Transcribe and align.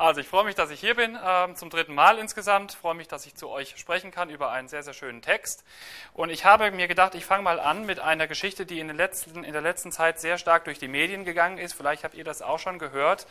Also 0.00 0.20
ich 0.20 0.28
freue 0.28 0.44
mich, 0.44 0.54
dass 0.54 0.70
ich 0.70 0.78
hier 0.78 0.94
bin, 0.94 1.16
äh, 1.16 1.54
zum 1.54 1.70
dritten 1.70 1.92
Mal 1.92 2.18
insgesamt. 2.18 2.70
Ich 2.70 2.78
freue 2.78 2.94
mich, 2.94 3.08
dass 3.08 3.26
ich 3.26 3.34
zu 3.34 3.48
euch 3.48 3.74
sprechen 3.76 4.12
kann 4.12 4.30
über 4.30 4.52
einen 4.52 4.68
sehr, 4.68 4.84
sehr 4.84 4.92
schönen 4.92 5.22
Text. 5.22 5.64
Und 6.14 6.30
ich 6.30 6.44
habe 6.44 6.70
mir 6.70 6.86
gedacht, 6.86 7.16
ich 7.16 7.24
fange 7.24 7.42
mal 7.42 7.58
an 7.58 7.84
mit 7.84 7.98
einer 7.98 8.28
Geschichte, 8.28 8.64
die 8.64 8.78
in, 8.78 8.90
letzten, 8.90 9.42
in 9.42 9.52
der 9.52 9.60
letzten 9.60 9.90
Zeit 9.90 10.20
sehr 10.20 10.38
stark 10.38 10.66
durch 10.66 10.78
die 10.78 10.86
Medien 10.86 11.24
gegangen 11.24 11.58
ist. 11.58 11.72
Vielleicht 11.72 12.04
habt 12.04 12.14
ihr 12.14 12.22
das 12.22 12.42
auch 12.42 12.60
schon 12.60 12.78
gehört. 12.78 13.26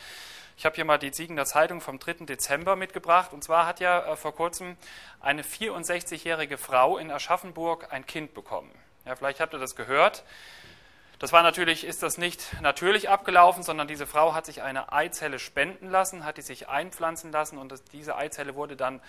Ich 0.57 0.65
habe 0.65 0.75
hier 0.75 0.83
mal 0.83 0.97
die 0.97 1.13
Siegender 1.13 1.45
Zeitung 1.45 1.79
vom 1.79 1.99
3. 1.99 2.25
Dezember 2.25 2.75
mitgebracht. 2.75 3.31
Und 3.31 3.45
zwar 3.45 3.65
hat 3.65 3.79
ja 3.79 4.05
äh, 4.05 4.17
vor 4.17 4.35
kurzem 4.35 4.75
eine 5.21 5.43
64-jährige 5.43 6.57
Frau 6.57 6.97
in 6.97 7.11
Aschaffenburg 7.11 7.93
ein 7.93 8.05
Kind 8.05 8.33
bekommen. 8.33 8.71
Ja, 9.05 9.15
vielleicht 9.15 9.39
habt 9.39 9.53
ihr 9.53 9.59
das 9.59 9.77
gehört. 9.77 10.25
Das 11.19 11.31
war 11.31 11.41
natürlich, 11.41 11.83
ist 11.83 12.03
das 12.03 12.19
nicht 12.19 12.61
natürlich 12.61 13.09
abgelaufen, 13.09 13.63
sondern 13.63 13.87
diese 13.87 14.05
Frau 14.05 14.35
hat 14.35 14.45
sich 14.45 14.61
eine 14.61 14.91
Eizelle 14.91 15.39
spenden 15.39 15.89
lassen, 15.89 16.23
hat 16.23 16.37
die 16.37 16.43
sich 16.43 16.69
einpflanzen 16.69 17.31
lassen 17.31 17.57
und 17.57 17.73
diese 17.91 18.15
Eizelle 18.15 18.53
wurde 18.53 18.75
dann 18.75 19.01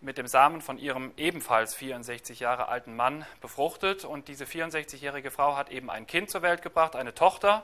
mit 0.00 0.18
dem 0.18 0.26
Samen 0.26 0.60
von 0.60 0.76
ihrem 0.76 1.12
ebenfalls 1.16 1.76
64 1.76 2.40
Jahre 2.40 2.66
alten 2.66 2.96
Mann 2.96 3.24
befruchtet 3.40 4.04
und 4.04 4.26
diese 4.26 4.44
64-jährige 4.44 5.30
Frau 5.30 5.56
hat 5.56 5.70
eben 5.70 5.88
ein 5.88 6.08
Kind 6.08 6.30
zur 6.30 6.42
Welt 6.42 6.62
gebracht, 6.62 6.96
eine 6.96 7.14
Tochter 7.14 7.62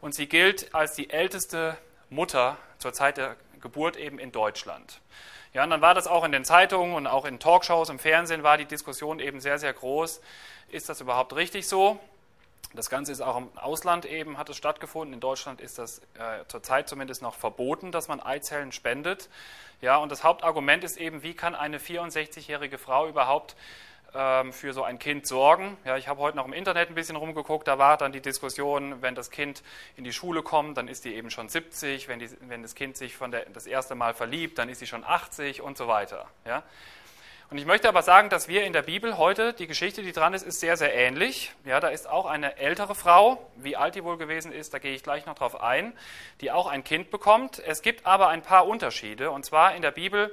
und 0.00 0.16
sie 0.16 0.28
gilt 0.28 0.74
als 0.74 0.94
die 0.94 1.10
älteste 1.10 1.78
Mutter 2.10 2.56
zur 2.78 2.92
Zeit 2.92 3.18
der 3.18 3.36
Geburt 3.60 3.96
eben 3.96 4.18
in 4.18 4.32
Deutschland. 4.32 5.00
Ja, 5.54 5.62
und 5.62 5.70
dann 5.70 5.80
war 5.80 5.94
das 5.94 6.08
auch 6.08 6.24
in 6.24 6.32
den 6.32 6.44
Zeitungen 6.44 6.96
und 6.96 7.06
auch 7.06 7.24
in 7.24 7.38
Talkshows 7.38 7.88
im 7.88 8.00
Fernsehen 8.00 8.42
war 8.42 8.58
die 8.58 8.64
Diskussion 8.64 9.20
eben 9.20 9.38
sehr, 9.40 9.60
sehr 9.60 9.72
groß. 9.72 10.20
Ist 10.70 10.88
das 10.88 11.00
überhaupt 11.00 11.36
richtig 11.36 11.68
so? 11.68 12.00
Das 12.74 12.90
Ganze 12.90 13.12
ist 13.12 13.22
auch 13.22 13.36
im 13.36 13.48
Ausland 13.56 14.04
eben, 14.04 14.36
hat 14.36 14.50
es 14.50 14.56
stattgefunden. 14.56 15.14
In 15.14 15.20
Deutschland 15.20 15.60
ist 15.60 15.78
das 15.78 16.00
äh, 16.18 16.44
zurzeit 16.48 16.88
zumindest 16.88 17.22
noch 17.22 17.34
verboten, 17.34 17.92
dass 17.92 18.08
man 18.08 18.20
Eizellen 18.20 18.72
spendet. 18.72 19.30
Ja, 19.80 19.96
und 19.96 20.12
das 20.12 20.22
Hauptargument 20.22 20.84
ist 20.84 20.98
eben, 20.98 21.22
wie 21.22 21.34
kann 21.34 21.54
eine 21.54 21.78
64-jährige 21.78 22.76
Frau 22.76 23.08
überhaupt 23.08 23.56
ähm, 24.14 24.52
für 24.52 24.72
so 24.74 24.82
ein 24.82 24.98
Kind 24.98 25.26
sorgen? 25.26 25.78
Ja, 25.84 25.96
ich 25.96 26.08
habe 26.08 26.20
heute 26.20 26.36
noch 26.36 26.46
im 26.46 26.52
Internet 26.52 26.90
ein 26.90 26.94
bisschen 26.94 27.16
rumgeguckt, 27.16 27.66
da 27.68 27.78
war 27.78 27.96
dann 27.96 28.12
die 28.12 28.20
Diskussion, 28.20 29.00
wenn 29.02 29.14
das 29.14 29.30
Kind 29.30 29.62
in 29.96 30.04
die 30.04 30.12
Schule 30.12 30.42
kommt, 30.42 30.76
dann 30.76 30.88
ist 30.88 31.04
die 31.04 31.14
eben 31.14 31.30
schon 31.30 31.48
70, 31.48 32.08
wenn, 32.08 32.18
die, 32.18 32.28
wenn 32.48 32.62
das 32.62 32.74
Kind 32.74 32.96
sich 32.96 33.16
der, 33.18 33.46
das 33.46 33.66
erste 33.66 33.94
Mal 33.94 34.14
verliebt, 34.14 34.58
dann 34.58 34.68
ist 34.68 34.80
sie 34.80 34.86
schon 34.86 35.04
80 35.04 35.62
und 35.62 35.78
so 35.78 35.88
weiter. 35.88 36.26
Ja? 36.44 36.62
Und 37.50 37.56
ich 37.56 37.64
möchte 37.64 37.88
aber 37.88 38.02
sagen, 38.02 38.28
dass 38.28 38.46
wir 38.46 38.64
in 38.64 38.74
der 38.74 38.82
Bibel 38.82 39.16
heute, 39.16 39.54
die 39.54 39.66
Geschichte, 39.66 40.02
die 40.02 40.12
dran 40.12 40.34
ist, 40.34 40.42
ist 40.42 40.60
sehr, 40.60 40.76
sehr 40.76 40.94
ähnlich. 40.94 41.52
Ja, 41.64 41.80
da 41.80 41.88
ist 41.88 42.06
auch 42.06 42.26
eine 42.26 42.58
ältere 42.58 42.94
Frau, 42.94 43.50
wie 43.56 43.74
alt 43.74 43.94
die 43.94 44.04
wohl 44.04 44.18
gewesen 44.18 44.52
ist, 44.52 44.74
da 44.74 44.78
gehe 44.78 44.94
ich 44.94 45.02
gleich 45.02 45.24
noch 45.24 45.34
drauf 45.34 45.62
ein, 45.62 45.94
die 46.42 46.52
auch 46.52 46.66
ein 46.66 46.84
Kind 46.84 47.10
bekommt. 47.10 47.58
Es 47.60 47.80
gibt 47.80 48.04
aber 48.04 48.28
ein 48.28 48.42
paar 48.42 48.66
Unterschiede. 48.66 49.30
Und 49.30 49.46
zwar 49.46 49.74
in 49.74 49.80
der 49.80 49.92
Bibel 49.92 50.30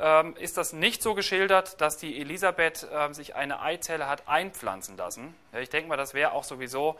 ähm, 0.00 0.36
ist 0.36 0.56
das 0.56 0.72
nicht 0.72 1.02
so 1.02 1.14
geschildert, 1.14 1.80
dass 1.80 1.96
die 1.96 2.20
Elisabeth 2.20 2.84
äh, 2.84 3.12
sich 3.12 3.34
eine 3.34 3.60
Eizelle 3.60 4.08
hat 4.08 4.28
einpflanzen 4.28 4.96
lassen. 4.96 5.34
Ich 5.60 5.70
denke 5.70 5.88
mal, 5.88 5.96
das 5.96 6.14
wäre 6.14 6.32
auch 6.32 6.44
sowieso 6.44 6.96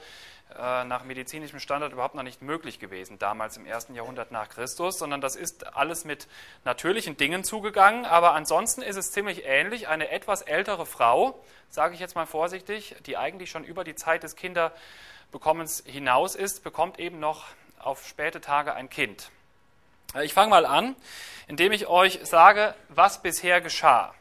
äh, 0.57 0.85
nach 0.85 1.05
medizinischem 1.05 1.61
Standard 1.61 1.93
überhaupt 1.93 2.15
noch 2.15 2.23
nicht 2.23 2.43
möglich 2.43 2.81
gewesen, 2.81 3.19
damals 3.19 3.57
im 3.57 3.67
ersten 3.67 3.95
Jahrhundert 3.95 4.33
nach 4.33 4.49
Christus, 4.49 4.99
sondern 4.99 5.21
das 5.21 5.37
ist 5.37 5.77
alles 5.77 6.05
mit 6.05 6.27
natürlichen 6.65 7.17
Dingen 7.17 7.45
zugegangen. 7.45 8.05
Aber 8.05 8.33
ansonsten 8.33 8.83
ist 8.83 8.97
es 8.97 9.13
ziemlich 9.13 9.45
ähnlich. 9.45 9.89
Eine 9.89 10.11
etwas 10.11 10.43
ältere 10.43 10.87
Frau, 10.87 11.39
sage 11.69 11.95
ich 11.95 12.01
jetzt 12.01 12.17
mal 12.17 12.27
vorsichtig, 12.27 12.97
die 13.07 13.17
eigentlich 13.17 13.51
schon 13.51 13.63
über 13.63 13.85
die 13.85 13.95
Zeit 13.95 14.23
des 14.23 14.35
Kinderbekommens 14.37 15.85
hinaus 15.87 16.35
ist, 16.35 16.65
bekommt 16.65 16.99
eben 16.99 17.21
noch 17.21 17.45
auf 17.79 18.07
späte 18.07 18.41
Tage 18.41 18.75
ein 18.75 18.89
Kind. 18.91 19.31
Äh, 20.15 20.25
ich 20.25 20.35
fange 20.35 20.51
mal 20.51 20.67
an, 20.67 20.97
indem 21.47 21.73
ich 21.73 21.87
euch 21.87 22.21
sage, 22.23 22.75
was 22.89 23.23
bisher 23.23 23.61
geschah. 23.61 24.15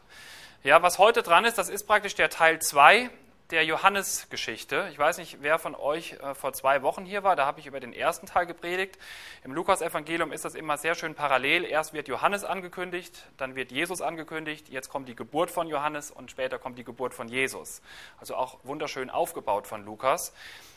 Ja, 0.64 0.82
was 0.82 0.98
heute 0.98 1.22
dran 1.22 1.44
ist, 1.44 1.58
das 1.58 1.68
ist 1.68 1.86
praktisch 1.86 2.14
der 2.14 2.30
Teil 2.30 2.60
2 2.60 3.10
der 3.50 3.64
Johannesgeschichte. 3.64 4.88
Ich 4.92 4.98
weiß 4.98 5.16
nicht, 5.18 5.38
wer 5.40 5.58
von 5.58 5.74
euch 5.74 6.12
äh, 6.12 6.34
vor 6.34 6.52
zwei 6.52 6.82
Wochen 6.82 7.06
hier 7.06 7.22
war. 7.22 7.34
Da 7.34 7.46
habe 7.46 7.60
ich 7.60 7.66
über 7.66 7.80
den 7.80 7.94
ersten 7.94 8.26
Teil 8.26 8.44
gepredigt. 8.44 8.98
Im 9.42 9.52
Lukas-Evangelium 9.52 10.32
ist 10.32 10.44
das 10.44 10.54
immer 10.54 10.76
sehr 10.76 10.94
schön 10.94 11.14
parallel. 11.14 11.64
Erst 11.64 11.94
wird 11.94 12.08
Johannes 12.08 12.44
angekündigt, 12.44 13.26
dann 13.38 13.54
wird 13.54 13.72
Jesus 13.72 14.02
angekündigt. 14.02 14.68
Jetzt 14.68 14.90
kommt 14.90 15.08
die 15.08 15.16
Geburt 15.16 15.50
von 15.50 15.66
Johannes 15.66 16.10
und 16.10 16.30
später 16.30 16.58
kommt 16.58 16.78
die 16.78 16.84
Geburt 16.84 17.14
von 17.14 17.28
Jesus. 17.28 17.80
Also 18.18 18.36
auch 18.36 18.58
wunderschön 18.64 19.08
aufgebaut 19.08 19.66
von 19.66 19.82
Lukas. 19.84 20.34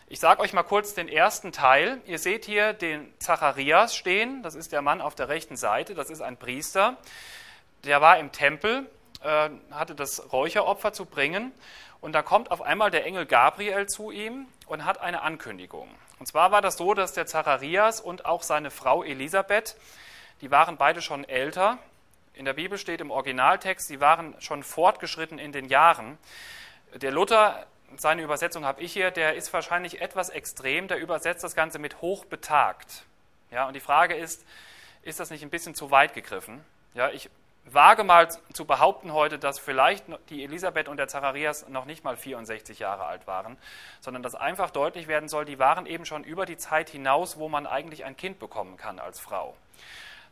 Ich 0.07 0.19
sage 0.19 0.41
euch 0.41 0.53
mal 0.53 0.63
kurz 0.63 0.93
den 0.93 1.09
ersten 1.09 1.51
Teil. 1.51 2.01
Ihr 2.05 2.19
seht 2.19 2.45
hier 2.45 2.71
den 2.71 3.13
Zacharias 3.19 3.95
stehen. 3.95 4.43
Das 4.43 4.55
ist 4.55 4.71
der 4.71 4.81
Mann 4.81 5.01
auf 5.01 5.15
der 5.15 5.27
rechten 5.27 5.57
Seite. 5.57 5.93
Das 5.93 6.09
ist 6.09 6.21
ein 6.21 6.37
Priester. 6.37 6.97
Der 7.83 7.99
war 7.99 8.17
im 8.17 8.31
Tempel, 8.31 8.89
äh, 9.23 9.49
hatte 9.71 9.95
das 9.95 10.31
Räucheropfer 10.31 10.93
zu 10.93 11.05
bringen. 11.05 11.51
Und 12.01 12.13
da 12.13 12.23
kommt 12.23 12.49
auf 12.49 12.61
einmal 12.63 12.89
der 12.89 13.05
Engel 13.05 13.27
Gabriel 13.27 13.87
zu 13.87 14.11
ihm 14.11 14.47
und 14.65 14.85
hat 14.85 14.99
eine 14.99 15.21
Ankündigung. 15.21 15.87
Und 16.19 16.25
zwar 16.25 16.51
war 16.51 16.61
das 16.61 16.77
so, 16.77 16.93
dass 16.95 17.13
der 17.13 17.27
Zacharias 17.27 18.01
und 18.01 18.25
auch 18.25 18.43
seine 18.43 18.71
Frau 18.71 19.03
Elisabeth, 19.03 19.75
die 20.41 20.51
waren 20.51 20.77
beide 20.77 21.01
schon 21.01 21.23
älter. 21.23 21.77
In 22.33 22.45
der 22.45 22.53
Bibel 22.53 22.77
steht 22.77 23.01
im 23.01 23.11
Originaltext, 23.11 23.87
sie 23.87 23.99
waren 23.99 24.35
schon 24.39 24.63
fortgeschritten 24.63 25.37
in 25.37 25.51
den 25.51 25.65
Jahren. 25.65 26.17
Der 26.95 27.11
Luther, 27.11 27.67
seine 27.97 28.23
Übersetzung 28.23 28.65
habe 28.65 28.81
ich 28.81 28.93
hier, 28.93 29.11
der 29.11 29.35
ist 29.35 29.53
wahrscheinlich 29.53 30.01
etwas 30.01 30.29
extrem, 30.29 30.87
der 30.87 30.97
übersetzt 30.97 31.43
das 31.43 31.55
Ganze 31.55 31.77
mit 31.77 32.01
hochbetagt. 32.01 33.03
Ja, 33.51 33.67
und 33.67 33.75
die 33.75 33.79
Frage 33.79 34.15
ist, 34.15 34.43
ist 35.03 35.19
das 35.19 35.29
nicht 35.29 35.43
ein 35.43 35.49
bisschen 35.49 35.75
zu 35.75 35.91
weit 35.91 36.13
gegriffen? 36.13 36.63
Ja, 36.93 37.09
ich 37.09 37.29
wage 37.65 38.03
mal 38.03 38.27
zu 38.53 38.65
behaupten 38.65 39.13
heute, 39.13 39.37
dass 39.37 39.59
vielleicht 39.59 40.05
die 40.29 40.43
Elisabeth 40.43 40.87
und 40.87 40.97
der 40.97 41.07
Zacharias 41.07 41.67
noch 41.69 41.85
nicht 41.85 42.03
mal 42.03 42.17
64 42.17 42.79
Jahre 42.79 43.05
alt 43.05 43.27
waren, 43.27 43.57
sondern 43.99 44.23
dass 44.23 44.35
einfach 44.35 44.71
deutlich 44.71 45.07
werden 45.07 45.29
soll, 45.29 45.45
die 45.45 45.59
waren 45.59 45.85
eben 45.85 46.05
schon 46.05 46.23
über 46.23 46.45
die 46.45 46.57
Zeit 46.57 46.89
hinaus, 46.89 47.37
wo 47.37 47.49
man 47.49 47.67
eigentlich 47.67 48.03
ein 48.03 48.17
Kind 48.17 48.39
bekommen 48.39 48.77
kann 48.77 48.99
als 48.99 49.19
Frau. 49.19 49.55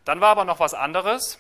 Dann 0.06 0.22
war 0.22 0.30
aber 0.30 0.46
noch 0.46 0.60
was 0.60 0.74
anderes, 0.74 1.40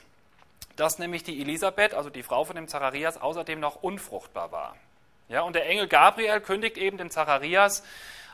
dass 0.75 0.99
nämlich 0.99 1.23
die 1.23 1.41
Elisabeth, 1.41 1.93
also 1.93 2.09
die 2.09 2.23
Frau 2.23 2.45
von 2.45 2.55
dem 2.55 2.67
Zacharias, 2.67 3.19
außerdem 3.19 3.59
noch 3.59 3.81
unfruchtbar 3.81 4.51
war. 4.51 4.75
Ja, 5.27 5.41
und 5.41 5.53
der 5.53 5.67
Engel 5.67 5.87
Gabriel 5.87 6.39
kündigt 6.39 6.77
eben 6.77 6.97
dem 6.97 7.09
Zacharias 7.09 7.83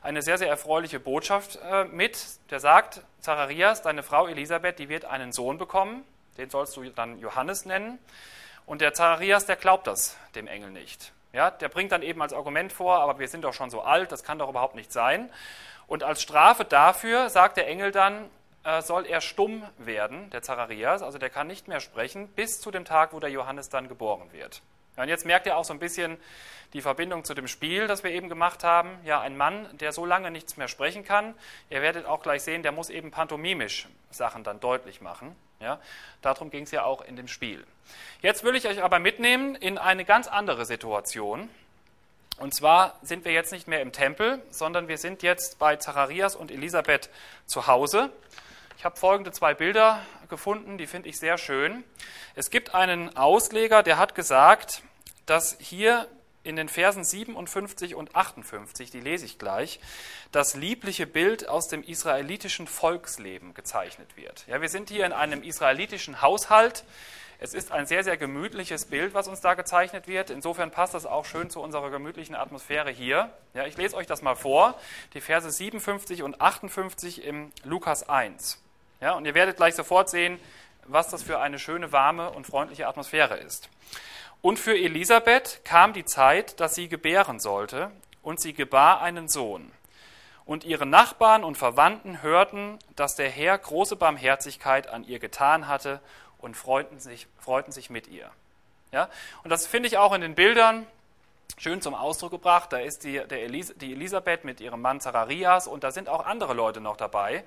eine 0.01 0.21
sehr, 0.21 0.37
sehr 0.37 0.49
erfreuliche 0.49 0.99
Botschaft 0.99 1.57
äh, 1.63 1.85
mit. 1.85 2.17
Der 2.51 2.59
sagt, 2.59 3.01
Zacharias, 3.21 3.81
deine 3.81 4.03
Frau 4.03 4.27
Elisabeth, 4.27 4.77
die 4.77 4.87
wird 4.87 5.05
einen 5.05 5.31
Sohn 5.31 5.57
bekommen 5.57 6.05
den 6.37 6.49
sollst 6.49 6.75
du 6.77 6.83
dann 6.89 7.19
Johannes 7.19 7.65
nennen. 7.65 7.99
Und 8.65 8.81
der 8.81 8.93
Zacharias, 8.93 9.45
der 9.45 9.55
glaubt 9.55 9.87
das 9.87 10.17
dem 10.33 10.47
Engel 10.47 10.71
nicht. 10.71 11.13
Ja, 11.33 11.51
der 11.51 11.69
bringt 11.69 11.91
dann 11.91 12.01
eben 12.01 12.21
als 12.21 12.33
Argument 12.33 12.71
vor, 12.71 12.99
aber 12.99 13.19
wir 13.19 13.27
sind 13.27 13.43
doch 13.43 13.53
schon 13.53 13.69
so 13.69 13.81
alt, 13.81 14.11
das 14.11 14.23
kann 14.23 14.39
doch 14.39 14.49
überhaupt 14.49 14.75
nicht 14.75 14.91
sein. 14.91 15.29
Und 15.87 16.03
als 16.03 16.21
Strafe 16.21 16.65
dafür 16.65 17.29
sagt 17.29 17.57
der 17.57 17.67
Engel 17.67 17.91
dann, 17.91 18.29
äh, 18.63 18.81
soll 18.81 19.05
er 19.05 19.21
stumm 19.21 19.63
werden, 19.77 20.29
der 20.31 20.41
Zacharias, 20.41 21.03
also 21.03 21.17
der 21.17 21.29
kann 21.29 21.47
nicht 21.47 21.67
mehr 21.67 21.79
sprechen, 21.79 22.27
bis 22.29 22.59
zu 22.61 22.71
dem 22.71 22.85
Tag, 22.85 23.13
wo 23.13 23.19
der 23.19 23.29
Johannes 23.29 23.69
dann 23.69 23.87
geboren 23.87 24.31
wird. 24.31 24.61
Ja, 24.97 25.03
und 25.03 25.09
jetzt 25.09 25.25
merkt 25.25 25.45
ihr 25.45 25.57
auch 25.57 25.65
so 25.65 25.73
ein 25.73 25.79
bisschen 25.79 26.17
die 26.73 26.81
Verbindung 26.81 27.23
zu 27.25 27.33
dem 27.33 27.47
Spiel, 27.47 27.87
das 27.87 28.03
wir 28.03 28.11
eben 28.11 28.29
gemacht 28.29 28.63
haben. 28.63 28.97
Ja, 29.03 29.21
ein 29.21 29.37
Mann, 29.37 29.67
der 29.77 29.91
so 29.91 30.05
lange 30.05 30.31
nichts 30.31 30.57
mehr 30.57 30.67
sprechen 30.67 31.03
kann, 31.03 31.35
ihr 31.69 31.81
werdet 31.81 32.05
auch 32.05 32.21
gleich 32.21 32.43
sehen, 32.43 32.63
der 32.63 32.71
muss 32.71 32.89
eben 32.89 33.11
pantomimisch 33.11 33.87
Sachen 34.09 34.43
dann 34.43 34.59
deutlich 34.59 35.01
machen. 35.01 35.35
Ja, 35.59 35.79
darum 36.21 36.49
ging 36.49 36.63
es 36.63 36.71
ja 36.71 36.83
auch 36.83 37.01
in 37.01 37.15
dem 37.15 37.27
Spiel. 37.27 37.65
Jetzt 38.21 38.43
will 38.43 38.55
ich 38.55 38.67
euch 38.67 38.83
aber 38.83 38.99
mitnehmen 38.99 39.55
in 39.55 39.77
eine 39.77 40.05
ganz 40.05 40.27
andere 40.27 40.65
Situation. 40.65 41.49
Und 42.37 42.53
zwar 42.53 42.99
sind 43.01 43.23
wir 43.23 43.31
jetzt 43.31 43.53
nicht 43.53 43.67
mehr 43.67 43.81
im 43.81 43.93
Tempel, 43.93 44.41
sondern 44.49 44.87
wir 44.87 44.97
sind 44.97 45.23
jetzt 45.23 45.57
bei 45.57 45.77
Zacharias 45.77 46.35
und 46.35 46.51
Elisabeth 46.51 47.09
zu 47.45 47.67
Hause. 47.67 48.11
Ich 48.77 48.83
habe 48.83 48.97
folgende 48.97 49.31
zwei 49.31 49.53
Bilder 49.53 50.05
gefunden, 50.29 50.77
die 50.77 50.87
finde 50.87 51.07
ich 51.07 51.17
sehr 51.17 51.37
schön. 51.37 51.83
Es 52.35 52.49
gibt 52.49 52.75
einen 52.75 53.15
Ausleger, 53.15 53.83
der 53.83 53.97
hat 53.97 54.15
gesagt, 54.15 54.81
dass 55.25 55.57
hier 55.59 56.07
in 56.45 56.55
den 56.55 56.69
Versen 56.69 57.03
57 57.03 57.95
und 57.95 58.15
58, 58.15 58.91
die 58.91 58.99
lese 58.99 59.25
ich 59.25 59.37
gleich, 59.39 59.79
das 60.31 60.55
liebliche 60.55 61.07
Bild 61.07 61.49
aus 61.49 61.67
dem 61.67 61.83
israelitischen 61.83 62.67
Volksleben 62.67 63.53
gezeichnet 63.53 64.15
wird. 64.15 64.45
Ja, 64.47 64.61
wir 64.61 64.69
sind 64.69 64.89
hier 64.89 65.05
in 65.05 65.11
einem 65.11 65.43
israelitischen 65.43 66.21
Haushalt. 66.21 66.83
Es 67.39 67.53
ist 67.53 67.71
ein 67.71 67.85
sehr, 67.85 68.03
sehr 68.03 68.15
gemütliches 68.15 68.85
Bild, 68.85 69.13
was 69.13 69.27
uns 69.27 69.41
da 69.41 69.55
gezeichnet 69.55 70.07
wird. 70.07 70.29
Insofern 70.29 70.71
passt 70.71 70.93
das 70.93 71.05
auch 71.05 71.25
schön 71.25 71.49
zu 71.49 71.61
unserer 71.61 71.89
gemütlichen 71.89 72.35
Atmosphäre 72.35 72.91
hier. 72.91 73.29
Ja, 73.53 73.65
ich 73.65 73.75
lese 73.75 73.95
euch 73.95 74.07
das 74.07 74.21
mal 74.21 74.35
vor, 74.35 74.79
die 75.13 75.21
Verse 75.21 75.49
57 75.49 76.23
und 76.23 76.39
58 76.39 77.23
im 77.23 77.51
Lukas 77.63 78.07
1. 78.07 78.61
Ja, 79.01 79.13
und 79.13 79.25
ihr 79.25 79.33
werdet 79.33 79.57
gleich 79.57 79.75
sofort 79.75 80.09
sehen, 80.09 80.39
was 80.87 81.09
das 81.09 81.23
für 81.23 81.39
eine 81.39 81.59
schöne, 81.59 81.91
warme 81.91 82.29
und 82.29 82.47
freundliche 82.47 82.87
Atmosphäre 82.87 83.37
ist. 83.37 83.69
Und 84.41 84.59
für 84.59 84.77
Elisabeth 84.77 85.61
kam 85.63 85.93
die 85.93 86.05
Zeit, 86.05 86.59
dass 86.59 86.75
sie 86.75 86.87
gebären 86.87 87.39
sollte, 87.39 87.91
und 88.25 88.39
sie 88.39 88.53
gebar 88.53 89.01
einen 89.01 89.29
Sohn. 89.29 89.71
Und 90.45 90.63
ihre 90.63 90.85
Nachbarn 90.85 91.43
und 91.43 91.57
Verwandten 91.57 92.21
hörten, 92.21 92.79
dass 92.95 93.15
der 93.15 93.29
Herr 93.29 93.57
große 93.57 93.95
Barmherzigkeit 93.95 94.87
an 94.87 95.03
ihr 95.03 95.19
getan 95.19 95.67
hatte 95.67 96.01
und 96.39 96.57
freuten 96.57 96.99
sich, 96.99 97.27
freuten 97.39 97.71
sich 97.71 97.89
mit 97.89 98.07
ihr. 98.07 98.29
Ja? 98.91 99.09
Und 99.43 99.51
das 99.51 99.67
finde 99.67 99.87
ich 99.87 99.97
auch 99.97 100.13
in 100.13 100.21
den 100.21 100.35
Bildern 100.35 100.85
schön 101.57 101.81
zum 101.81 101.93
Ausdruck 101.93 102.31
gebracht. 102.31 102.73
Da 102.73 102.77
ist 102.77 103.03
die, 103.03 103.17
Elis 103.17 103.73
die 103.77 103.93
Elisabeth 103.93 104.43
mit 104.43 104.59
ihrem 104.59 104.81
Mann 104.81 105.01
Zacharias 105.01 105.67
und 105.67 105.83
da 105.83 105.91
sind 105.91 106.09
auch 106.09 106.25
andere 106.25 106.53
Leute 106.53 106.81
noch 106.81 106.97
dabei. 106.97 107.43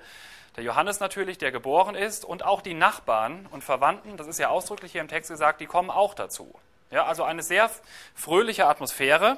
Der 0.55 0.63
Johannes 0.63 0.99
natürlich, 0.99 1.37
der 1.37 1.51
geboren 1.51 1.95
ist, 1.95 2.25
und 2.25 2.43
auch 2.43 2.61
die 2.61 2.73
Nachbarn 2.73 3.47
und 3.51 3.63
Verwandten, 3.63 4.17
das 4.17 4.27
ist 4.27 4.39
ja 4.39 4.49
ausdrücklich 4.49 4.93
hier 4.93 5.01
im 5.01 5.07
Text 5.07 5.29
gesagt, 5.29 5.61
die 5.61 5.67
kommen 5.67 5.89
auch 5.89 6.13
dazu. 6.13 6.53
Ja, 6.91 7.05
also 7.05 7.23
eine 7.23 7.43
sehr 7.43 7.69
fröhliche 8.15 8.65
Atmosphäre. 8.65 9.37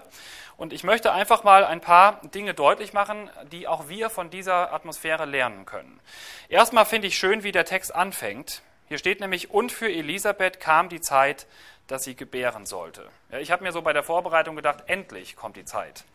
Und 0.58 0.74
ich 0.74 0.84
möchte 0.84 1.12
einfach 1.12 1.44
mal 1.44 1.66
ein 1.66 1.82
paar 1.82 2.22
Dinge 2.22 2.54
deutlich 2.54 2.94
machen, 2.94 3.30
die 3.52 3.68
auch 3.68 3.90
wir 3.90 4.10
von 4.10 4.30
dieser 4.30 4.72
Atmosphäre 4.74 5.26
lernen 5.26 5.66
können. 5.66 6.00
Erstmal 6.50 6.86
finde 6.86 7.08
ich 7.08 7.18
schön, 7.18 7.44
wie 7.44 7.52
der 7.52 7.66
Text 7.66 7.94
anfängt. 7.94 8.62
Hier 8.88 8.98
steht 8.98 9.22
nämlich, 9.22 9.50
und 9.50 9.72
für 9.72 9.92
Elisabeth 9.92 10.60
kam 10.60 10.88
die 10.90 11.02
Zeit, 11.02 11.48
dass 11.88 12.04
sie 12.04 12.16
gebären 12.16 12.66
sollte. 12.66 13.10
Ja, 13.32 13.40
ich 13.40 13.52
habe 13.52 13.64
mir 13.64 13.72
so 13.72 13.82
bei 13.82 13.94
der 13.94 14.04
Vorbereitung 14.04 14.56
gedacht, 14.56 14.84
endlich 14.88 15.36
kommt 15.36 15.58
die 15.58 15.66
Zeit. 15.66 16.06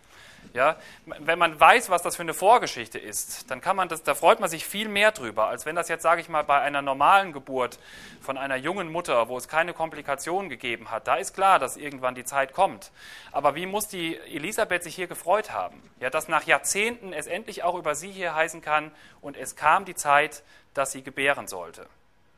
Ja, 0.53 0.77
wenn 1.05 1.39
man 1.39 1.59
weiß, 1.59 1.91
was 1.91 2.03
das 2.03 2.17
für 2.17 2.23
eine 2.23 2.35
Vorgeschichte 2.35 2.99
ist, 2.99 3.51
dann 3.51 3.61
kann 3.61 3.77
man 3.77 3.89
das, 3.89 4.03
da 4.03 4.15
freut 4.15 4.41
man 4.41 4.49
sich 4.49 4.65
viel 4.65 4.89
mehr 4.89 5.13
drüber, 5.13 5.49
als 5.49 5.67
wenn 5.67 5.77
das 5.77 5.89
jetzt, 5.89 6.03
sage 6.03 6.21
ich 6.21 6.29
mal, 6.29 6.45
bei 6.45 6.61
einer 6.61 6.83
normalen 6.83 7.33
Geburt 7.33 7.79
von 8.21 8.39
einer 8.39 8.57
jungen 8.57 8.91
Mutter, 8.91 9.29
wo 9.29 9.37
es 9.37 9.49
keine 9.49 9.75
Komplikationen 9.75 10.49
gegeben 10.49 10.91
hat, 10.91 11.07
da 11.07 11.17
ist 11.17 11.35
klar, 11.35 11.59
dass 11.59 11.77
irgendwann 11.77 12.15
die 12.15 12.25
Zeit 12.25 12.53
kommt. 12.53 12.91
Aber 13.33 13.55
wie 13.55 13.67
muss 13.67 13.89
die 13.89 14.17
Elisabeth 14.17 14.83
sich 14.83 14.95
hier 14.95 15.07
gefreut 15.07 15.53
haben? 15.53 15.83
Ja, 16.01 16.11
dass 16.11 16.29
nach 16.29 16.45
Jahrzehnten 16.45 17.13
es 17.13 17.27
endlich 17.27 17.63
auch 17.63 17.77
über 17.77 17.95
sie 17.95 18.11
hier 18.11 18.35
heißen 18.35 18.63
kann 18.63 18.93
und 19.21 19.37
es 19.37 19.57
kam 19.57 19.85
die 19.85 19.95
Zeit, 19.95 20.43
dass 20.75 20.93
sie 20.93 21.03
gebären 21.03 21.49
sollte. 21.49 21.87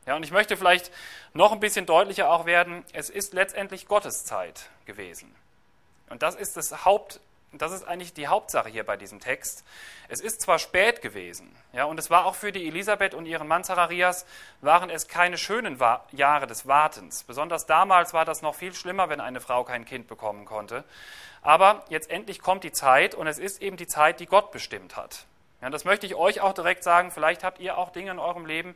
Ja, 0.05 0.15
und 0.15 0.23
ich 0.23 0.31
möchte 0.31 0.57
vielleicht 0.57 0.91
noch 1.33 1.51
ein 1.51 1.59
bisschen 1.59 1.85
deutlicher 1.85 2.31
auch 2.31 2.45
werden, 2.45 2.83
es 2.93 3.09
ist 3.09 3.33
letztendlich 3.33 3.87
Gottes 3.87 4.25
Zeit 4.25 4.69
gewesen. 4.85 5.33
Und 6.09 6.23
das 6.23 6.35
ist 6.35 6.57
das 6.57 6.83
Haupt, 6.85 7.19
das 7.51 7.71
ist 7.71 7.83
eigentlich 7.83 8.13
die 8.13 8.27
Hauptsache 8.27 8.69
hier 8.69 8.85
bei 8.85 8.95
diesem 8.95 9.19
Text. 9.19 9.63
Es 10.07 10.21
ist 10.21 10.41
zwar 10.41 10.59
spät 10.59 11.01
gewesen, 11.01 11.55
ja, 11.73 11.85
und 11.85 11.97
es 11.99 12.09
war 12.09 12.25
auch 12.25 12.35
für 12.35 12.51
die 12.51 12.67
Elisabeth 12.67 13.13
und 13.13 13.25
ihren 13.25 13.47
Mann 13.47 13.63
Zacharias, 13.63 14.25
waren 14.61 14.89
es 14.89 15.07
keine 15.07 15.37
schönen 15.37 15.79
Jahre 16.11 16.47
des 16.47 16.67
Wartens. 16.67 17.23
Besonders 17.23 17.65
damals 17.65 18.13
war 18.13 18.25
das 18.25 18.41
noch 18.41 18.55
viel 18.55 18.73
schlimmer, 18.73 19.09
wenn 19.09 19.19
eine 19.19 19.41
Frau 19.41 19.63
kein 19.63 19.85
Kind 19.85 20.07
bekommen 20.07 20.45
konnte. 20.45 20.83
Aber 21.41 21.85
jetzt 21.89 22.09
endlich 22.11 22.39
kommt 22.39 22.63
die 22.63 22.71
Zeit 22.71 23.15
und 23.15 23.27
es 23.27 23.39
ist 23.39 23.61
eben 23.61 23.77
die 23.77 23.87
Zeit, 23.87 24.19
die 24.19 24.25
Gott 24.25 24.51
bestimmt 24.51 24.95
hat. 24.95 25.25
Ja, 25.61 25.69
das 25.69 25.83
möchte 25.83 26.05
ich 26.05 26.15
euch 26.15 26.41
auch 26.41 26.53
direkt 26.53 26.83
sagen. 26.83 27.11
Vielleicht 27.11 27.43
habt 27.43 27.59
ihr 27.59 27.77
auch 27.77 27.91
Dinge 27.91 28.11
in 28.11 28.19
eurem 28.19 28.45
Leben, 28.45 28.75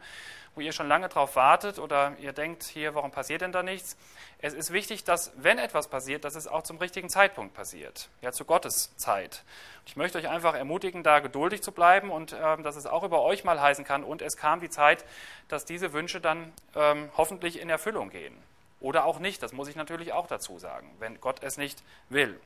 wo 0.55 0.61
ihr 0.61 0.71
schon 0.71 0.87
lange 0.87 1.09
drauf 1.09 1.35
wartet 1.35 1.79
oder 1.79 2.13
ihr 2.19 2.33
denkt, 2.33 2.63
hier, 2.63 2.95
warum 2.95 3.11
passiert 3.11 3.41
denn 3.41 3.51
da 3.51 3.63
nichts? 3.63 3.97
Es 4.39 4.53
ist 4.53 4.71
wichtig, 4.73 5.03
dass, 5.03 5.31
wenn 5.35 5.57
etwas 5.57 5.87
passiert, 5.87 6.25
dass 6.25 6.35
es 6.35 6.47
auch 6.47 6.63
zum 6.63 6.77
richtigen 6.77 7.09
Zeitpunkt 7.09 7.53
passiert, 7.53 8.09
ja, 8.21 8.31
zu 8.31 8.45
Gottes 8.45 8.95
Zeit. 8.97 9.43
Ich 9.85 9.95
möchte 9.95 10.17
euch 10.17 10.27
einfach 10.27 10.53
ermutigen, 10.53 11.03
da 11.03 11.19
geduldig 11.19 11.63
zu 11.63 11.71
bleiben 11.71 12.11
und 12.11 12.33
äh, 12.33 12.61
dass 12.61 12.75
es 12.75 12.85
auch 12.85 13.03
über 13.03 13.21
euch 13.21 13.43
mal 13.43 13.59
heißen 13.59 13.85
kann. 13.85 14.03
Und 14.03 14.21
es 14.21 14.35
kam 14.35 14.59
die 14.59 14.69
Zeit, 14.69 15.05
dass 15.47 15.65
diese 15.65 15.93
Wünsche 15.93 16.21
dann 16.21 16.53
ähm, 16.75 17.09
hoffentlich 17.17 17.59
in 17.59 17.69
Erfüllung 17.69 18.09
gehen. 18.09 18.35
Oder 18.79 19.05
auch 19.05 19.19
nicht, 19.19 19.41
das 19.41 19.53
muss 19.53 19.69
ich 19.69 19.77
natürlich 19.77 20.11
auch 20.11 20.27
dazu 20.27 20.59
sagen, 20.59 20.93
wenn 20.99 21.21
Gott 21.21 21.41
es 21.41 21.57
nicht 21.57 21.81
will. 22.09 22.37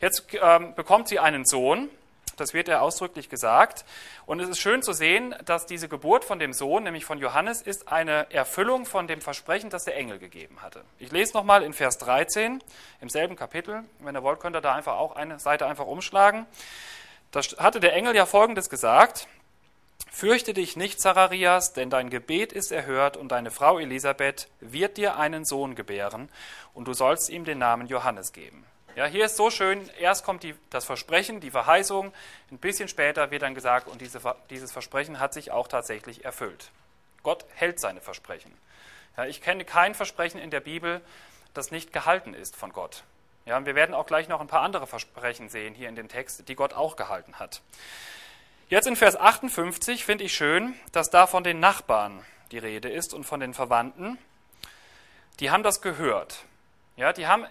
Jetzt 0.00 0.26
ähm, 0.32 0.74
bekommt 0.74 1.06
sie 1.06 1.20
einen 1.20 1.46
Sohn, 1.46 1.88
das 2.36 2.54
wird 2.54 2.68
ja 2.68 2.80
ausdrücklich 2.80 3.28
gesagt. 3.28 3.84
Und 4.26 4.40
es 4.40 4.48
ist 4.48 4.58
schön 4.58 4.82
zu 4.82 4.92
sehen, 4.92 5.34
dass 5.44 5.66
diese 5.66 5.88
Geburt 5.88 6.24
von 6.24 6.38
dem 6.38 6.52
Sohn, 6.52 6.84
nämlich 6.84 7.04
von 7.04 7.18
Johannes, 7.18 7.62
ist 7.62 7.88
eine 7.88 8.30
Erfüllung 8.32 8.86
von 8.86 9.06
dem 9.06 9.20
Versprechen, 9.20 9.70
das 9.70 9.84
der 9.84 9.96
Engel 9.96 10.18
gegeben 10.18 10.62
hatte. 10.62 10.84
Ich 10.98 11.10
lese 11.12 11.34
nochmal 11.34 11.62
in 11.62 11.72
Vers 11.72 11.98
13 11.98 12.62
im 13.00 13.08
selben 13.08 13.36
Kapitel. 13.36 13.84
Wenn 14.00 14.14
ihr 14.14 14.22
wollt, 14.22 14.40
könnt 14.40 14.56
ihr 14.56 14.60
da 14.60 14.74
einfach 14.74 14.96
auch 14.96 15.16
eine 15.16 15.38
Seite 15.38 15.66
einfach 15.66 15.86
umschlagen. 15.86 16.46
Da 17.30 17.40
hatte 17.58 17.80
der 17.80 17.94
Engel 17.94 18.14
ja 18.14 18.26
Folgendes 18.26 18.70
gesagt. 18.70 19.26
Fürchte 20.10 20.54
dich 20.54 20.76
nicht, 20.76 21.00
Zacharias, 21.00 21.72
denn 21.74 21.90
dein 21.90 22.08
Gebet 22.08 22.52
ist 22.52 22.72
erhört 22.72 23.16
und 23.16 23.32
deine 23.32 23.50
Frau 23.50 23.78
Elisabeth 23.78 24.48
wird 24.60 24.96
dir 24.96 25.18
einen 25.18 25.44
Sohn 25.44 25.74
gebären 25.74 26.30
und 26.72 26.88
du 26.88 26.94
sollst 26.94 27.28
ihm 27.28 27.44
den 27.44 27.58
Namen 27.58 27.86
Johannes 27.86 28.32
geben. 28.32 28.64
Ja, 28.96 29.04
hier 29.04 29.26
ist 29.26 29.36
so 29.36 29.50
schön, 29.50 29.90
erst 30.00 30.24
kommt 30.24 30.42
die, 30.42 30.54
das 30.70 30.86
Versprechen, 30.86 31.38
die 31.40 31.50
Verheißung, 31.50 32.14
ein 32.50 32.56
bisschen 32.56 32.88
später 32.88 33.30
wird 33.30 33.42
dann 33.42 33.54
gesagt, 33.54 33.88
und 33.88 34.00
diese, 34.00 34.18
dieses 34.48 34.72
Versprechen 34.72 35.20
hat 35.20 35.34
sich 35.34 35.50
auch 35.50 35.68
tatsächlich 35.68 36.24
erfüllt. 36.24 36.70
Gott 37.22 37.44
hält 37.54 37.78
seine 37.78 38.00
Versprechen. 38.00 38.50
Ja, 39.18 39.26
ich 39.26 39.42
kenne 39.42 39.66
kein 39.66 39.94
Versprechen 39.94 40.40
in 40.40 40.50
der 40.50 40.60
Bibel, 40.60 41.02
das 41.52 41.70
nicht 41.70 41.92
gehalten 41.92 42.32
ist 42.32 42.56
von 42.56 42.72
Gott. 42.72 43.04
Ja, 43.44 43.62
wir 43.66 43.74
werden 43.74 43.94
auch 43.94 44.06
gleich 44.06 44.28
noch 44.28 44.40
ein 44.40 44.46
paar 44.46 44.62
andere 44.62 44.86
Versprechen 44.86 45.50
sehen 45.50 45.74
hier 45.74 45.90
in 45.90 45.94
dem 45.94 46.08
Text, 46.08 46.48
die 46.48 46.54
Gott 46.54 46.72
auch 46.72 46.96
gehalten 46.96 47.38
hat. 47.38 47.60
Jetzt 48.70 48.86
in 48.86 48.96
Vers 48.96 49.14
58 49.14 50.06
finde 50.06 50.24
ich 50.24 50.34
schön, 50.34 50.74
dass 50.92 51.10
da 51.10 51.26
von 51.26 51.44
den 51.44 51.60
Nachbarn 51.60 52.24
die 52.50 52.58
Rede 52.58 52.88
ist 52.88 53.12
und 53.12 53.24
von 53.24 53.40
den 53.40 53.52
Verwandten. 53.52 54.16
Die 55.38 55.50
haben 55.50 55.62
das 55.62 55.82
gehört. 55.82 56.44
Ja, 56.96 57.12
die 57.12 57.26
haben 57.26 57.46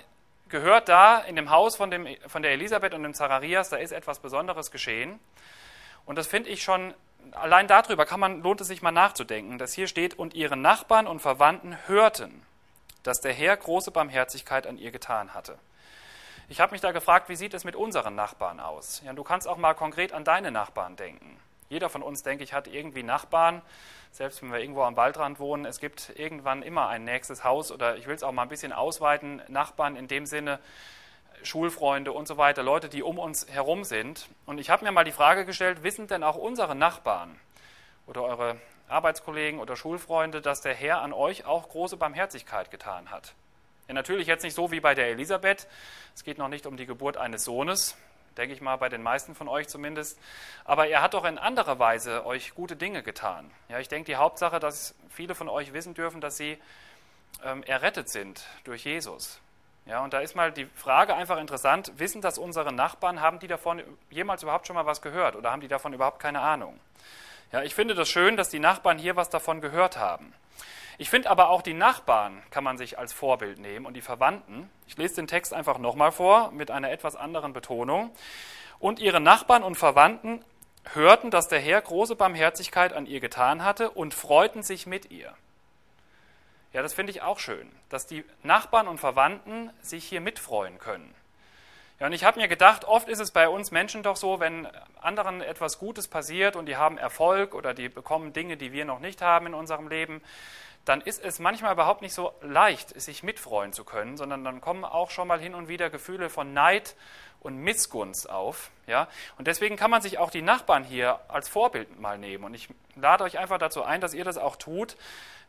gehört 0.49 0.89
da 0.89 1.19
in 1.19 1.35
dem 1.35 1.49
Haus 1.49 1.75
von, 1.75 1.91
dem, 1.91 2.07
von 2.27 2.41
der 2.41 2.51
Elisabeth 2.51 2.93
und 2.93 3.03
dem 3.03 3.13
Zacharias, 3.13 3.69
da 3.69 3.77
ist 3.77 3.91
etwas 3.91 4.19
Besonderes 4.19 4.71
geschehen. 4.71 5.19
Und 6.05 6.17
das 6.17 6.27
finde 6.27 6.49
ich 6.49 6.63
schon, 6.63 6.93
allein 7.31 7.67
darüber 7.67 8.05
kann 8.05 8.19
man, 8.19 8.41
lohnt 8.41 8.61
es 8.61 8.67
sich 8.67 8.81
mal 8.81 8.91
nachzudenken, 8.91 9.57
dass 9.57 9.73
hier 9.73 9.87
steht, 9.87 10.13
und 10.13 10.33
ihre 10.33 10.57
Nachbarn 10.57 11.07
und 11.07 11.19
Verwandten 11.19 11.77
hörten, 11.87 12.45
dass 13.03 13.21
der 13.21 13.33
Herr 13.33 13.57
große 13.57 13.91
Barmherzigkeit 13.91 14.67
an 14.67 14.77
ihr 14.77 14.91
getan 14.91 15.33
hatte. 15.33 15.57
Ich 16.47 16.59
habe 16.59 16.73
mich 16.73 16.81
da 16.81 16.91
gefragt, 16.91 17.27
wie 17.27 17.35
sieht 17.35 17.55
es 17.55 17.63
mit 17.63 17.75
unseren 17.75 18.13
Nachbarn 18.13 18.59
aus? 18.59 19.01
Ja, 19.03 19.13
du 19.13 19.23
kannst 19.23 19.47
auch 19.47 19.57
mal 19.57 19.73
konkret 19.73 20.13
an 20.13 20.23
deine 20.23 20.51
Nachbarn 20.51 20.95
denken. 20.95 21.39
Jeder 21.69 21.89
von 21.89 22.03
uns, 22.03 22.23
denke 22.23 22.43
ich, 22.43 22.53
hat 22.53 22.67
irgendwie 22.67 23.03
Nachbarn, 23.03 23.61
selbst 24.11 24.41
wenn 24.41 24.51
wir 24.51 24.59
irgendwo 24.59 24.83
am 24.83 24.95
Waldrand 24.95 25.39
wohnen, 25.39 25.65
es 25.65 25.79
gibt 25.79 26.11
irgendwann 26.15 26.61
immer 26.61 26.87
ein 26.87 27.03
nächstes 27.03 27.43
Haus 27.43 27.71
oder 27.71 27.97
ich 27.97 28.07
will 28.07 28.15
es 28.15 28.23
auch 28.23 28.31
mal 28.31 28.43
ein 28.43 28.49
bisschen 28.49 28.71
ausweiten, 28.71 29.41
Nachbarn 29.47 29.95
in 29.95 30.07
dem 30.07 30.25
Sinne, 30.25 30.59
Schulfreunde 31.43 32.11
und 32.11 32.27
so 32.27 32.37
weiter, 32.37 32.63
Leute, 32.63 32.89
die 32.89 33.03
um 33.03 33.19
uns 33.19 33.47
herum 33.49 33.83
sind. 33.83 34.29
Und 34.45 34.59
ich 34.59 34.69
habe 34.69 34.85
mir 34.85 34.91
mal 34.91 35.03
die 35.03 35.11
Frage 35.11 35.45
gestellt, 35.45 35.83
wissen 35.83 36.07
denn 36.07 36.23
auch 36.23 36.35
unsere 36.35 36.75
Nachbarn 36.75 37.39
oder 38.07 38.23
eure 38.23 38.57
Arbeitskollegen 38.87 39.59
oder 39.59 39.75
Schulfreunde, 39.75 40.41
dass 40.41 40.61
der 40.61 40.73
Herr 40.73 41.01
an 41.01 41.13
euch 41.13 41.45
auch 41.45 41.69
große 41.69 41.97
Barmherzigkeit 41.97 42.71
getan 42.71 43.11
hat? 43.11 43.33
Ja, 43.87 43.93
natürlich 43.93 44.27
jetzt 44.27 44.43
nicht 44.43 44.55
so 44.55 44.71
wie 44.71 44.79
bei 44.79 44.95
der 44.95 45.09
Elisabeth. 45.09 45.67
Es 46.15 46.23
geht 46.23 46.37
noch 46.37 46.47
nicht 46.47 46.65
um 46.65 46.77
die 46.77 46.85
Geburt 46.85 47.17
eines 47.17 47.43
Sohnes 47.43 47.97
denke 48.37 48.53
ich 48.53 48.61
mal, 48.61 48.75
bei 48.77 48.89
den 48.89 49.03
meisten 49.03 49.35
von 49.35 49.47
euch 49.47 49.67
zumindest. 49.67 50.19
Aber 50.63 50.87
er 50.87 51.01
hat 51.01 51.13
doch 51.13 51.25
in 51.25 51.37
anderer 51.37 51.79
Weise 51.79 52.25
euch 52.25 52.53
gute 52.55 52.75
Dinge 52.75 53.03
getan. 53.03 53.49
Ja, 53.69 53.79
ich 53.79 53.87
denke, 53.87 54.05
die 54.05 54.15
Hauptsache, 54.15 54.59
dass 54.59 54.95
viele 55.09 55.35
von 55.35 55.49
euch 55.49 55.73
wissen 55.73 55.93
dürfen, 55.93 56.21
dass 56.21 56.37
sie 56.37 56.57
ähm, 57.43 57.63
errettet 57.63 58.09
sind 58.09 58.45
durch 58.63 58.85
Jesus. 58.85 59.39
Ja, 59.85 60.03
und 60.03 60.13
da 60.13 60.19
ist 60.19 60.35
mal 60.35 60.51
die 60.51 60.65
Frage 60.65 61.15
einfach 61.15 61.37
interessant, 61.37 61.91
wissen 61.97 62.21
das 62.21 62.39
unsere 62.39 62.73
Nachbarn, 62.73 63.21
haben 63.21 63.37
die 63.37 63.47
davon 63.47 63.83
jemals 64.09 64.41
überhaupt 64.41 64.65
schon 64.65 64.75
mal 64.75 64.87
was 64.87 65.01
gehört 65.01 65.35
oder 65.35 65.51
haben 65.51 65.61
die 65.61 65.67
davon 65.67 65.93
überhaupt 65.93 66.19
keine 66.19 66.41
Ahnung? 66.41 66.79
Ja, 67.51 67.61
ich 67.61 67.75
finde 67.75 67.93
das 67.93 68.09
schön, 68.09 68.35
dass 68.35 68.49
die 68.49 68.59
Nachbarn 68.59 68.97
hier 68.97 69.15
was 69.15 69.29
davon 69.29 69.61
gehört 69.61 69.97
haben. 69.97 70.33
Ich 70.97 71.09
finde 71.09 71.29
aber 71.29 71.49
auch 71.49 71.61
die 71.61 71.73
Nachbarn 71.73 72.41
kann 72.51 72.63
man 72.63 72.77
sich 72.77 72.97
als 72.97 73.11
Vorbild 73.11 73.59
nehmen 73.59 73.85
und 73.85 73.95
die 73.95 74.01
Verwandten. 74.01 74.69
Ich 74.87 74.97
lese 74.97 75.15
den 75.15 75.27
Text 75.27 75.53
einfach 75.53 75.77
nochmal 75.77 76.11
vor 76.11 76.51
mit 76.51 76.71
einer 76.71 76.91
etwas 76.91 77.15
anderen 77.15 77.51
Betonung. 77.51 78.11
Und 78.79 78.99
ihre 78.99 79.19
Nachbarn 79.19 79.63
und 79.63 79.75
Verwandten 79.75 80.43
hörten, 80.93 81.31
dass 81.31 81.47
der 81.47 81.59
Herr 81.59 81.81
große 81.81 82.15
Barmherzigkeit 82.15 82.93
an 82.93 83.07
ihr 83.07 83.19
getan 83.19 83.63
hatte 83.63 83.89
und 83.91 84.13
freuten 84.13 84.63
sich 84.63 84.85
mit 84.85 85.11
ihr. 85.11 85.33
Ja, 86.71 86.81
das 86.81 86.93
finde 86.93 87.11
ich 87.11 87.21
auch 87.21 87.39
schön, 87.39 87.71
dass 87.89 88.05
die 88.05 88.23
Nachbarn 88.43 88.87
und 88.87 88.99
Verwandten 88.99 89.71
sich 89.81 90.05
hier 90.05 90.21
mitfreuen 90.21 90.77
können. 90.77 91.13
Ja, 91.99 92.07
und 92.07 92.13
ich 92.13 92.25
habe 92.25 92.39
mir 92.39 92.49
gedacht, 92.49 92.83
oft 92.83 93.07
ist 93.07 93.19
es 93.19 93.31
bei 93.31 93.47
uns 93.47 93.71
Menschen 93.71 94.03
doch 94.03 94.17
so, 94.17 94.41
wenn 94.41 94.67
anderen 95.01 95.41
etwas 95.41 95.79
Gutes 95.79 96.09
passiert 96.09 96.57
und 96.57 96.65
die 96.65 96.75
haben 96.75 96.97
Erfolg 96.97 97.55
oder 97.55 97.73
die 97.73 97.87
bekommen 97.87 98.33
Dinge, 98.33 98.57
die 98.57 98.73
wir 98.73 98.83
noch 98.83 98.99
nicht 98.99 99.21
haben 99.21 99.47
in 99.47 99.53
unserem 99.53 99.87
Leben, 99.87 100.21
dann 100.85 101.01
ist 101.01 101.23
es 101.23 101.39
manchmal 101.39 101.73
überhaupt 101.73 102.01
nicht 102.01 102.13
so 102.13 102.33
leicht, 102.41 102.99
sich 102.99 103.23
mitfreuen 103.23 103.73
zu 103.73 103.83
können, 103.83 104.17
sondern 104.17 104.43
dann 104.43 104.61
kommen 104.61 104.85
auch 104.85 105.09
schon 105.09 105.27
mal 105.27 105.39
hin 105.39 105.55
und 105.55 105.67
wieder 105.67 105.89
Gefühle 105.89 106.29
von 106.29 106.53
Neid 106.53 106.95
und 107.41 107.57
Missgunst 107.57 108.29
auf. 108.29 108.71
Ja? 108.87 109.07
Und 109.37 109.47
deswegen 109.47 109.75
kann 109.75 109.91
man 109.91 110.01
sich 110.01 110.19
auch 110.19 110.29
die 110.29 110.41
Nachbarn 110.43 110.83
hier 110.83 111.19
als 111.27 111.49
Vorbild 111.49 111.99
mal 111.99 112.17
nehmen. 112.17 112.43
Und 112.43 112.53
ich 112.53 112.69
lade 112.95 113.23
euch 113.23 113.39
einfach 113.39 113.57
dazu 113.57 113.83
ein, 113.83 113.99
dass 113.99 114.13
ihr 114.13 114.23
das 114.23 114.37
auch 114.37 114.55
tut, 114.55 114.95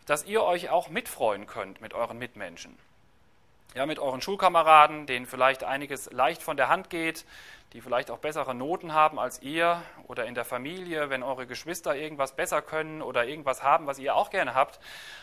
dass 0.07 0.25
ihr 0.25 0.43
euch 0.43 0.71
auch 0.71 0.89
mitfreuen 0.89 1.47
könnt 1.47 1.81
mit 1.81 1.93
euren 1.93 2.19
Mitmenschen. 2.19 2.79
Ja, 3.77 3.85
mit 3.85 3.99
euren 3.99 4.23
Schulkameraden, 4.23 5.05
denen 5.07 5.27
vielleicht 5.27 5.63
einiges 5.63 6.11
leicht 6.11 6.43
von 6.43 6.57
der 6.57 6.71
Hand 6.71 6.89
geht, 6.89 7.27
die 7.75 7.83
vielleicht 7.83 8.11
auch 8.11 8.17
bessere 8.19 8.55
Noten 8.55 8.95
haben 8.95 9.19
als 9.19 9.43
ihr 9.43 9.83
oder 10.07 10.25
in 10.25 10.35
der 10.35 10.47
Familie, 10.47 11.11
wenn 11.11 11.23
eure 11.23 11.47
Geschwister 11.47 11.95
irgendwas 11.95 12.35
besser 12.35 12.63
können 12.63 13.03
oder 13.03 13.27
irgendwas 13.27 13.63
haben, 13.63 13.87
was 13.87 13.99
ihr 13.99 14.17
auch 14.17 14.31
gerne 14.31 14.55
habt, 14.55 14.81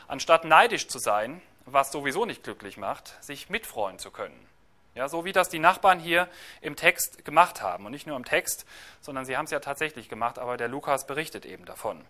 anstatt 0.07 0.45
neidisch 0.45 0.87
zu 0.87 0.99
sein, 0.99 1.41
was 1.65 1.91
sowieso 1.91 2.25
nicht 2.25 2.43
glücklich 2.43 2.77
macht, 2.77 3.17
sich 3.23 3.49
mitfreuen 3.49 3.97
zu 3.97 4.11
können. 4.11 4.47
Ja, 4.93 5.09
so 5.09 5.25
wie 5.25 5.31
das 5.31 5.49
die 5.49 5.57
Nachbarn 5.57 5.99
hier 5.99 6.27
im 6.61 6.75
Text 6.75 7.25
gemacht 7.25 7.63
haben. 7.63 7.87
Und 7.87 7.91
nicht 7.91 8.05
nur 8.05 8.17
im 8.17 8.25
Text, 8.25 8.67
sondern 9.01 9.25
sie 9.25 9.35
haben 9.35 9.45
es 9.45 9.51
ja 9.51 9.61
tatsächlich 9.61 10.09
gemacht, 10.09 10.37
aber 10.37 10.57
der 10.57 10.67
Lukas 10.67 11.07
berichtet 11.07 11.47
eben 11.47 11.65
davon. 11.65 12.05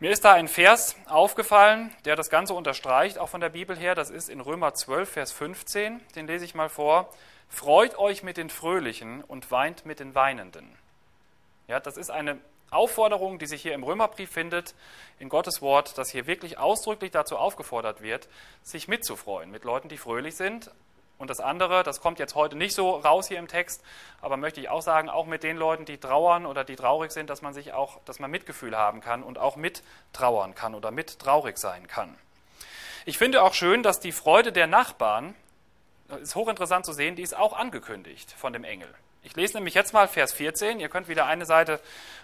Mir 0.00 0.12
ist 0.12 0.24
da 0.24 0.34
ein 0.34 0.46
Vers 0.46 0.94
aufgefallen, 1.06 1.92
der 2.04 2.14
das 2.14 2.30
Ganze 2.30 2.54
unterstreicht, 2.54 3.18
auch 3.18 3.28
von 3.28 3.40
der 3.40 3.48
Bibel 3.48 3.76
her. 3.76 3.96
Das 3.96 4.10
ist 4.10 4.28
in 4.28 4.40
Römer 4.40 4.72
12, 4.72 5.10
Vers 5.10 5.32
15. 5.32 6.00
Den 6.14 6.28
lese 6.28 6.44
ich 6.44 6.54
mal 6.54 6.68
vor. 6.68 7.12
Freut 7.48 7.98
euch 7.98 8.22
mit 8.22 8.36
den 8.36 8.48
Fröhlichen 8.48 9.24
und 9.24 9.50
weint 9.50 9.86
mit 9.86 9.98
den 9.98 10.14
Weinenden. 10.14 10.72
Ja, 11.66 11.80
das 11.80 11.96
ist 11.96 12.10
eine 12.10 12.38
Aufforderung, 12.70 13.40
die 13.40 13.46
sich 13.46 13.60
hier 13.60 13.74
im 13.74 13.82
Römerbrief 13.82 14.30
findet, 14.30 14.76
in 15.18 15.28
Gottes 15.28 15.62
Wort, 15.62 15.98
dass 15.98 16.10
hier 16.10 16.28
wirklich 16.28 16.58
ausdrücklich 16.58 17.10
dazu 17.10 17.36
aufgefordert 17.36 18.00
wird, 18.00 18.28
sich 18.62 18.86
mitzufreuen 18.86 19.50
mit 19.50 19.64
Leuten, 19.64 19.88
die 19.88 19.96
fröhlich 19.96 20.36
sind, 20.36 20.70
und 21.18 21.30
das 21.30 21.40
andere, 21.40 21.82
das 21.82 22.00
kommt 22.00 22.18
jetzt 22.18 22.34
heute 22.34 22.56
nicht 22.56 22.74
so 22.74 22.96
raus 22.96 23.28
hier 23.28 23.38
im 23.38 23.48
Text, 23.48 23.82
aber 24.20 24.36
möchte 24.36 24.60
ich 24.60 24.68
auch 24.68 24.82
sagen, 24.82 25.10
auch 25.10 25.26
mit 25.26 25.42
den 25.42 25.56
Leuten, 25.56 25.84
die 25.84 25.98
trauern 25.98 26.46
oder 26.46 26.64
die 26.64 26.76
traurig 26.76 27.10
sind, 27.10 27.28
dass 27.28 27.42
man 27.42 27.52
sich 27.52 27.72
auch, 27.72 27.98
dass 28.04 28.20
man 28.20 28.30
Mitgefühl 28.30 28.76
haben 28.76 29.00
kann 29.00 29.22
und 29.22 29.38
auch 29.38 29.56
mit 29.56 29.82
trauern 30.12 30.54
kann 30.54 30.74
oder 30.74 30.90
mit 30.90 31.18
traurig 31.18 31.58
sein 31.58 31.88
kann. 31.88 32.16
Ich 33.04 33.18
finde 33.18 33.42
auch 33.42 33.54
schön, 33.54 33.82
dass 33.82 34.00
die 34.00 34.12
Freude 34.12 34.52
der 34.52 34.66
Nachbarn, 34.66 35.34
das 36.08 36.20
ist 36.20 36.34
hochinteressant 36.34 36.86
zu 36.86 36.92
sehen, 36.92 37.16
die 37.16 37.22
ist 37.22 37.36
auch 37.36 37.52
angekündigt 37.52 38.32
von 38.32 38.52
dem 38.52 38.64
Engel. 38.64 38.92
Ich 39.22 39.34
lese 39.34 39.56
nämlich 39.56 39.74
jetzt 39.74 39.92
mal 39.92 40.06
Vers 40.08 40.32
14, 40.32 40.78
ihr 40.78 40.88
könnt 40.88 41.08
wieder 41.08 41.26
eine 41.26 41.46
Seite 41.46 41.80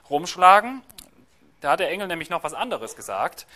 rumschlagen. 0.09 0.83
Da 1.61 1.73
hat 1.73 1.81
der 1.81 1.91
Engel 1.91 2.07
nämlich 2.07 2.31
noch 2.31 2.45
was 2.45 2.55
anderes 2.55 2.95
gesagt. 2.95 3.47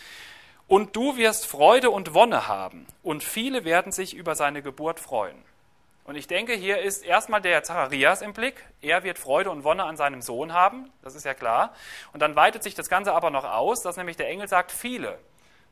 Und 0.69 0.95
du 0.97 1.17
wirst 1.17 1.47
Freude 1.47 1.89
und 1.89 2.13
Wonne 2.13 2.47
haben, 2.47 2.87
und 3.03 3.25
viele 3.25 3.65
werden 3.65 3.91
sich 3.91 4.13
über 4.13 4.35
seine 4.35 4.61
Geburt 4.61 5.01
freuen. 5.01 5.43
Und 6.05 6.15
ich 6.15 6.27
denke, 6.27 6.53
hier 6.53 6.79
ist 6.79 7.05
erstmal 7.05 7.41
der 7.41 7.63
Zacharias 7.63 8.21
im 8.21 8.35
Blick. 8.35 8.67
Er 8.83 9.03
wird 9.03 9.19
Freude 9.19 9.51
und 9.51 9.65
Wonne 9.65 9.85
an 9.85 9.97
seinem 9.97 10.21
Sohn 10.21 10.53
haben, 10.53 10.91
das 11.03 11.15
ist 11.15 11.25
ja 11.25 11.33
klar. 11.33 11.73
Und 12.13 12.21
dann 12.21 12.37
weitet 12.37 12.63
sich 12.63 12.75
das 12.75 12.91
Ganze 12.91 13.15
aber 13.15 13.31
noch 13.31 13.45
aus, 13.45 13.83
dass 13.83 13.97
nämlich 13.97 14.19
der 14.19 14.29
Engel 14.29 14.47
sagt, 14.47 14.71
viele 14.71 15.19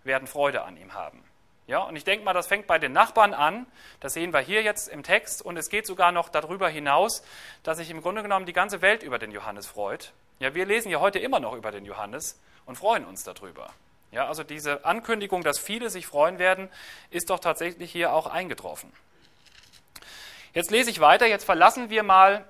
werden 0.03 0.27
Freude 0.27 0.63
an 0.63 0.79
ihm 0.79 0.95
haben. 0.95 1.23
Ja, 1.67 1.81
und 1.81 1.97
ich 1.97 2.05
denke 2.05 2.25
mal, 2.25 2.33
das 2.33 2.47
fängt 2.47 2.67
bei 2.67 2.79
den 2.79 2.93
Nachbarn 2.93 3.35
an. 3.35 3.67
Das 4.01 4.15
sehen 4.15 4.33
wir 4.33 4.41
hier 4.41 4.63
jetzt 4.63 4.89
im 4.89 5.03
Text. 5.03 5.43
Und 5.43 5.59
es 5.59 5.69
geht 5.69 5.87
sogar 5.87 6.11
noch 6.11 6.31
darüber 6.31 6.71
hinaus, 6.71 7.23
dass 7.65 7.77
sich 7.79 7.91
im 7.91 8.01
Grunde 8.01 8.23
genommen 8.23 8.47
die 8.47 8.53
ganze 8.55 8.81
Welt 8.83 9.03
über 9.03 9.19
den 9.19 9.33
Johannes 9.33 9.67
freut. 9.67 10.13
Ja, 10.39 10.55
wir 10.55 10.65
lesen 10.65 10.91
ja 10.91 11.01
heute 11.01 11.19
immer 11.19 11.41
noch 11.41 11.55
über 11.55 11.73
den 11.73 11.85
Johannes 11.85 12.41
und 12.65 12.77
freuen 12.77 13.05
uns 13.05 13.25
darüber. 13.25 13.73
Ja, 14.17 14.29
also 14.29 14.45
diese 14.45 14.87
Ankündigung, 14.87 15.43
dass 15.43 15.59
viele 15.59 15.91
sich 15.91 16.07
freuen 16.07 16.39
werden, 16.39 16.71
ist 17.11 17.29
doch 17.29 17.39
tatsächlich 17.39 17.93
hier 17.93 18.15
auch 18.15 18.27
eingetroffen. 18.27 18.91
Jetzt 20.55 20.71
lese 20.71 20.89
ich 20.89 21.01
weiter, 21.01 21.27
jetzt 21.27 21.45
verlassen 21.45 21.91
wir 21.91 22.03
mal 22.03 22.43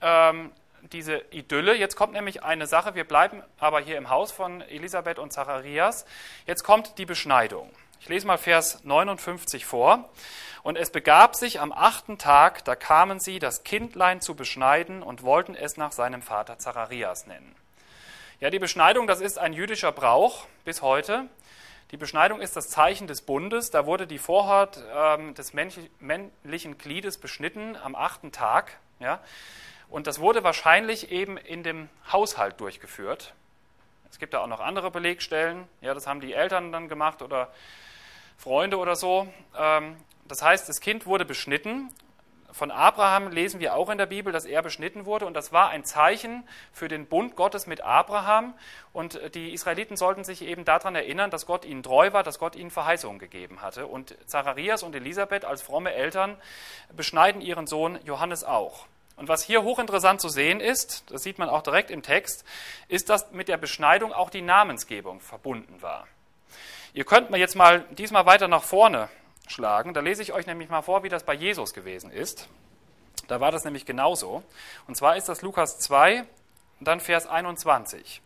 ähm, 0.00 0.50
diese 0.90 1.22
Idylle. 1.30 1.76
Jetzt 1.76 1.94
kommt 1.94 2.14
nämlich 2.14 2.42
eine 2.42 2.66
Sache, 2.66 2.96
wir 2.96 3.04
bleiben 3.04 3.44
aber 3.60 3.78
hier 3.78 3.96
im 3.96 4.10
Haus 4.10 4.32
von 4.32 4.60
Elisabeth 4.60 5.20
und 5.20 5.32
Zacharias. 5.32 6.04
Jetzt 6.48 6.64
kommt 6.64 6.98
die 6.98 7.06
Beschneidung. 7.06 7.70
Ich 8.00 8.08
lese 8.08 8.26
mal 8.26 8.36
Vers 8.36 8.82
59 8.82 9.64
vor. 9.64 10.10
Und 10.64 10.74
es 10.76 10.90
begab 10.90 11.36
sich 11.36 11.60
am 11.60 11.70
achten 11.70 12.18
Tag, 12.18 12.64
da 12.64 12.74
kamen 12.74 13.20
sie, 13.20 13.38
das 13.38 13.62
Kindlein 13.62 14.20
zu 14.20 14.34
beschneiden 14.34 15.04
und 15.04 15.22
wollten 15.22 15.54
es 15.54 15.76
nach 15.76 15.92
seinem 15.92 16.22
Vater 16.22 16.58
Zacharias 16.58 17.28
nennen. 17.28 17.54
Ja, 18.42 18.50
die 18.50 18.58
Beschneidung, 18.58 19.06
das 19.06 19.20
ist 19.20 19.38
ein 19.38 19.52
jüdischer 19.52 19.92
Brauch 19.92 20.48
bis 20.64 20.82
heute. 20.82 21.26
Die 21.92 21.96
Beschneidung 21.96 22.40
ist 22.40 22.56
das 22.56 22.68
Zeichen 22.70 23.06
des 23.06 23.22
Bundes. 23.22 23.70
Da 23.70 23.86
wurde 23.86 24.08
die 24.08 24.18
Vorhaut 24.18 24.82
ähm, 24.92 25.34
des 25.34 25.52
männlichen 25.54 26.76
Gliedes 26.76 27.18
beschnitten 27.18 27.76
am 27.76 27.94
achten 27.94 28.32
Tag. 28.32 28.76
Ja? 28.98 29.20
Und 29.88 30.08
das 30.08 30.18
wurde 30.18 30.42
wahrscheinlich 30.42 31.12
eben 31.12 31.36
in 31.36 31.62
dem 31.62 31.88
Haushalt 32.10 32.58
durchgeführt. 32.60 33.32
Es 34.10 34.18
gibt 34.18 34.34
da 34.34 34.40
auch 34.40 34.48
noch 34.48 34.58
andere 34.58 34.90
Belegstellen. 34.90 35.68
Ja, 35.80 35.94
das 35.94 36.08
haben 36.08 36.20
die 36.20 36.32
Eltern 36.32 36.72
dann 36.72 36.88
gemacht 36.88 37.22
oder 37.22 37.48
Freunde 38.38 38.78
oder 38.78 38.96
so. 38.96 39.32
Ähm, 39.56 39.96
das 40.26 40.42
heißt, 40.42 40.68
das 40.68 40.80
Kind 40.80 41.06
wurde 41.06 41.24
beschnitten 41.24 41.90
von 42.52 42.70
Abraham 42.70 43.30
lesen 43.30 43.60
wir 43.60 43.74
auch 43.74 43.88
in 43.88 43.98
der 43.98 44.06
Bibel, 44.06 44.32
dass 44.32 44.44
er 44.44 44.62
beschnitten 44.62 45.06
wurde 45.06 45.26
und 45.26 45.34
das 45.34 45.52
war 45.52 45.70
ein 45.70 45.84
Zeichen 45.84 46.46
für 46.72 46.88
den 46.88 47.06
Bund 47.06 47.34
Gottes 47.34 47.66
mit 47.66 47.80
Abraham 47.80 48.54
und 48.92 49.18
die 49.34 49.52
Israeliten 49.52 49.96
sollten 49.96 50.22
sich 50.22 50.42
eben 50.42 50.64
daran 50.64 50.94
erinnern, 50.94 51.30
dass 51.30 51.46
Gott 51.46 51.64
ihnen 51.64 51.82
treu 51.82 52.12
war, 52.12 52.22
dass 52.22 52.38
Gott 52.38 52.54
ihnen 52.54 52.70
Verheißungen 52.70 53.18
gegeben 53.18 53.62
hatte 53.62 53.86
und 53.86 54.16
Zacharias 54.26 54.82
und 54.82 54.94
Elisabeth 54.94 55.44
als 55.44 55.62
fromme 55.62 55.92
Eltern 55.94 56.36
beschneiden 56.94 57.40
ihren 57.40 57.66
Sohn 57.66 57.98
Johannes 58.04 58.44
auch. 58.44 58.86
Und 59.16 59.28
was 59.28 59.42
hier 59.42 59.62
hochinteressant 59.62 60.20
zu 60.20 60.28
sehen 60.28 60.60
ist, 60.60 61.10
das 61.10 61.22
sieht 61.22 61.38
man 61.38 61.48
auch 61.48 61.62
direkt 61.62 61.90
im 61.90 62.02
Text, 62.02 62.44
ist, 62.88 63.08
dass 63.08 63.30
mit 63.32 63.48
der 63.48 63.56
Beschneidung 63.56 64.12
auch 64.12 64.30
die 64.30 64.42
Namensgebung 64.42 65.20
verbunden 65.20 65.80
war. 65.80 66.06
Ihr 66.94 67.04
könnt 67.04 67.30
mir 67.30 67.38
jetzt 67.38 67.56
mal 67.56 67.84
diesmal 67.90 68.26
weiter 68.26 68.48
nach 68.48 68.62
vorne 68.62 69.08
schlagen. 69.52 69.94
Da 69.94 70.00
lese 70.00 70.22
ich 70.22 70.32
euch 70.32 70.46
nämlich 70.46 70.68
mal 70.68 70.82
vor, 70.82 71.02
wie 71.02 71.08
das 71.08 71.24
bei 71.24 71.34
Jesus 71.34 71.74
gewesen 71.74 72.10
ist. 72.10 72.48
Da 73.28 73.40
war 73.40 73.52
das 73.52 73.64
nämlich 73.64 73.86
genauso. 73.86 74.42
Und 74.86 74.96
zwar 74.96 75.16
ist 75.16 75.28
das 75.28 75.42
Lukas 75.42 75.78
2, 75.78 76.24
dann 76.80 77.00
Vers 77.00 77.26
21. 77.26 78.20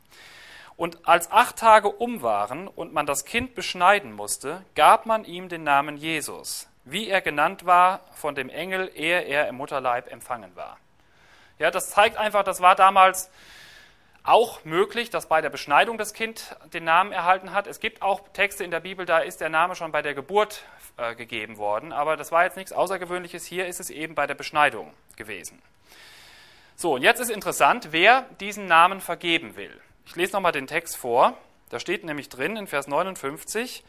Und 0.77 1.09
als 1.09 1.31
acht 1.31 1.57
Tage 1.57 1.89
um 1.89 2.23
waren 2.23 2.69
und 2.69 2.93
man 2.93 3.07
das 3.07 3.25
Kind 3.25 3.55
beschneiden 3.55 4.13
musste, 4.13 4.65
gab 4.75 5.07
man 5.07 5.25
ihm 5.25 5.49
den 5.49 5.65
Namen 5.65 5.97
Jesus, 5.97 6.69
wie 6.85 7.09
er 7.09 7.23
genannt 7.23 7.65
war 7.65 8.01
von 8.13 8.35
dem 8.35 8.51
Engel, 8.51 8.91
ehe 8.95 9.23
er 9.23 9.49
im 9.49 9.57
Mutterleib 9.57 10.11
empfangen 10.13 10.55
war. 10.55 10.79
Ja, 11.59 11.71
das 11.71 11.91
zeigt 11.91 12.19
einfach, 12.19 12.45
das 12.45 12.61
war 12.61 12.75
damals 12.75 13.31
auch 14.27 14.65
möglich, 14.65 15.11
dass 15.11 15.27
bei 15.29 15.41
der 15.41 15.51
Beschneidung 15.51 15.99
das 15.99 16.13
Kind 16.13 16.57
den 16.73 16.85
Namen 16.85 17.13
erhalten 17.13 17.53
hat. 17.53 17.67
Es 17.67 17.81
gibt 17.81 18.03
auch 18.03 18.29
Texte 18.33 18.65
in 18.65 18.71
der 18.71 18.81
Bibel, 18.81 19.07
da 19.07 19.19
ist 19.19 19.41
der 19.41 19.49
Name 19.49 19.75
schon 19.77 19.93
bei 19.93 20.03
der 20.03 20.15
Geburt 20.15 20.65
äh, 20.97 21.15
gegeben 21.15 21.57
worden, 21.59 21.93
aber 21.93 22.17
das 22.17 22.33
war 22.33 22.45
jetzt 22.45 22.57
nichts 22.57 22.73
Außergewöhnliches. 22.73 23.47
Hier 23.47 23.67
ist 23.67 23.81
es 23.81 23.91
eben 23.91 24.15
bei 24.15 24.27
der 24.27 24.35
Beschneidung 24.35 24.93
gewesen. 25.17 25.63
So, 26.75 26.95
und 26.95 27.03
jetzt 27.03 27.21
ist 27.21 27.31
interessant, 27.31 27.89
wer 27.93 28.23
diesen 28.41 28.67
Namen 28.67 29.01
vergeben 29.01 29.57
will. 29.57 29.81
Ich 30.05 30.17
lese 30.17 30.33
nochmal 30.33 30.53
den 30.53 30.67
Text 30.67 30.97
vor. 30.97 31.37
Da 31.71 31.81
steht 31.81 32.05
nämlich 32.05 32.29
drin 32.29 32.57
in 32.57 32.67
Vers 32.67 32.87
59, 32.87 33.83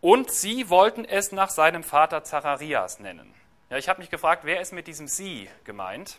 und 0.00 0.30
sie 0.30 0.70
wollten 0.70 1.04
es 1.04 1.30
nach 1.30 1.50
seinem 1.50 1.82
Vater 1.82 2.24
Zacharias 2.24 3.00
nennen. 3.00 3.34
Ja, 3.68 3.76
ich 3.76 3.88
habe 3.88 4.00
mich 4.00 4.10
gefragt, 4.10 4.44
wer 4.44 4.60
ist 4.60 4.72
mit 4.72 4.86
diesem 4.86 5.06
Sie 5.06 5.48
gemeint? 5.64 6.18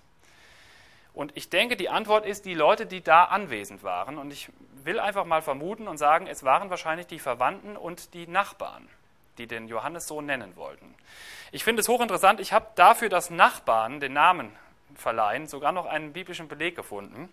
Und 1.13 1.35
ich 1.35 1.49
denke, 1.49 1.75
die 1.75 1.89
Antwort 1.89 2.25
ist 2.25 2.45
die 2.45 2.53
Leute, 2.53 2.85
die 2.85 3.01
da 3.01 3.25
anwesend 3.25 3.83
waren. 3.83 4.17
Und 4.17 4.31
ich 4.31 4.49
will 4.83 4.99
einfach 4.99 5.25
mal 5.25 5.41
vermuten 5.41 5.87
und 5.87 5.97
sagen, 5.97 6.27
es 6.27 6.43
waren 6.43 6.69
wahrscheinlich 6.69 7.07
die 7.07 7.19
Verwandten 7.19 7.75
und 7.75 8.13
die 8.13 8.27
Nachbarn, 8.27 8.87
die 9.37 9.47
den 9.47 9.67
Johannes 9.67 10.07
so 10.07 10.21
nennen 10.21 10.55
wollten. 10.55 10.95
Ich 11.51 11.63
finde 11.63 11.81
es 11.81 11.89
hochinteressant. 11.89 12.39
Ich 12.39 12.53
habe 12.53 12.67
dafür, 12.75 13.09
dass 13.09 13.29
Nachbarn 13.29 13.99
den 13.99 14.13
Namen 14.13 14.55
verleihen, 14.95 15.47
sogar 15.47 15.71
noch 15.71 15.85
einen 15.85 16.13
biblischen 16.13 16.47
Beleg 16.47 16.75
gefunden. 16.75 17.29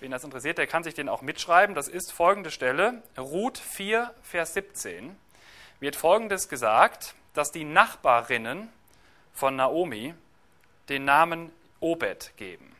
Wen 0.00 0.12
das 0.12 0.22
interessiert, 0.22 0.58
der 0.58 0.68
kann 0.68 0.84
sich 0.84 0.94
den 0.94 1.08
auch 1.08 1.22
mitschreiben. 1.22 1.74
Das 1.74 1.88
ist 1.88 2.12
folgende 2.12 2.52
Stelle, 2.52 3.02
Ruth 3.16 3.58
4, 3.58 4.14
Vers 4.22 4.54
17. 4.54 5.16
Wird 5.80 5.96
folgendes 5.96 6.48
gesagt, 6.48 7.14
dass 7.34 7.50
die 7.50 7.64
Nachbarinnen 7.64 8.68
von 9.32 9.56
Naomi 9.56 10.14
den 10.88 11.04
Namen 11.04 11.52
Obed 11.80 12.32
geben. 12.36 12.77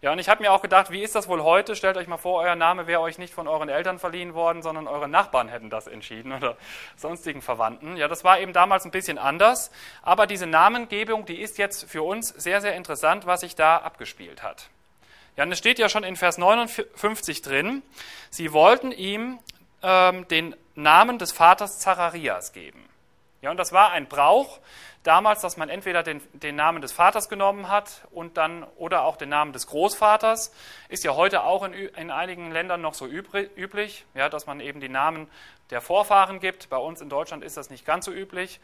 Ja, 0.00 0.12
und 0.12 0.20
ich 0.20 0.28
habe 0.28 0.42
mir 0.42 0.52
auch 0.52 0.62
gedacht, 0.62 0.92
wie 0.92 1.02
ist 1.02 1.16
das 1.16 1.26
wohl 1.26 1.42
heute? 1.42 1.74
Stellt 1.74 1.96
euch 1.96 2.06
mal 2.06 2.18
vor, 2.18 2.40
euer 2.40 2.54
Name 2.54 2.86
wäre 2.86 3.00
euch 3.00 3.18
nicht 3.18 3.34
von 3.34 3.48
euren 3.48 3.68
Eltern 3.68 3.98
verliehen 3.98 4.32
worden, 4.32 4.62
sondern 4.62 4.86
eure 4.86 5.08
Nachbarn 5.08 5.48
hätten 5.48 5.70
das 5.70 5.88
entschieden 5.88 6.32
oder 6.32 6.56
sonstigen 6.96 7.42
Verwandten. 7.42 7.96
Ja, 7.96 8.06
das 8.06 8.22
war 8.22 8.38
eben 8.38 8.52
damals 8.52 8.84
ein 8.84 8.92
bisschen 8.92 9.18
anders. 9.18 9.72
Aber 10.02 10.28
diese 10.28 10.46
Namengebung, 10.46 11.26
die 11.26 11.40
ist 11.40 11.58
jetzt 11.58 11.90
für 11.90 12.04
uns 12.04 12.28
sehr, 12.28 12.60
sehr 12.60 12.76
interessant, 12.76 13.26
was 13.26 13.40
sich 13.40 13.56
da 13.56 13.78
abgespielt 13.78 14.44
hat. 14.44 14.68
Ja, 15.36 15.42
und 15.42 15.50
es 15.50 15.58
steht 15.58 15.80
ja 15.80 15.88
schon 15.88 16.04
in 16.04 16.14
Vers 16.14 16.38
59 16.38 17.42
drin, 17.42 17.82
sie 18.30 18.52
wollten 18.52 18.92
ihm 18.92 19.40
ähm, 19.82 20.28
den 20.28 20.54
Namen 20.76 21.18
des 21.18 21.32
Vaters 21.32 21.80
Zacharias 21.80 22.52
geben. 22.52 22.88
Ja, 23.42 23.50
und 23.50 23.56
das 23.56 23.72
war 23.72 23.90
ein 23.90 24.06
Brauch, 24.06 24.60
damals, 25.08 25.40
dass 25.40 25.56
man 25.56 25.70
entweder 25.70 26.02
den, 26.02 26.20
den 26.34 26.54
Namen 26.54 26.82
des 26.82 26.92
Vaters 26.92 27.30
genommen 27.30 27.68
hat 27.68 28.06
und 28.10 28.36
dann 28.36 28.64
oder 28.76 29.04
auch 29.04 29.16
den 29.16 29.30
Namen 29.30 29.54
des 29.54 29.66
Großvaters. 29.66 30.52
Ist 30.90 31.02
ja 31.02 31.16
heute 31.16 31.44
auch 31.44 31.64
in, 31.64 31.72
in 31.72 32.10
einigen 32.10 32.52
Ländern 32.52 32.82
noch 32.82 32.92
so 32.92 33.06
üblich, 33.06 34.04
ja, 34.14 34.28
dass 34.28 34.46
man 34.46 34.60
eben 34.60 34.80
die 34.80 34.90
Namen 34.90 35.28
der 35.70 35.80
Vorfahren 35.80 36.40
gibt. 36.40 36.68
Bei 36.68 36.76
uns 36.76 37.00
in 37.00 37.08
Deutschland 37.08 37.42
ist 37.42 37.56
das 37.56 37.70
nicht 37.70 37.86
ganz 37.86 38.04
so 38.04 38.12
üblich. 38.12 38.60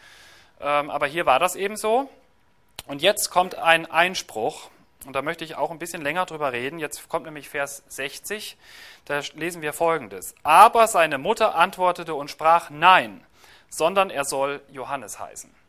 Ähm, 0.61 0.91
aber 0.91 1.07
hier 1.07 1.25
war 1.25 1.39
das 1.39 1.57
eben 1.57 1.77
so. 1.77 2.11
Und 2.87 3.01
jetzt 3.01 3.31
kommt 3.31 3.55
ein 3.57 3.91
Einspruch. 3.91 4.69
Und 5.07 5.17
da 5.17 5.23
möchte 5.23 5.45
ich 5.45 5.57
auch 5.57 5.71
ein 5.71 5.79
bisschen 5.79 6.03
länger 6.03 6.27
drüber 6.27 6.53
reden. 6.53 6.79
Jetzt 6.79 7.09
kommt 7.09 7.25
nämlich 7.25 7.49
Vers 7.49 7.85
60. 7.89 8.59
Da 9.07 9.21
lesen 9.35 9.63
wir 9.63 9.73
folgendes. 9.73 10.35
Aber 10.43 10.89
seine 10.89 11.17
Mutter 11.17 11.55
antwortete 11.55 12.15
und 12.15 12.31
sprach, 12.31 12.69
nein, 12.69 13.25
sondern 13.71 14.11
er 14.11 14.25
soll 14.25 14.61
Johannes 14.71 15.19
heißen. 15.19 15.64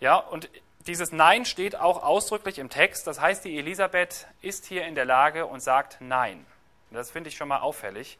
Ja, 0.00 0.16
und 0.16 0.48
dieses 0.86 1.12
Nein 1.12 1.44
steht 1.44 1.76
auch 1.76 2.02
ausdrücklich 2.02 2.58
im 2.58 2.70
Text. 2.70 3.06
Das 3.06 3.20
heißt, 3.20 3.44
die 3.44 3.58
Elisabeth 3.58 4.26
ist 4.40 4.66
hier 4.66 4.86
in 4.86 4.94
der 4.94 5.04
Lage 5.04 5.46
und 5.46 5.60
sagt 5.60 5.98
Nein. 6.00 6.46
Das 6.90 7.10
finde 7.10 7.28
ich 7.28 7.36
schon 7.36 7.48
mal 7.48 7.58
auffällig. 7.58 8.18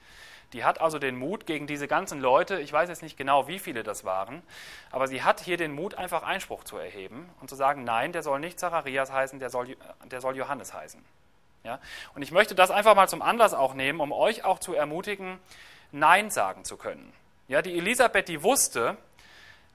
Die 0.52 0.64
hat 0.64 0.80
also 0.80 0.99
den 0.99 1.16
Mut 1.16 1.46
gegen 1.46 1.66
diese 1.66 1.87
ganzen 1.87 2.20
Leute, 2.20 2.60
ich 2.60 2.72
weiß 2.72 2.88
jetzt 2.88 3.02
nicht 3.02 3.16
genau, 3.16 3.46
wie 3.46 3.58
viele 3.58 3.82
das 3.82 4.04
waren, 4.04 4.42
aber 4.90 5.06
sie 5.06 5.22
hat 5.22 5.40
hier 5.40 5.56
den 5.56 5.72
Mut, 5.72 5.94
einfach 5.94 6.25
Einspruch 6.25 6.64
zu 6.64 6.76
erheben 6.76 7.30
und 7.40 7.49
zu 7.49 7.54
sagen, 7.54 7.84
nein, 7.84 8.12
der 8.12 8.22
soll 8.22 8.40
nicht 8.40 8.58
Zacharias 8.58 9.12
heißen, 9.12 9.38
der 9.38 9.49
soll, 9.50 9.76
der 10.10 10.20
soll 10.20 10.37
Johannes 10.37 10.75
heißen. 10.75 11.04
Ja? 11.62 11.78
Und 12.14 12.22
ich 12.22 12.32
möchte 12.32 12.56
das 12.56 12.72
einfach 12.72 12.96
mal 12.96 13.08
zum 13.08 13.22
Anlass 13.22 13.54
auch 13.54 13.75
nehmen, 13.75 14.00
um 14.00 14.12
euch 14.12 14.44
auch 14.44 14.58
zu 14.58 14.75
ermutigen, 14.75 15.38
Nein 15.92 16.30
sagen 16.30 16.64
zu 16.64 16.76
können. 16.76 17.12
Ja, 17.46 17.62
die 17.62 17.76
Elisabeth, 17.76 18.28
die 18.28 18.42
wusste, 18.42 18.96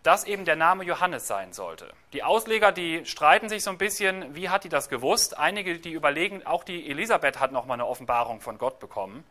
dass 0.05 0.23
eben 0.23 0.45
der 0.45 0.55
Name 0.55 0.83
Johannes 0.83 1.25
sein 1.25 1.51
sollte. 1.51 1.91
Die 2.13 2.21
Ausleger, 2.21 2.71
die 2.71 3.05
streiten 3.05 3.49
sich 3.49 3.63
so 3.63 3.71
ein 3.71 3.79
bisschen, 3.79 4.35
wie 4.35 4.49
hat 4.49 4.63
die 4.63 4.69
das 4.69 4.87
gewusst? 4.87 5.35
Einige, 5.39 5.79
die 5.79 5.93
überlegen, 5.93 6.45
auch 6.45 6.63
die 6.63 6.87
Elisabeth 6.91 7.39
hat 7.39 7.51
nochmal 7.51 7.75
eine 7.75 7.87
Offenbarung 7.87 8.39
von 8.39 8.59
Gott 8.59 8.79
bekommen. 8.79 9.23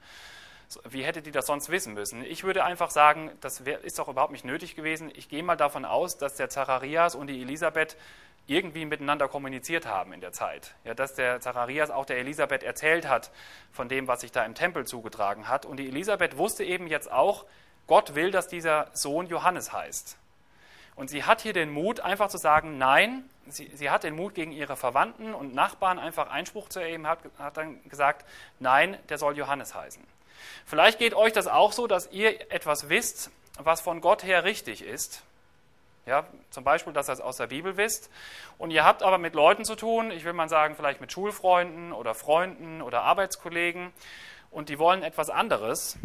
Wie 0.88 1.04
hätte 1.04 1.22
die 1.22 1.30
das 1.30 1.46
sonst 1.46 1.68
wissen 1.68 1.94
müssen? 1.94 2.24
Ich 2.24 2.42
würde 2.42 2.64
einfach 2.64 2.90
sagen, 2.90 3.30
das 3.40 3.60
ist 3.60 4.00
doch 4.00 4.08
überhaupt 4.08 4.32
nicht 4.32 4.44
nötig 4.44 4.74
gewesen. 4.74 5.12
Ich 5.14 5.28
gehe 5.28 5.44
mal 5.44 5.54
davon 5.54 5.84
aus, 5.84 6.18
dass 6.18 6.34
der 6.34 6.48
Zacharias 6.48 7.14
und 7.14 7.28
die 7.28 7.40
Elisabeth 7.40 7.96
irgendwie 8.48 8.84
miteinander 8.84 9.28
kommuniziert 9.28 9.86
haben 9.86 10.12
in 10.12 10.20
der 10.20 10.32
Zeit. 10.32 10.74
Ja, 10.82 10.94
dass 10.94 11.14
der 11.14 11.40
Zacharias 11.40 11.90
auch 11.90 12.04
der 12.04 12.18
Elisabeth 12.18 12.64
erzählt 12.64 13.08
hat 13.08 13.30
von 13.70 13.88
dem, 13.88 14.08
was 14.08 14.22
sich 14.22 14.32
da 14.32 14.44
im 14.44 14.56
Tempel 14.56 14.86
zugetragen 14.86 15.46
hat. 15.46 15.66
Und 15.66 15.76
die 15.76 15.86
Elisabeth 15.86 16.36
wusste 16.36 16.64
eben 16.64 16.88
jetzt 16.88 17.12
auch, 17.12 17.44
Gott 17.86 18.16
will, 18.16 18.32
dass 18.32 18.48
dieser 18.48 18.90
Sohn 18.92 19.28
Johannes 19.28 19.72
heißt. 19.72 20.18
Und 20.96 21.10
sie 21.10 21.24
hat 21.24 21.40
hier 21.40 21.52
den 21.52 21.70
Mut, 21.70 22.00
einfach 22.00 22.28
zu 22.28 22.38
sagen, 22.38 22.78
nein, 22.78 23.28
sie, 23.46 23.70
sie 23.74 23.90
hat 23.90 24.04
den 24.04 24.14
Mut 24.14 24.34
gegen 24.34 24.52
ihre 24.52 24.76
Verwandten 24.76 25.34
und 25.34 25.54
Nachbarn 25.54 25.98
einfach 25.98 26.30
Einspruch 26.30 26.68
zu 26.68 26.80
erheben, 26.80 27.06
hat, 27.06 27.18
hat 27.38 27.56
dann 27.56 27.82
gesagt, 27.88 28.24
nein, 28.60 28.96
der 29.08 29.18
soll 29.18 29.36
Johannes 29.36 29.74
heißen. 29.74 30.02
Vielleicht 30.66 30.98
geht 30.98 31.14
euch 31.14 31.32
das 31.32 31.46
auch 31.46 31.72
so, 31.72 31.86
dass 31.86 32.10
ihr 32.12 32.52
etwas 32.52 32.88
wisst, 32.88 33.30
was 33.58 33.80
von 33.80 34.00
Gott 34.00 34.24
her 34.24 34.44
richtig 34.44 34.82
ist. 34.82 35.22
Ja, 36.06 36.26
zum 36.50 36.64
Beispiel, 36.64 36.92
dass 36.92 37.08
ihr 37.08 37.14
es 37.14 37.20
aus 37.20 37.38
der 37.38 37.46
Bibel 37.46 37.78
wisst. 37.78 38.10
Und 38.58 38.70
ihr 38.70 38.84
habt 38.84 39.02
aber 39.02 39.16
mit 39.16 39.34
Leuten 39.34 39.64
zu 39.64 39.74
tun, 39.74 40.10
ich 40.10 40.24
will 40.24 40.34
mal 40.34 40.50
sagen, 40.50 40.76
vielleicht 40.76 41.00
mit 41.00 41.10
Schulfreunden 41.12 41.92
oder 41.92 42.14
Freunden 42.14 42.82
oder 42.82 43.02
Arbeitskollegen, 43.02 43.92
und 44.50 44.68
die 44.68 44.78
wollen 44.78 45.02
etwas 45.02 45.30
anderes. 45.30 45.98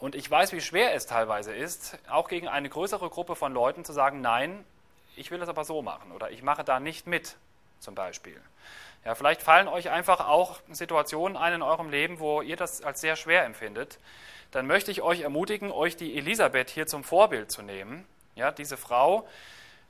Und 0.00 0.14
ich 0.14 0.30
weiß, 0.30 0.52
wie 0.52 0.60
schwer 0.60 0.94
es 0.94 1.06
teilweise 1.06 1.52
ist, 1.52 1.98
auch 2.08 2.28
gegen 2.28 2.46
eine 2.48 2.68
größere 2.68 3.10
Gruppe 3.10 3.34
von 3.34 3.52
Leuten 3.52 3.84
zu 3.84 3.92
sagen, 3.92 4.20
nein, 4.20 4.64
ich 5.16 5.30
will 5.30 5.40
das 5.40 5.48
aber 5.48 5.64
so 5.64 5.82
machen 5.82 6.12
oder 6.12 6.30
ich 6.30 6.42
mache 6.42 6.62
da 6.62 6.78
nicht 6.78 7.06
mit, 7.06 7.36
zum 7.80 7.94
Beispiel. 7.94 8.40
Ja, 9.04 9.14
vielleicht 9.14 9.42
fallen 9.42 9.68
euch 9.68 9.90
einfach 9.90 10.28
auch 10.28 10.60
Situationen 10.70 11.36
ein 11.36 11.54
in 11.54 11.62
eurem 11.62 11.90
Leben, 11.90 12.20
wo 12.20 12.42
ihr 12.42 12.56
das 12.56 12.82
als 12.82 13.00
sehr 13.00 13.16
schwer 13.16 13.44
empfindet. 13.44 13.98
Dann 14.50 14.66
möchte 14.66 14.90
ich 14.90 15.02
euch 15.02 15.20
ermutigen, 15.20 15.70
euch 15.70 15.96
die 15.96 16.16
Elisabeth 16.16 16.70
hier 16.70 16.86
zum 16.86 17.04
Vorbild 17.04 17.50
zu 17.50 17.62
nehmen. 17.62 18.06
Ja, 18.34 18.52
diese 18.52 18.76
Frau, 18.76 19.26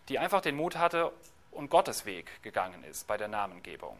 die 0.09 0.19
einfach 0.19 0.41
den 0.41 0.57
Mut 0.57 0.77
hatte 0.77 1.13
und 1.51 1.69
Gottes 1.69 2.07
Weg 2.07 2.43
gegangen 2.43 2.83
ist 2.85 3.07
bei 3.07 3.17
der 3.17 3.29
Namengebung. 3.29 3.99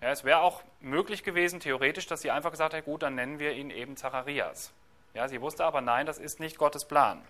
Ja, 0.00 0.10
es 0.10 0.24
wäre 0.24 0.40
auch 0.40 0.62
möglich 0.80 1.22
gewesen, 1.22 1.60
theoretisch, 1.60 2.06
dass 2.06 2.22
sie 2.22 2.30
einfach 2.30 2.50
gesagt 2.50 2.74
hat, 2.74 2.84
gut, 2.84 3.02
dann 3.02 3.14
nennen 3.14 3.38
wir 3.38 3.52
ihn 3.52 3.70
eben 3.70 3.96
Zacharias. 3.96 4.72
Ja, 5.16 5.28
sie 5.28 5.40
wusste 5.40 5.64
aber, 5.64 5.80
nein, 5.80 6.04
das 6.04 6.18
ist 6.18 6.40
nicht 6.40 6.58
Gottes 6.58 6.84
Plan. 6.84 7.24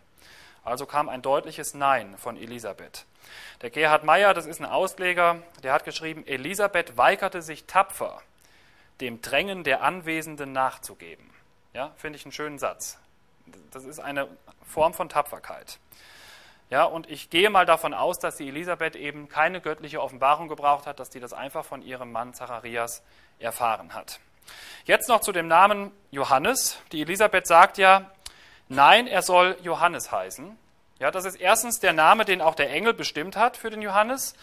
Also 0.65 0.87
kam 0.87 1.09
ein 1.09 1.23
deutliches 1.23 1.73
Nein 1.73 2.19
von 2.19 2.37
Elisabeth. 2.37 3.07
Der 3.63 3.71
Gerhard 3.71 4.03
Meyer, 4.03 4.35
das 4.35 4.45
ist 4.45 4.61
ein 4.61 4.67
Ausleger, 4.67 5.41
der 5.63 5.73
hat 5.73 5.85
geschrieben, 5.85 6.27
Elisabeth 6.27 6.97
weigerte 6.97 7.43
sich 7.43 7.67
tapfer, 7.67 8.21
dem 9.01 9.23
Drängen 9.23 9.63
der 9.63 9.85
Anwesenden 9.85 10.51
nachzugeben. 10.51 11.31
Ja, 11.75 11.93
finde 11.95 12.17
ich 12.19 12.25
einen 12.25 12.33
schönen 12.33 12.59
Satz. 12.59 12.99
Das 13.71 13.85
ist 13.85 14.01
eine 14.01 14.27
Form 14.65 14.93
von 14.93 15.09
Tapferkeit. 15.09 15.79
Ja, 16.71 16.83
und 16.83 17.09
ich 17.09 17.31
gehe 17.31 17.51
mal 17.51 17.67
davon 17.67 17.95
aus, 17.95 18.19
dass 18.19 18.37
die 18.37 18.49
Elisabeth 18.49 18.97
eben 18.97 19.29
keine 19.29 19.61
göttliche 19.61 20.03
Offenbarung 20.03 20.49
gebraucht 20.49 20.89
hat, 20.89 20.99
dass 20.99 21.11
die 21.11 21.21
das 21.21 21.33
einfach 21.33 21.65
von 21.65 21.83
ihrem 21.83 22.11
Mann 22.11 22.35
Zacharias 22.35 23.05
erfahren 23.39 23.95
hat. 23.95 24.19
Jetzt 24.85 25.09
noch 25.09 25.21
zu 25.21 25.33
dem 25.33 25.49
Namen 25.49 25.91
Johannes. 26.11 26.79
Die 26.93 27.03
Elisabeth 27.03 27.47
sagt 27.47 27.79
ja, 27.79 28.11
nein, 28.69 29.07
er 29.07 29.23
soll 29.23 29.57
Johannes 29.63 30.13
heißen. 30.13 30.57
Ja, 30.99 31.11
das 31.11 31.27
ist 31.27 31.37
erstens 31.37 31.79
der 31.79 31.93
Name, 31.93 32.25
den 32.25 32.41
auch 32.41 32.55
der 32.55 32.71
Engel 32.71 32.95
bestimmt 32.95 33.37
hat 33.37 33.57
für 33.57 33.69
den 33.69 33.83
Johannes. 33.83 34.35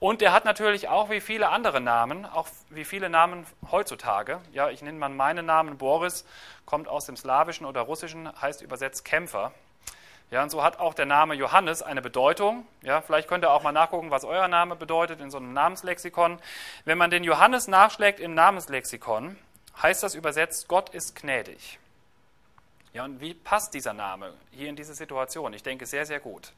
Und 0.00 0.22
der 0.22 0.32
hat 0.32 0.44
natürlich 0.44 0.88
auch 0.88 1.10
wie 1.10 1.20
viele 1.20 1.50
andere 1.50 1.80
Namen, 1.80 2.24
auch 2.26 2.48
wie 2.70 2.84
viele 2.84 3.10
Namen 3.10 3.46
heutzutage. 3.70 4.40
Ja, 4.52 4.70
ich 4.70 4.82
nenne 4.82 4.98
mal 4.98 5.10
meinen 5.10 5.46
Namen 5.46 5.78
Boris, 5.78 6.24
kommt 6.64 6.88
aus 6.88 7.04
dem 7.04 7.16
Slawischen 7.16 7.66
oder 7.66 7.82
Russischen, 7.82 8.28
heißt 8.40 8.62
übersetzt 8.62 9.04
Kämpfer. 9.04 9.52
Ja, 10.30 10.42
und 10.42 10.50
so 10.50 10.62
hat 10.62 10.78
auch 10.78 10.94
der 10.94 11.06
Name 11.06 11.34
Johannes 11.34 11.82
eine 11.82 12.00
Bedeutung. 12.00 12.66
Ja, 12.82 13.02
vielleicht 13.02 13.28
könnt 13.28 13.44
ihr 13.44 13.50
auch 13.50 13.62
mal 13.62 13.72
nachgucken, 13.72 14.10
was 14.10 14.24
euer 14.24 14.48
Name 14.48 14.76
bedeutet 14.76 15.20
in 15.20 15.30
so 15.30 15.38
einem 15.38 15.52
Namenslexikon. 15.52 16.38
Wenn 16.84 16.98
man 16.98 17.10
den 17.10 17.22
Johannes 17.22 17.68
nachschlägt 17.68 18.20
im 18.20 18.34
Namenslexikon, 18.34 19.36
heißt 19.82 20.02
das 20.02 20.14
übersetzt, 20.14 20.68
Gott 20.68 20.90
ist 20.90 21.16
gnädig. 21.16 21.78
Ja, 22.92 23.04
und 23.04 23.20
wie 23.20 23.34
passt 23.34 23.74
dieser 23.74 23.92
Name 23.92 24.34
hier 24.50 24.68
in 24.68 24.76
diese 24.76 24.94
Situation? 24.94 25.52
Ich 25.52 25.62
denke 25.62 25.86
sehr, 25.86 26.06
sehr 26.06 26.20
gut. 26.20 26.52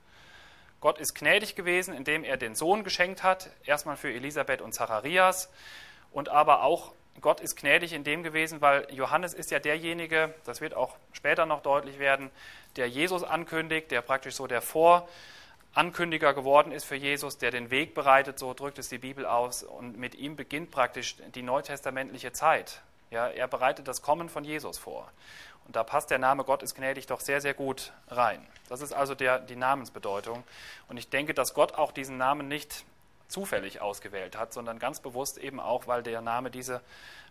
Gott 0.80 0.98
ist 0.98 1.14
gnädig 1.14 1.54
gewesen, 1.54 1.94
indem 1.94 2.24
er 2.24 2.36
den 2.36 2.54
Sohn 2.54 2.84
geschenkt 2.84 3.22
hat, 3.22 3.50
erstmal 3.64 3.96
für 3.96 4.12
Elisabeth 4.12 4.60
und 4.60 4.72
Zacharias, 4.72 5.50
und 6.10 6.28
aber 6.28 6.62
auch 6.62 6.92
Gott 7.20 7.40
ist 7.40 7.56
gnädig 7.56 7.92
in 7.92 8.04
dem 8.04 8.22
gewesen, 8.22 8.60
weil 8.60 8.92
Johannes 8.92 9.34
ist 9.34 9.50
ja 9.50 9.58
derjenige, 9.58 10.34
das 10.44 10.60
wird 10.60 10.74
auch 10.74 10.96
später 11.12 11.46
noch 11.46 11.62
deutlich 11.62 11.98
werden, 11.98 12.30
der 12.76 12.88
Jesus 12.88 13.22
ankündigt, 13.22 13.90
der 13.90 14.00
praktisch 14.00 14.34
so 14.34 14.46
der 14.46 14.62
Vorankündiger 14.62 16.34
geworden 16.34 16.72
ist 16.72 16.84
für 16.84 16.96
Jesus, 16.96 17.38
der 17.38 17.50
den 17.50 17.70
Weg 17.70 17.94
bereitet, 17.94 18.38
so 18.38 18.54
drückt 18.54 18.78
es 18.78 18.88
die 18.88 18.98
Bibel 18.98 19.26
aus, 19.26 19.62
und 19.62 19.98
mit 19.98 20.14
ihm 20.14 20.34
beginnt 20.36 20.70
praktisch 20.70 21.16
die 21.34 21.42
neutestamentliche 21.42 22.32
Zeit. 22.32 22.82
Ja, 23.12 23.28
er 23.28 23.46
bereitet 23.46 23.86
das 23.88 24.00
Kommen 24.00 24.30
von 24.30 24.42
Jesus 24.42 24.78
vor. 24.78 25.12
Und 25.66 25.76
da 25.76 25.84
passt 25.84 26.10
der 26.10 26.18
Name 26.18 26.44
Gott 26.44 26.62
ist 26.62 26.74
gnädig 26.74 27.06
doch 27.06 27.20
sehr, 27.20 27.42
sehr 27.42 27.52
gut 27.52 27.92
rein. 28.08 28.44
Das 28.70 28.80
ist 28.80 28.92
also 28.92 29.14
der, 29.14 29.38
die 29.38 29.54
Namensbedeutung. 29.54 30.42
Und 30.88 30.96
ich 30.96 31.10
denke, 31.10 31.34
dass 31.34 31.52
Gott 31.52 31.74
auch 31.74 31.92
diesen 31.92 32.16
Namen 32.16 32.48
nicht 32.48 32.84
zufällig 33.28 33.80
ausgewählt 33.82 34.36
hat, 34.36 34.54
sondern 34.54 34.78
ganz 34.78 35.00
bewusst 35.00 35.36
eben 35.36 35.60
auch, 35.60 35.86
weil 35.86 36.02
der 36.02 36.22
Name 36.22 36.50
diese 36.50 36.80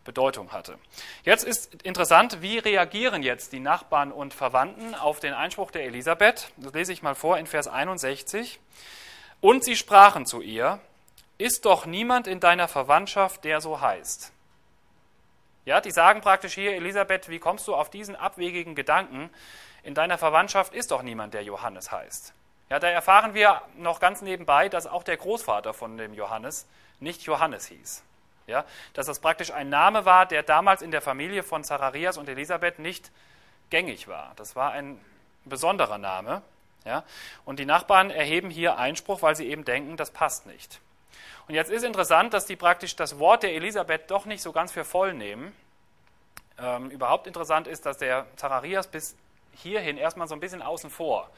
Bedeutung 0.04 0.52
hatte. 0.52 0.78
Jetzt 1.24 1.44
ist 1.44 1.82
interessant, 1.84 2.42
wie 2.42 2.60
reagieren 2.60 3.24
jetzt 3.24 3.52
die 3.52 3.60
Nachbarn 3.60 4.12
und 4.12 4.36
Verwandten 4.36 4.94
auf 4.94 5.20
den 5.20 5.34
Einspruch 5.34 5.72
der 5.72 5.86
Elisabeth? 5.86 6.52
Das 6.58 6.74
lese 6.74 6.94
ich 6.94 7.02
mal 7.02 7.16
vor 7.16 7.40
in 7.40 7.48
Vers 7.48 7.68
61. 7.68 8.60
Und 9.42 9.64
sie 9.64 9.76
sprachen 9.76 10.28
zu 10.28 10.42
ihr, 10.42 10.80
ist 11.40 11.66
doch 11.66 11.88
niemand 11.88 12.28
in 12.28 12.40
deiner 12.40 12.68
Verwandtschaft, 12.68 13.44
der 13.44 13.62
so 13.62 13.82
heißt. 13.82 14.32
Ja, 15.66 15.80
die 15.80 15.92
sagen 15.92 16.22
praktisch 16.22 16.54
hier, 16.54 16.74
Elisabeth, 16.76 17.30
wie 17.30 17.40
kommst 17.40 17.68
du 17.68 17.76
auf 17.76 17.90
diesen 17.90 18.16
abwegigen 18.16 18.74
Gedanken? 18.74 19.30
In 19.84 19.94
deiner 19.94 20.18
Verwandtschaft 20.18 20.74
ist 20.74 20.92
doch 20.92 21.04
niemand, 21.04 21.34
der 21.34 21.44
Johannes 21.44 21.92
heißt. 21.92 22.34
Ja, 22.70 22.80
da 22.80 22.88
erfahren 22.88 23.34
wir 23.34 23.62
noch 23.78 24.00
ganz 24.00 24.22
nebenbei, 24.22 24.70
dass 24.70 24.88
auch 24.88 25.04
der 25.04 25.18
Großvater 25.18 25.74
von 25.74 25.98
dem 25.98 26.14
Johannes 26.14 26.68
nicht 27.00 27.24
Johannes 27.24 27.68
hieß. 27.68 28.04
Ja, 28.48 28.66
dass 28.94 29.06
das 29.06 29.20
praktisch 29.20 29.52
ein 29.52 29.70
Name 29.70 30.06
war, 30.06 30.26
der 30.26 30.44
damals 30.44 30.82
in 30.82 30.92
der 30.92 31.02
Familie 31.02 31.44
von 31.44 31.64
Zacharias 31.64 32.18
und 32.18 32.28
Elisabeth 32.28 32.80
nicht 32.80 33.12
gängig 33.70 34.08
war. 34.08 34.34
Das 34.36 34.56
war 34.56 34.72
ein 34.72 35.00
besonderer 35.46 35.98
Name. 35.98 36.42
Ja, 36.86 37.04
und 37.46 37.60
die 37.60 37.66
Nachbarn 37.66 38.10
erheben 38.10 38.50
hier 38.50 38.78
Einspruch, 38.78 39.22
weil 39.22 39.36
sie 39.36 39.48
eben 39.48 39.64
denken, 39.64 39.98
das 39.98 40.10
passt 40.10 40.48
nicht. 40.48 40.82
Und 41.52 41.56
jetzt 41.56 41.70
ist 41.70 41.84
interessant, 41.84 42.34
dass 42.34 42.46
die 42.46 42.56
praktisch 42.56 42.96
das 42.96 43.20
Wort 43.20 43.44
der 43.44 43.54
Elisabeth 43.54 44.10
doch 44.10 44.24
nicht 44.24 44.42
so 44.42 44.54
ganz 44.54 44.72
für 44.72 44.86
voll 44.86 45.14
nehmen. 45.14 45.54
Ähm, 46.58 46.90
überhaupt 46.90 47.28
interessant 47.28 47.68
ist, 47.68 47.86
dass 47.86 47.98
der 47.98 48.26
Zacharias 48.38 48.88
bis 48.88 49.18
hierhin 49.56 49.98
erstmal 49.98 50.30
so 50.30 50.34
ein 50.34 50.40
bisschen 50.40 50.62
außen 50.62 50.90
vor 50.90 51.30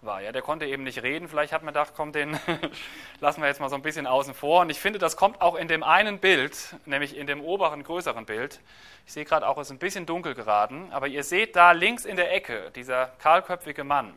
war. 0.00 0.22
Ja, 0.22 0.32
der 0.32 0.40
konnte 0.40 0.64
eben 0.64 0.84
nicht 0.84 1.02
reden. 1.02 1.28
Vielleicht 1.28 1.52
hat 1.52 1.64
man 1.64 1.74
gedacht, 1.74 1.92
komm, 1.94 2.12
den 2.12 2.40
lassen 3.20 3.42
wir 3.42 3.48
jetzt 3.48 3.60
mal 3.60 3.68
so 3.68 3.74
ein 3.74 3.82
bisschen 3.82 4.06
außen 4.06 4.32
vor. 4.32 4.62
Und 4.62 4.70
ich 4.70 4.80
finde, 4.80 4.98
das 4.98 5.18
kommt 5.18 5.42
auch 5.42 5.54
in 5.54 5.68
dem 5.68 5.82
einen 5.82 6.18
Bild, 6.18 6.74
nämlich 6.86 7.14
in 7.14 7.26
dem 7.26 7.44
oberen, 7.44 7.82
größeren 7.82 8.24
Bild. 8.24 8.60
Ich 9.06 9.12
sehe 9.12 9.26
gerade 9.26 9.46
auch, 9.46 9.58
es 9.58 9.66
ist 9.66 9.72
ein 9.72 9.78
bisschen 9.78 10.06
dunkel 10.06 10.34
geraten, 10.34 10.88
aber 10.92 11.08
ihr 11.08 11.24
seht 11.24 11.56
da 11.56 11.72
links 11.72 12.06
in 12.06 12.16
der 12.16 12.32
Ecke 12.32 12.70
dieser 12.74 13.08
kahlköpfige 13.18 13.84
Mann. 13.84 14.14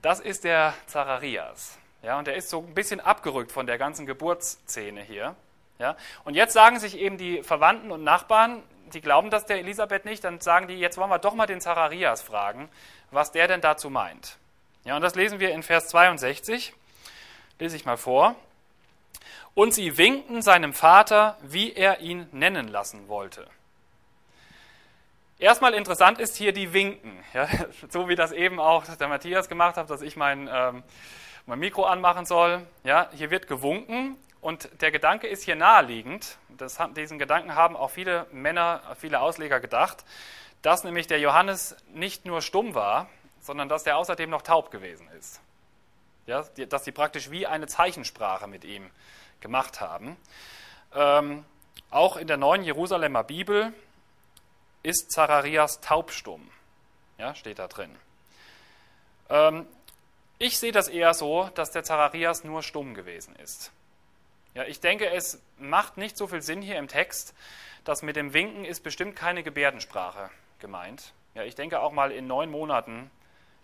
das 0.00 0.20
ist 0.20 0.44
der 0.44 0.72
Zacharias. 0.86 1.78
Ja, 2.02 2.18
und 2.18 2.26
der 2.26 2.36
ist 2.36 2.48
so 2.48 2.60
ein 2.60 2.74
bisschen 2.74 3.00
abgerückt 3.00 3.52
von 3.52 3.66
der 3.66 3.78
ganzen 3.78 4.06
Geburtsszene 4.06 5.02
hier. 5.02 5.34
Ja, 5.78 5.96
und 6.24 6.34
jetzt 6.34 6.52
sagen 6.52 6.78
sich 6.80 6.98
eben 6.98 7.18
die 7.18 7.42
Verwandten 7.42 7.92
und 7.92 8.02
Nachbarn, 8.02 8.62
die 8.92 9.00
glauben 9.00 9.30
das 9.30 9.46
der 9.46 9.58
Elisabeth 9.58 10.04
nicht, 10.04 10.24
dann 10.24 10.40
sagen 10.40 10.66
die, 10.66 10.74
jetzt 10.74 10.96
wollen 10.96 11.10
wir 11.10 11.18
doch 11.18 11.34
mal 11.34 11.46
den 11.46 11.60
Zacharias 11.60 12.22
fragen, 12.22 12.68
was 13.10 13.32
der 13.32 13.48
denn 13.48 13.60
dazu 13.60 13.90
meint. 13.90 14.38
Ja, 14.84 14.96
und 14.96 15.02
das 15.02 15.14
lesen 15.14 15.40
wir 15.40 15.52
in 15.52 15.62
Vers 15.62 15.88
62. 15.88 16.72
Lese 17.58 17.76
ich 17.76 17.84
mal 17.84 17.96
vor. 17.96 18.34
Und 19.54 19.74
sie 19.74 19.98
winkten 19.98 20.40
seinem 20.40 20.72
Vater, 20.72 21.36
wie 21.42 21.72
er 21.72 22.00
ihn 22.00 22.28
nennen 22.32 22.68
lassen 22.68 23.08
wollte. 23.08 23.46
Erstmal 25.38 25.74
interessant 25.74 26.18
ist 26.18 26.36
hier 26.36 26.52
die 26.52 26.72
Winken. 26.72 27.22
Ja, 27.34 27.48
so 27.88 28.08
wie 28.08 28.16
das 28.16 28.32
eben 28.32 28.60
auch 28.60 28.84
der 28.84 29.08
Matthias 29.08 29.48
gemacht 29.48 29.76
hat, 29.76 29.90
dass 29.90 30.02
ich 30.02 30.16
mein, 30.16 30.48
ähm, 30.52 30.82
mein 31.48 31.60
Mikro 31.60 31.84
anmachen 31.84 32.26
soll. 32.26 32.66
Ja, 32.84 33.08
hier 33.14 33.30
wird 33.30 33.48
gewunken 33.48 34.18
und 34.42 34.68
der 34.82 34.90
Gedanke 34.90 35.26
ist 35.28 35.42
hier 35.42 35.56
naheliegend. 35.56 36.36
Das, 36.50 36.78
diesen 36.94 37.18
Gedanken 37.18 37.54
haben 37.54 37.74
auch 37.74 37.88
viele 37.88 38.26
Männer, 38.32 38.82
viele 38.98 39.20
Ausleger 39.20 39.58
gedacht, 39.58 40.04
dass 40.60 40.84
nämlich 40.84 41.06
der 41.06 41.20
Johannes 41.20 41.74
nicht 41.94 42.26
nur 42.26 42.42
stumm 42.42 42.74
war, 42.74 43.08
sondern 43.40 43.70
dass 43.70 43.82
der 43.82 43.96
außerdem 43.96 44.28
noch 44.28 44.42
taub 44.42 44.70
gewesen 44.70 45.08
ist. 45.18 45.40
Ja, 46.26 46.42
dass 46.42 46.84
sie 46.84 46.92
praktisch 46.92 47.30
wie 47.30 47.46
eine 47.46 47.66
Zeichensprache 47.66 48.46
mit 48.46 48.64
ihm 48.64 48.90
gemacht 49.40 49.80
haben. 49.80 50.18
Ähm, 50.94 51.46
auch 51.90 52.18
in 52.18 52.26
der 52.26 52.36
neuen 52.36 52.62
Jerusalemer 52.62 53.24
Bibel 53.24 53.72
ist 54.82 55.10
Zacharias 55.12 55.80
taubstumm. 55.80 56.46
Ja, 57.16 57.34
steht 57.34 57.58
da 57.58 57.68
drin. 57.68 57.96
Ähm, 59.30 59.66
ich 60.38 60.58
sehe 60.58 60.72
das 60.72 60.88
eher 60.88 61.14
so, 61.14 61.50
dass 61.54 61.70
der 61.70 61.84
Zacharias 61.84 62.44
nur 62.44 62.62
stumm 62.62 62.94
gewesen 62.94 63.34
ist. 63.36 63.72
Ja, 64.54 64.64
ich 64.64 64.80
denke, 64.80 65.08
es 65.10 65.40
macht 65.58 65.96
nicht 65.96 66.16
so 66.16 66.26
viel 66.26 66.42
Sinn 66.42 66.62
hier 66.62 66.78
im 66.78 66.88
Text, 66.88 67.34
dass 67.84 68.02
mit 68.02 68.16
dem 68.16 68.32
Winken 68.32 68.64
ist 68.64 68.80
bestimmt 68.80 69.16
keine 69.16 69.42
Gebärdensprache 69.42 70.30
gemeint. 70.58 71.12
Ja, 71.34 71.42
ich 71.42 71.54
denke 71.54 71.80
auch 71.80 71.92
mal 71.92 72.10
in 72.10 72.26
neun 72.26 72.50
Monaten 72.50 73.10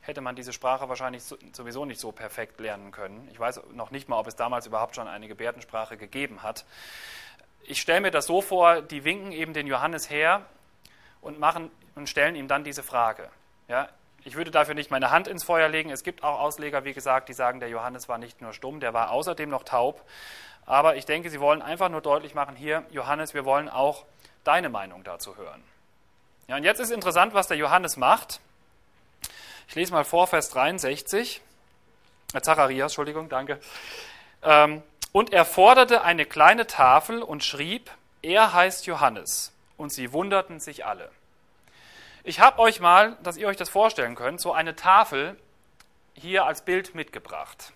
hätte 0.00 0.20
man 0.20 0.36
diese 0.36 0.52
Sprache 0.52 0.88
wahrscheinlich 0.88 1.22
sowieso 1.52 1.84
nicht 1.84 1.98
so 1.98 2.12
perfekt 2.12 2.60
lernen 2.60 2.92
können. 2.92 3.26
Ich 3.32 3.40
weiß 3.40 3.62
noch 3.72 3.90
nicht 3.90 4.08
mal, 4.08 4.18
ob 4.18 4.26
es 4.26 4.36
damals 4.36 4.66
überhaupt 4.66 4.94
schon 4.96 5.08
eine 5.08 5.28
Gebärdensprache 5.28 5.96
gegeben 5.96 6.42
hat. 6.42 6.66
Ich 7.62 7.80
stelle 7.80 8.02
mir 8.02 8.10
das 8.10 8.26
so 8.26 8.42
vor, 8.42 8.82
die 8.82 9.04
winken 9.04 9.32
eben 9.32 9.54
den 9.54 9.66
Johannes 9.66 10.10
her 10.10 10.44
und, 11.22 11.38
machen, 11.38 11.70
und 11.94 12.08
stellen 12.08 12.36
ihm 12.36 12.48
dann 12.48 12.64
diese 12.64 12.82
Frage. 12.82 13.30
Ja, 13.66 13.88
ich 14.24 14.36
würde 14.36 14.50
dafür 14.50 14.74
nicht 14.74 14.90
meine 14.90 15.10
Hand 15.10 15.28
ins 15.28 15.44
Feuer 15.44 15.68
legen. 15.68 15.90
Es 15.90 16.02
gibt 16.02 16.24
auch 16.24 16.40
Ausleger, 16.40 16.84
wie 16.84 16.94
gesagt, 16.94 17.28
die 17.28 17.34
sagen, 17.34 17.60
der 17.60 17.68
Johannes 17.68 18.08
war 18.08 18.18
nicht 18.18 18.40
nur 18.40 18.52
stumm, 18.52 18.80
der 18.80 18.94
war 18.94 19.10
außerdem 19.10 19.50
noch 19.50 19.64
taub. 19.64 20.02
Aber 20.66 20.96
ich 20.96 21.04
denke, 21.04 21.28
sie 21.28 21.40
wollen 21.40 21.60
einfach 21.60 21.90
nur 21.90 22.00
deutlich 22.00 22.34
machen, 22.34 22.56
hier, 22.56 22.84
Johannes, 22.90 23.34
wir 23.34 23.44
wollen 23.44 23.68
auch 23.68 24.04
deine 24.44 24.70
Meinung 24.70 25.04
dazu 25.04 25.36
hören. 25.36 25.62
Ja, 26.48 26.56
und 26.56 26.64
jetzt 26.64 26.80
ist 26.80 26.90
interessant, 26.90 27.34
was 27.34 27.48
der 27.48 27.56
Johannes 27.58 27.96
macht. 27.96 28.40
Ich 29.68 29.74
lese 29.74 29.92
mal 29.92 30.04
vor, 30.04 30.26
Vers 30.26 30.50
63. 30.50 31.42
Äh, 32.32 32.40
Zacharias, 32.40 32.92
Entschuldigung, 32.92 33.28
danke. 33.28 33.60
Ähm, 34.42 34.82
und 35.12 35.32
er 35.32 35.44
forderte 35.44 36.02
eine 36.02 36.26
kleine 36.26 36.66
Tafel 36.66 37.22
und 37.22 37.44
schrieb, 37.44 37.90
er 38.22 38.52
heißt 38.52 38.86
Johannes. 38.86 39.52
Und 39.76 39.92
sie 39.92 40.12
wunderten 40.12 40.60
sich 40.60 40.84
alle. 40.86 41.10
Ich 42.26 42.40
habe 42.40 42.58
euch 42.60 42.80
mal, 42.80 43.18
dass 43.22 43.36
ihr 43.36 43.46
euch 43.48 43.58
das 43.58 43.68
vorstellen 43.68 44.14
könnt, 44.14 44.40
so 44.40 44.54
eine 44.54 44.74
Tafel 44.74 45.38
hier 46.14 46.46
als 46.46 46.62
Bild 46.62 46.94
mitgebracht. 46.94 47.74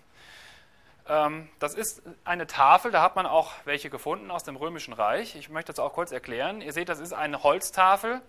Ähm, 1.07 1.49
das 1.59 1.75
ist 1.75 2.01
eine 2.25 2.47
Tafel, 2.47 2.89
da 2.89 3.03
hat 3.03 3.15
man 3.15 3.27
auch 3.27 3.51
welche 3.65 3.91
gefunden 3.91 4.31
aus 4.31 4.43
dem 4.43 4.55
Römischen 4.55 4.95
Reich. 4.95 5.35
Ich 5.35 5.49
möchte 5.49 5.71
das 5.71 5.77
auch 5.77 5.93
kurz 5.93 6.11
erklären. 6.11 6.61
Ihr 6.61 6.73
seht, 6.73 6.89
das 6.89 6.99
ist 6.99 7.13
eine 7.13 7.43
Holztafel, 7.43 8.23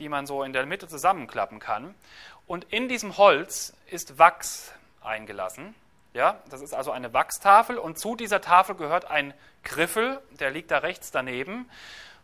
die 0.00 0.08
man 0.08 0.26
so 0.26 0.42
in 0.42 0.52
der 0.52 0.66
Mitte 0.66 0.88
zusammenklappen 0.88 1.60
kann. 1.60 1.94
Und 2.48 2.64
in 2.72 2.88
diesem 2.88 3.16
Holz 3.16 3.72
ist 3.86 4.18
Wachs 4.18 4.74
eingelassen. 5.00 5.76
Ja, 6.12 6.40
das 6.50 6.60
ist 6.60 6.74
also 6.74 6.90
eine 6.90 7.14
Wachstafel 7.14 7.78
und 7.78 8.00
zu 8.00 8.16
dieser 8.16 8.40
Tafel 8.40 8.74
gehört 8.74 9.04
ein 9.04 9.32
Griffel, 9.62 10.20
der 10.40 10.50
liegt 10.50 10.72
da 10.72 10.78
rechts 10.78 11.12
daneben. 11.12 11.70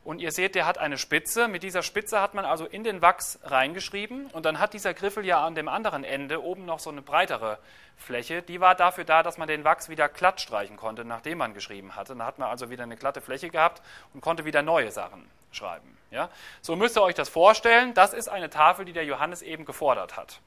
Und 0.05 0.21
ihr 0.21 0.33
seht, 0.33 0.55
der 0.55 0.65
hat 0.65 0.79
eine 0.79 0.97
Spitze. 0.97 1.49
Mit 1.49 1.63
dieser 1.63 1.83
Spitze 1.83 2.21
hat 2.21 2.33
man 2.33 2.45
also 2.45 2.65
in 2.65 2.83
den 2.83 3.03
Wachs 3.03 3.39
reingeschrieben. 3.43 4.27
Und 4.33 4.47
dann 4.47 4.59
hat 4.59 4.73
dieser 4.73 4.95
Griffel 4.95 5.25
ja 5.25 5.45
an 5.45 5.55
dem 5.55 5.69
anderen 5.69 6.05
Ende 6.05 6.43
oben 6.43 6.65
noch 6.65 6.79
so 6.79 6.91
eine 6.91 7.03
breitere 7.03 7.59
Fläche. 7.97 8.43
Die 8.43 8.61
war 8.61 8.75
dafür 8.75 9.05
da, 9.05 9.23
dass 9.23 9.37
man 9.37 9.49
den 9.49 9.65
Wachs 9.65 9.89
wieder 9.89 10.09
glatt 10.09 10.41
streichen 10.41 10.77
konnte, 10.77 11.05
nachdem 11.05 11.39
man 11.39 11.53
geschrieben 11.53 11.95
hatte. 11.95 12.15
Dann 12.15 12.27
hat 12.27 12.39
man 12.39 12.49
also 12.49 12.71
wieder 12.71 12.85
eine 12.85 12.97
glatte 12.97 13.21
Fläche 13.21 13.51
gehabt 13.51 13.83
und 14.15 14.21
konnte 14.21 14.45
wieder 14.45 14.63
neue 14.63 14.91
Sachen 14.91 15.29
schreiben. 15.53 15.99
Ja? 16.11 16.31
So 16.63 16.77
müsst 16.77 16.97
ihr 16.97 17.03
euch 17.03 17.15
das 17.15 17.29
vorstellen. 17.29 17.93
Das 17.95 18.15
ist 18.15 18.29
eine 18.29 18.49
Tafel, 18.49 18.85
die 18.85 18.93
der 18.93 19.05
Johannes 19.05 19.43
eben 19.43 19.65
gefordert 19.65 20.17
hat. 20.17 20.41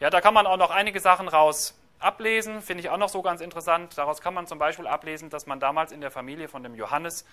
Ja, 0.00 0.10
da 0.10 0.20
kann 0.20 0.34
man 0.34 0.46
auch 0.46 0.56
noch 0.56 0.70
einige 0.70 0.98
Sachen 1.00 1.28
raus 1.28 1.74
ablesen, 1.98 2.62
finde 2.62 2.82
ich 2.82 2.90
auch 2.90 2.96
noch 2.96 3.08
so 3.08 3.22
ganz 3.22 3.40
interessant. 3.40 3.96
Daraus 3.96 4.20
kann 4.20 4.34
man 4.34 4.46
zum 4.46 4.58
Beispiel 4.58 4.86
ablesen, 4.86 5.30
dass 5.30 5.46
man 5.46 5.60
damals 5.60 5.92
in 5.92 6.00
der 6.00 6.10
Familie 6.10 6.48
von 6.48 6.62
dem 6.62 6.74
Johannes 6.74 7.24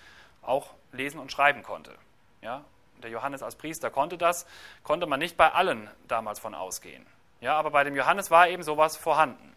auch 0.42 0.70
lesen 0.92 1.18
und 1.18 1.30
schreiben 1.30 1.62
konnte. 1.62 1.94
Ja, 2.40 2.64
der 3.02 3.10
Johannes 3.10 3.42
als 3.42 3.56
Priester 3.56 3.90
konnte 3.90 4.18
das, 4.18 4.46
konnte 4.82 5.06
man 5.06 5.18
nicht 5.18 5.36
bei 5.36 5.52
allen 5.52 5.90
damals 6.08 6.38
von 6.38 6.54
ausgehen. 6.54 7.06
Ja, 7.40 7.58
aber 7.58 7.70
bei 7.70 7.84
dem 7.84 7.96
Johannes 7.96 8.30
war 8.30 8.48
eben 8.48 8.62
sowas 8.62 8.96
vorhanden. 8.96 9.54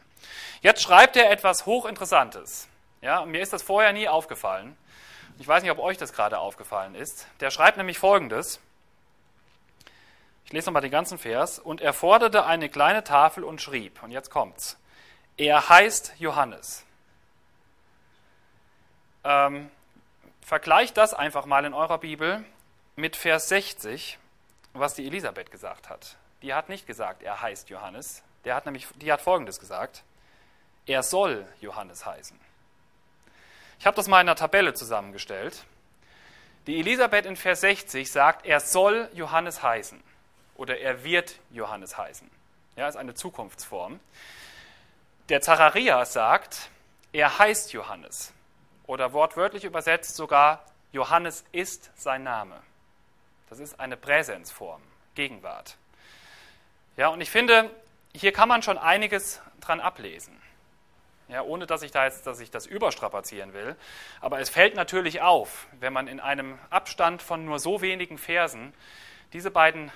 Jetzt 0.61 0.81
schreibt 0.81 1.15
er 1.15 1.29
etwas 1.31 1.65
Hochinteressantes. 1.65 2.67
Ja, 3.01 3.25
mir 3.25 3.41
ist 3.41 3.53
das 3.53 3.61
vorher 3.61 3.93
nie 3.93 4.07
aufgefallen. 4.07 4.75
Ich 5.37 5.47
weiß 5.47 5.61
nicht, 5.61 5.71
ob 5.71 5.79
euch 5.79 5.97
das 5.97 6.13
gerade 6.13 6.39
aufgefallen 6.39 6.95
ist. 6.95 7.27
Der 7.41 7.51
schreibt 7.51 7.77
nämlich 7.77 7.99
Folgendes. 7.99 8.59
Ich 10.45 10.53
lese 10.53 10.67
nochmal 10.67 10.81
den 10.81 10.91
ganzen 10.91 11.17
Vers. 11.17 11.59
Und 11.59 11.81
er 11.81 11.93
forderte 11.93 12.45
eine 12.45 12.69
kleine 12.69 13.03
Tafel 13.03 13.43
und 13.43 13.61
schrieb, 13.61 14.01
und 14.01 14.11
jetzt 14.11 14.29
kommt's, 14.29 14.79
er 15.37 15.69
heißt 15.69 16.13
Johannes. 16.17 16.83
Ähm, 19.23 19.69
vergleicht 20.41 20.97
das 20.97 21.13
einfach 21.13 21.45
mal 21.45 21.65
in 21.65 21.73
eurer 21.73 21.97
Bibel 21.97 22.43
mit 22.95 23.15
Vers 23.15 23.49
60, 23.49 24.17
was 24.73 24.93
die 24.93 25.05
Elisabeth 25.07 25.51
gesagt 25.51 25.89
hat. 25.89 26.15
Die 26.41 26.53
hat 26.53 26.69
nicht 26.69 26.85
gesagt, 26.85 27.23
er 27.23 27.41
heißt 27.41 27.69
Johannes. 27.69 28.23
Der 28.45 28.55
hat 28.55 28.65
nämlich, 28.65 28.87
die 28.95 29.11
hat 29.11 29.21
Folgendes 29.21 29.59
gesagt: 29.59 30.03
Er 30.85 31.01
soll 31.01 31.47
Johannes 31.59 32.05
heißen. 32.05 32.39
Ich 33.79 33.85
habe 33.85 33.95
das 33.95 34.07
mal 34.07 34.21
in 34.21 34.27
einer 34.27 34.35
Tabelle 34.35 34.73
zusammengestellt. 34.73 35.65
Die 36.67 36.79
Elisabeth 36.79 37.25
in 37.25 37.35
Vers 37.35 37.61
60 37.61 38.11
sagt, 38.11 38.45
er 38.45 38.59
soll 38.59 39.09
Johannes 39.13 39.61
heißen 39.61 40.01
oder 40.55 40.77
er 40.79 41.03
wird 41.03 41.35
Johannes 41.51 41.97
heißen. 41.97 42.29
Ja, 42.75 42.87
ist 42.87 42.95
eine 42.95 43.13
Zukunftsform. 43.13 43.99
Der 45.29 45.41
Zacharias 45.41 46.13
sagt, 46.13 46.69
er 47.11 47.39
heißt 47.39 47.73
Johannes 47.73 48.31
oder 48.85 49.11
wortwörtlich 49.11 49.63
übersetzt 49.63 50.15
sogar, 50.15 50.63
Johannes 50.91 51.45
ist 51.51 51.89
sein 51.95 52.21
Name. 52.21 52.61
Das 53.49 53.57
ist 53.57 53.79
eine 53.79 53.97
Präsenzform, 53.97 54.83
Gegenwart. 55.15 55.77
Ja, 56.95 57.07
und 57.07 57.21
ich 57.21 57.31
finde, 57.31 57.71
hier 58.13 58.33
kann 58.33 58.47
man 58.47 58.61
schon 58.61 58.77
einiges 58.77 59.41
dran 59.61 59.81
ablesen. 59.81 60.39
Ja, 61.27 61.41
ohne 61.41 61.65
dass 61.65 61.81
ich 61.81 61.91
da 61.91 62.05
jetzt, 62.05 62.27
dass 62.27 62.39
ich 62.39 62.51
das 62.51 62.67
überstrapazieren 62.67 63.53
will. 63.53 63.75
Aber 64.21 64.39
es 64.39 64.51
fällt 64.51 64.75
natürlich 64.75 65.21
auf, 65.21 65.65
wenn 65.79 65.91
man 65.91 66.07
in 66.07 66.19
einem 66.19 66.59
Abstand 66.69 67.23
von 67.23 67.45
nur 67.45 67.57
so 67.57 67.81
wenigen 67.81 68.19
Versen 68.19 68.75
diese 69.33 69.49
beiden 69.49 69.91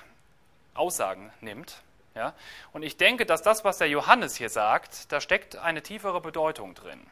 Aussagen 0.73 1.31
nimmt. 1.39 1.83
Ja, 2.15 2.33
und 2.73 2.83
ich 2.83 2.97
denke, 2.97 3.25
dass 3.25 3.43
das, 3.43 3.63
was 3.63 3.77
der 3.77 3.87
Johannes 3.87 4.35
hier 4.35 4.49
sagt, 4.49 5.11
da 5.11 5.21
steckt 5.21 5.55
eine 5.57 5.83
tiefere 5.83 6.21
Bedeutung 6.21 6.73
drin. 6.73 7.05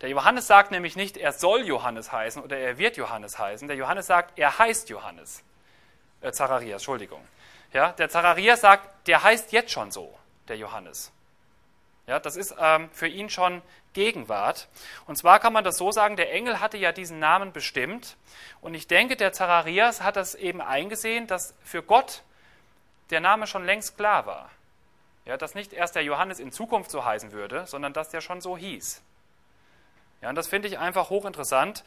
Der 0.00 0.08
Johannes 0.08 0.46
sagt 0.46 0.70
nämlich 0.70 0.96
nicht, 0.96 1.16
er 1.16 1.32
soll 1.32 1.66
Johannes 1.66 2.12
heißen 2.12 2.42
oder 2.42 2.56
er 2.56 2.78
wird 2.78 2.96
Johannes 2.96 3.38
heißen. 3.38 3.68
Der 3.68 3.76
Johannes 3.76 4.06
sagt, 4.06 4.38
er 4.38 4.58
heißt 4.58 4.88
Johannes. 4.88 5.42
Äh, 6.22 6.32
Zacharias, 6.32 6.80
Entschuldigung. 6.80 7.26
Ja, 7.72 7.92
der 7.92 8.08
Zacharias 8.08 8.62
sagt, 8.62 9.06
der 9.06 9.22
heißt 9.22 9.52
jetzt 9.52 9.70
schon 9.70 9.90
so, 9.90 10.16
der 10.48 10.56
Johannes. 10.56 11.12
Ja, 12.06 12.18
das 12.18 12.36
ist 12.36 12.54
ähm, 12.58 12.88
für 12.92 13.06
ihn 13.06 13.28
schon 13.28 13.60
Gegenwart. 13.92 14.68
Und 15.06 15.16
zwar 15.16 15.40
kann 15.40 15.52
man 15.52 15.64
das 15.64 15.76
so 15.76 15.92
sagen, 15.92 16.16
der 16.16 16.32
Engel 16.32 16.60
hatte 16.60 16.78
ja 16.78 16.92
diesen 16.92 17.18
Namen 17.18 17.52
bestimmt. 17.52 18.16
Und 18.62 18.74
ich 18.74 18.86
denke, 18.86 19.16
der 19.16 19.32
Zacharias 19.32 20.02
hat 20.02 20.16
das 20.16 20.34
eben 20.34 20.62
eingesehen, 20.62 21.26
dass 21.26 21.54
für 21.62 21.82
Gott 21.82 22.22
der 23.10 23.20
Name 23.20 23.46
schon 23.46 23.64
längst 23.64 23.96
klar 23.96 24.26
war. 24.26 24.50
Ja, 25.24 25.36
dass 25.36 25.54
nicht 25.54 25.72
erst 25.72 25.94
der 25.94 26.04
Johannes 26.04 26.40
in 26.40 26.52
Zukunft 26.52 26.90
so 26.90 27.04
heißen 27.04 27.32
würde, 27.32 27.66
sondern 27.66 27.92
dass 27.92 28.08
der 28.08 28.20
schon 28.20 28.40
so 28.40 28.56
hieß. 28.56 29.02
Ja, 30.22 30.30
und 30.30 30.34
das 30.34 30.48
finde 30.48 30.68
ich 30.68 30.78
einfach 30.78 31.10
hochinteressant. 31.10 31.84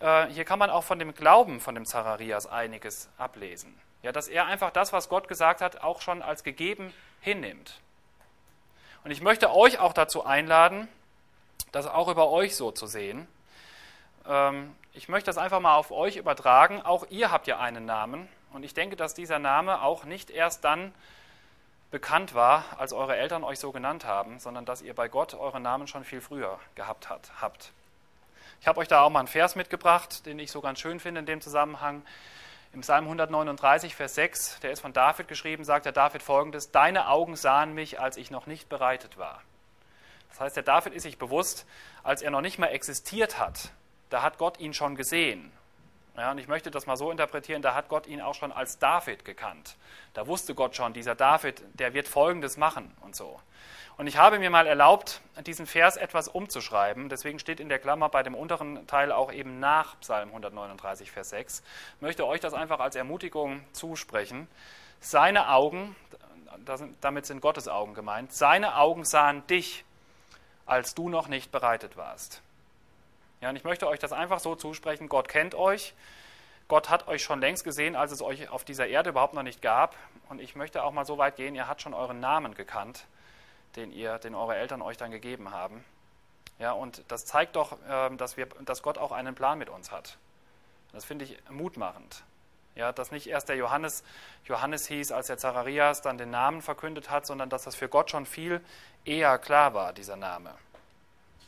Äh, 0.00 0.26
hier 0.26 0.44
kann 0.44 0.58
man 0.58 0.70
auch 0.70 0.84
von 0.84 0.98
dem 0.98 1.14
Glauben 1.14 1.60
von 1.60 1.74
dem 1.74 1.86
Zacharias 1.86 2.46
einiges 2.46 3.08
ablesen. 3.18 3.74
Ja, 4.02 4.12
dass 4.12 4.28
er 4.28 4.46
einfach 4.46 4.70
das, 4.70 4.92
was 4.92 5.08
Gott 5.08 5.28
gesagt 5.28 5.60
hat, 5.60 5.82
auch 5.82 6.00
schon 6.00 6.22
als 6.22 6.44
gegeben 6.44 6.92
hinnimmt. 7.20 7.80
Und 9.04 9.10
ich 9.10 9.20
möchte 9.20 9.52
euch 9.52 9.78
auch 9.78 9.92
dazu 9.92 10.24
einladen, 10.24 10.88
das 11.72 11.86
auch 11.86 12.08
über 12.08 12.30
euch 12.30 12.56
so 12.56 12.70
zu 12.70 12.86
sehen. 12.86 13.26
Ähm, 14.26 14.74
ich 14.92 15.08
möchte 15.08 15.26
das 15.26 15.38
einfach 15.38 15.60
mal 15.60 15.76
auf 15.76 15.90
euch 15.90 16.16
übertragen. 16.16 16.82
Auch 16.82 17.06
ihr 17.10 17.30
habt 17.30 17.46
ja 17.46 17.58
einen 17.58 17.86
Namen. 17.86 18.28
Und 18.52 18.64
ich 18.64 18.74
denke, 18.74 18.96
dass 18.96 19.14
dieser 19.14 19.38
Name 19.38 19.82
auch 19.82 20.04
nicht 20.04 20.30
erst 20.30 20.64
dann 20.64 20.92
bekannt 21.90 22.34
war, 22.34 22.64
als 22.78 22.92
eure 22.92 23.16
Eltern 23.16 23.44
euch 23.44 23.58
so 23.58 23.70
genannt 23.72 24.04
haben, 24.04 24.38
sondern 24.38 24.64
dass 24.64 24.82
ihr 24.82 24.94
bei 24.94 25.08
Gott 25.08 25.34
euren 25.34 25.62
Namen 25.62 25.86
schon 25.86 26.04
viel 26.04 26.20
früher 26.20 26.58
gehabt 26.74 27.08
hat, 27.08 27.30
habt. 27.40 27.72
Ich 28.60 28.66
habe 28.66 28.80
euch 28.80 28.88
da 28.88 29.02
auch 29.02 29.10
mal 29.10 29.20
einen 29.20 29.28
Vers 29.28 29.56
mitgebracht, 29.56 30.24
den 30.26 30.38
ich 30.38 30.50
so 30.50 30.60
ganz 30.60 30.80
schön 30.80 31.00
finde 31.00 31.20
in 31.20 31.26
dem 31.26 31.40
Zusammenhang. 31.40 32.02
Im 32.72 32.80
Psalm 32.80 33.04
139, 33.04 33.94
Vers 33.94 34.14
6, 34.14 34.60
der 34.60 34.72
ist 34.72 34.80
von 34.80 34.94
David 34.94 35.28
geschrieben, 35.28 35.64
sagt 35.64 35.84
der 35.84 35.92
David 35.92 36.22
folgendes: 36.22 36.70
Deine 36.70 37.08
Augen 37.08 37.36
sahen 37.36 37.74
mich, 37.74 38.00
als 38.00 38.16
ich 38.16 38.30
noch 38.30 38.46
nicht 38.46 38.68
bereitet 38.70 39.18
war. 39.18 39.42
Das 40.30 40.40
heißt, 40.40 40.56
der 40.56 40.62
David 40.62 40.94
ist 40.94 41.02
sich 41.02 41.18
bewusst, 41.18 41.66
als 42.02 42.22
er 42.22 42.30
noch 42.30 42.40
nicht 42.40 42.58
mal 42.58 42.68
existiert 42.68 43.38
hat, 43.38 43.72
da 44.08 44.22
hat 44.22 44.38
Gott 44.38 44.58
ihn 44.60 44.72
schon 44.72 44.96
gesehen 44.96 45.52
ja, 46.16 46.30
und 46.30 46.38
ich 46.38 46.48
möchte 46.48 46.70
das 46.70 46.86
mal 46.86 46.96
so 46.96 47.10
interpretieren, 47.10 47.62
da 47.62 47.74
hat 47.74 47.88
Gott 47.88 48.06
ihn 48.06 48.20
auch 48.20 48.34
schon 48.34 48.52
als 48.52 48.78
David 48.78 49.24
gekannt. 49.24 49.76
Da 50.12 50.26
wusste 50.26 50.54
Gott 50.54 50.76
schon, 50.76 50.92
dieser 50.92 51.14
David, 51.14 51.62
der 51.74 51.94
wird 51.94 52.06
Folgendes 52.06 52.56
machen 52.56 52.94
und 53.00 53.16
so. 53.16 53.40
Und 53.96 54.06
ich 54.06 54.16
habe 54.16 54.38
mir 54.38 54.50
mal 54.50 54.66
erlaubt, 54.66 55.20
diesen 55.46 55.66
Vers 55.66 55.96
etwas 55.96 56.28
umzuschreiben. 56.28 57.08
Deswegen 57.08 57.38
steht 57.38 57.60
in 57.60 57.68
der 57.68 57.78
Klammer 57.78 58.08
bei 58.08 58.22
dem 58.22 58.34
unteren 58.34 58.86
Teil 58.86 59.12
auch 59.12 59.32
eben 59.32 59.60
nach 59.60 60.00
Psalm 60.00 60.28
139, 60.30 61.10
Vers 61.10 61.30
6. 61.30 61.62
Ich 61.96 62.02
möchte 62.02 62.26
euch 62.26 62.40
das 62.40 62.54
einfach 62.54 62.80
als 62.80 62.96
Ermutigung 62.96 63.64
zusprechen. 63.72 64.48
Seine 65.00 65.50
Augen, 65.50 65.94
damit 67.00 67.26
sind 67.26 67.40
Gottes 67.40 67.68
Augen 67.68 67.94
gemeint, 67.94 68.32
seine 68.32 68.76
Augen 68.76 69.04
sahen 69.04 69.46
dich, 69.46 69.84
als 70.64 70.94
du 70.94 71.08
noch 71.08 71.28
nicht 71.28 71.50
bereitet 71.52 71.96
warst. 71.96 72.42
Ja, 73.42 73.50
und 73.50 73.56
ich 73.56 73.64
möchte 73.64 73.88
euch 73.88 73.98
das 73.98 74.12
einfach 74.12 74.38
so 74.38 74.54
zusprechen, 74.54 75.08
Gott 75.08 75.28
kennt 75.28 75.56
euch, 75.56 75.94
Gott 76.68 76.88
hat 76.88 77.08
euch 77.08 77.24
schon 77.24 77.40
längst 77.40 77.64
gesehen, 77.64 77.96
als 77.96 78.12
es 78.12 78.22
euch 78.22 78.48
auf 78.48 78.64
dieser 78.64 78.86
Erde 78.86 79.10
überhaupt 79.10 79.34
noch 79.34 79.42
nicht 79.42 79.60
gab. 79.60 79.96
Und 80.28 80.40
ich 80.40 80.54
möchte 80.54 80.84
auch 80.84 80.92
mal 80.92 81.04
so 81.04 81.18
weit 81.18 81.34
gehen, 81.34 81.56
ihr 81.56 81.66
habt 81.66 81.82
schon 81.82 81.92
euren 81.92 82.20
Namen 82.20 82.54
gekannt, 82.54 83.04
den, 83.74 83.90
ihr, 83.90 84.18
den 84.18 84.36
eure 84.36 84.54
Eltern 84.54 84.80
euch 84.80 84.96
dann 84.96 85.10
gegeben 85.10 85.50
haben. 85.50 85.84
Ja, 86.60 86.70
und 86.70 87.02
das 87.08 87.26
zeigt 87.26 87.56
doch, 87.56 87.76
ähm, 87.90 88.16
dass, 88.16 88.36
wir, 88.36 88.46
dass 88.64 88.80
Gott 88.80 88.96
auch 88.96 89.10
einen 89.10 89.34
Plan 89.34 89.58
mit 89.58 89.68
uns 89.68 89.90
hat. 89.90 90.18
Das 90.92 91.04
finde 91.04 91.24
ich 91.24 91.36
mutmachend. 91.50 92.22
Ja, 92.76 92.92
dass 92.92 93.10
nicht 93.10 93.26
erst 93.26 93.48
der 93.48 93.56
Johannes 93.56 94.04
Johannes 94.44 94.86
hieß, 94.86 95.10
als 95.10 95.26
der 95.26 95.36
Zacharias 95.36 96.00
dann 96.00 96.16
den 96.16 96.30
Namen 96.30 96.62
verkündet 96.62 97.10
hat, 97.10 97.26
sondern 97.26 97.50
dass 97.50 97.64
das 97.64 97.74
für 97.74 97.88
Gott 97.88 98.08
schon 98.08 98.24
viel 98.24 98.60
eher 99.04 99.36
klar 99.38 99.74
war, 99.74 99.92
dieser 99.92 100.16
Name. 100.16 100.54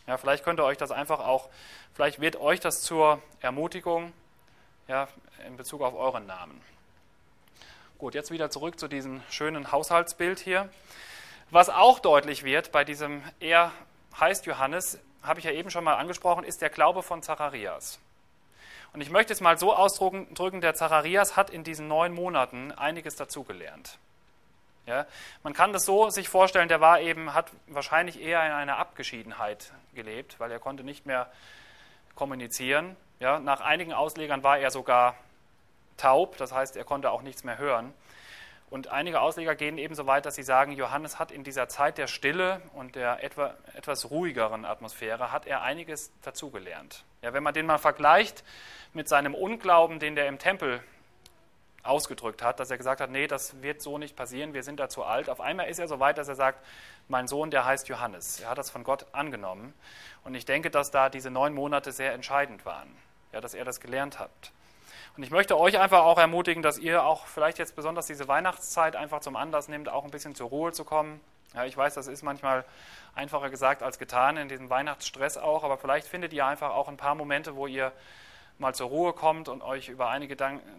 Ja, 0.07 0.19
vielleicht 0.19 0.45
könnt 0.45 0.61
ihr 0.61 0.65
euch 0.65 0.77
das 0.77 0.91
einfach 0.91 1.21
auch, 1.21 1.49
vielleicht 1.95 2.21
wird 2.21 2.37
euch 2.37 2.61
das 2.61 2.83
zur 2.83 3.23
Ermutigung 3.41 4.13
ja, 4.87 5.09
in 5.47 5.57
Bezug 5.57 5.81
auf 5.81 5.95
euren 5.95 6.27
Namen. 6.27 6.61
Gut, 7.99 8.15
jetzt 8.15 8.31
wieder 8.31 8.51
zurück 8.51 8.79
zu 8.79 8.87
diesem 8.87 9.23
schönen 9.31 9.73
Haushaltsbild 9.73 10.41
hier. 10.41 10.69
Was 11.51 11.71
auch 11.71 12.01
deutlich 12.01 12.45
wird 12.45 12.71
bei 12.71 12.85
diesem 12.85 13.23
Er 13.41 13.73
heißt 14.19 14.45
Johannes, 14.47 14.99
habe 15.23 15.39
ich 15.39 15.47
ja 15.47 15.53
eben 15.53 15.71
schon 15.71 15.85
mal 15.85 15.95
angesprochen, 15.95 16.45
ist 16.45 16.61
der 16.61 16.71
Glaube 16.71 17.03
von 17.03 17.23
Zacharias. 17.23 17.99
Und 18.93 19.01
ich 19.01 19.11
möchte 19.11 19.33
es 19.33 19.41
mal 19.41 19.59
so 19.59 19.75
ausdrücken, 19.75 20.61
der 20.61 20.75
Zacharias 20.75 21.37
hat 21.37 21.51
in 21.51 21.65
diesen 21.65 21.89
neun 21.89 22.13
Monaten 22.13 22.73
einiges 22.73 23.17
dazugelernt. 23.17 23.99
Ja, 24.87 25.07
man 25.43 25.55
kann 25.55 25.73
das 25.73 25.87
so 25.87 26.11
sich 26.11 26.29
vorstellen, 26.29 26.69
der 26.69 26.81
war 26.81 27.01
eben, 27.01 27.33
hat 27.33 27.51
wahrscheinlich 27.69 28.21
eher 28.21 28.45
in 28.45 28.53
einer 28.53 28.77
Abgeschiedenheit 28.77 29.73
gelebt, 29.95 30.39
weil 30.41 30.51
er 30.51 30.59
konnte 30.59 30.85
nicht 30.85 31.07
mehr 31.07 31.31
kommunizieren. 32.15 32.97
Ja, 33.21 33.39
nach 33.39 33.61
einigen 33.61 33.93
Auslegern 33.93 34.43
war 34.43 34.59
er 34.59 34.71
sogar 34.71 35.15
taub, 35.97 36.37
das 36.37 36.53
heißt, 36.53 36.77
er 36.77 36.85
konnte 36.85 37.11
auch 37.11 37.23
nichts 37.23 37.45
mehr 37.45 37.59
hören. 37.59 37.95
Und 38.71 38.89
einige 38.89 39.21
Ausleger 39.21 39.55
gehen 39.55 39.79
eben 39.79 39.95
so 39.95 40.07
weit, 40.07 40.27
dass 40.27 40.35
sie 40.35 40.43
sagen, 40.43 40.73
Johannes 40.73 41.19
hat 41.19 41.31
in 41.31 41.45
dieser 41.45 41.69
Zeit 41.69 41.97
der 41.97 42.09
Stille 42.09 42.61
und 42.73 42.97
der 42.97 43.23
etwa, 43.23 43.55
etwas 43.75 44.11
ruhigeren 44.11 44.65
Atmosphäre, 44.65 45.31
hat 45.31 45.47
er 45.47 45.63
einiges 45.63 46.11
dazugelernt. 46.23 47.05
Ja, 47.23 47.33
wenn 47.33 47.43
man 47.43 47.55
den 47.55 47.67
mal 47.67 47.79
vergleicht 47.79 48.43
mit 48.93 49.09
seinem 49.09 49.35
Unglauben, 49.35 50.01
den 50.01 50.17
der 50.17 50.27
im 50.27 50.39
Tempel 50.39 50.83
ausgedrückt 51.85 52.43
hat, 52.43 52.59
dass 52.61 52.71
er 52.71 52.79
gesagt 52.79 53.01
hat, 53.01 53.11
nee, 53.11 53.27
das 53.27 53.63
wird 53.63 53.83
so 53.83 53.99
nicht 53.99 54.17
passieren, 54.17 54.55
wir 54.55 54.63
sind 54.63 54.81
da 54.81 54.89
zu 54.89 55.05
alt. 55.05 55.29
Auf 55.29 55.41
einmal 55.41 55.69
ist 55.69 55.79
er 55.79 55.87
so 55.87 56.01
weit, 56.01 56.19
dass 56.19 56.29
er 56.29 56.35
sagt, 56.35 56.65
mein 57.09 57.29
Sohn, 57.29 57.51
der 57.51 57.65
heißt 57.65 57.89
Johannes. 57.89 58.41
Er 58.41 58.51
hat 58.51 58.59
das 58.59 58.71
von 58.71 58.85
Gott 58.85 59.07
angenommen. 59.13 59.75
Und 60.25 60.35
ich 60.35 60.47
denke, 60.47 60.71
dass 60.71 60.91
da 60.91 61.11
diese 61.11 61.31
neun 61.31 61.55
Monate 61.55 61.93
sehr 61.93 62.15
entscheidend 62.15 62.65
waren, 62.65 62.91
ja, 63.33 63.41
dass 63.41 63.55
er 63.55 63.65
das 63.65 63.81
gelernt 63.81 64.19
hat. 64.19 64.31
Und 65.17 65.23
ich 65.23 65.31
möchte 65.31 65.59
euch 65.59 65.79
einfach 65.79 66.01
auch 66.01 66.19
ermutigen, 66.19 66.63
dass 66.63 66.79
ihr 66.79 67.05
auch 67.05 67.27
vielleicht 67.27 67.59
jetzt 67.59 67.77
besonders 67.77 68.07
diese 68.07 68.27
Weihnachtszeit 68.27 68.97
einfach 68.97 69.21
zum 69.21 69.37
Anlass 69.37 69.69
nehmt, 69.69 69.89
auch 69.89 70.05
ein 70.05 70.11
bisschen 70.11 70.35
zur 70.35 70.49
Ruhe 70.49 70.73
zu 70.73 70.85
kommen. 70.85 71.21
Ja, 71.55 71.65
ich 71.65 71.77
weiß, 71.77 71.95
das 71.95 72.09
ist 72.09 72.23
manchmal 72.23 72.65
einfacher 73.15 73.49
gesagt 73.49 73.85
als 73.85 74.01
getan, 74.01 74.37
in 74.37 74.49
diesem 74.49 74.71
Weihnachtsstress 74.71 75.37
auch, 75.37 75.63
aber 75.63 75.79
vielleicht 75.79 76.09
findet 76.09 76.33
ihr 76.33 76.45
einfach 76.45 76.71
auch 76.71 76.89
ein 76.89 76.97
paar 76.97 77.15
Momente, 77.15 77.55
wo 77.55 77.69
ihr 77.69 77.93
mal 78.59 78.75
zur 78.75 78.89
Ruhe 78.89 79.13
kommt 79.13 79.49
und 79.49 79.63
euch 79.63 79.89
über 79.89 80.09
einige 80.09 80.37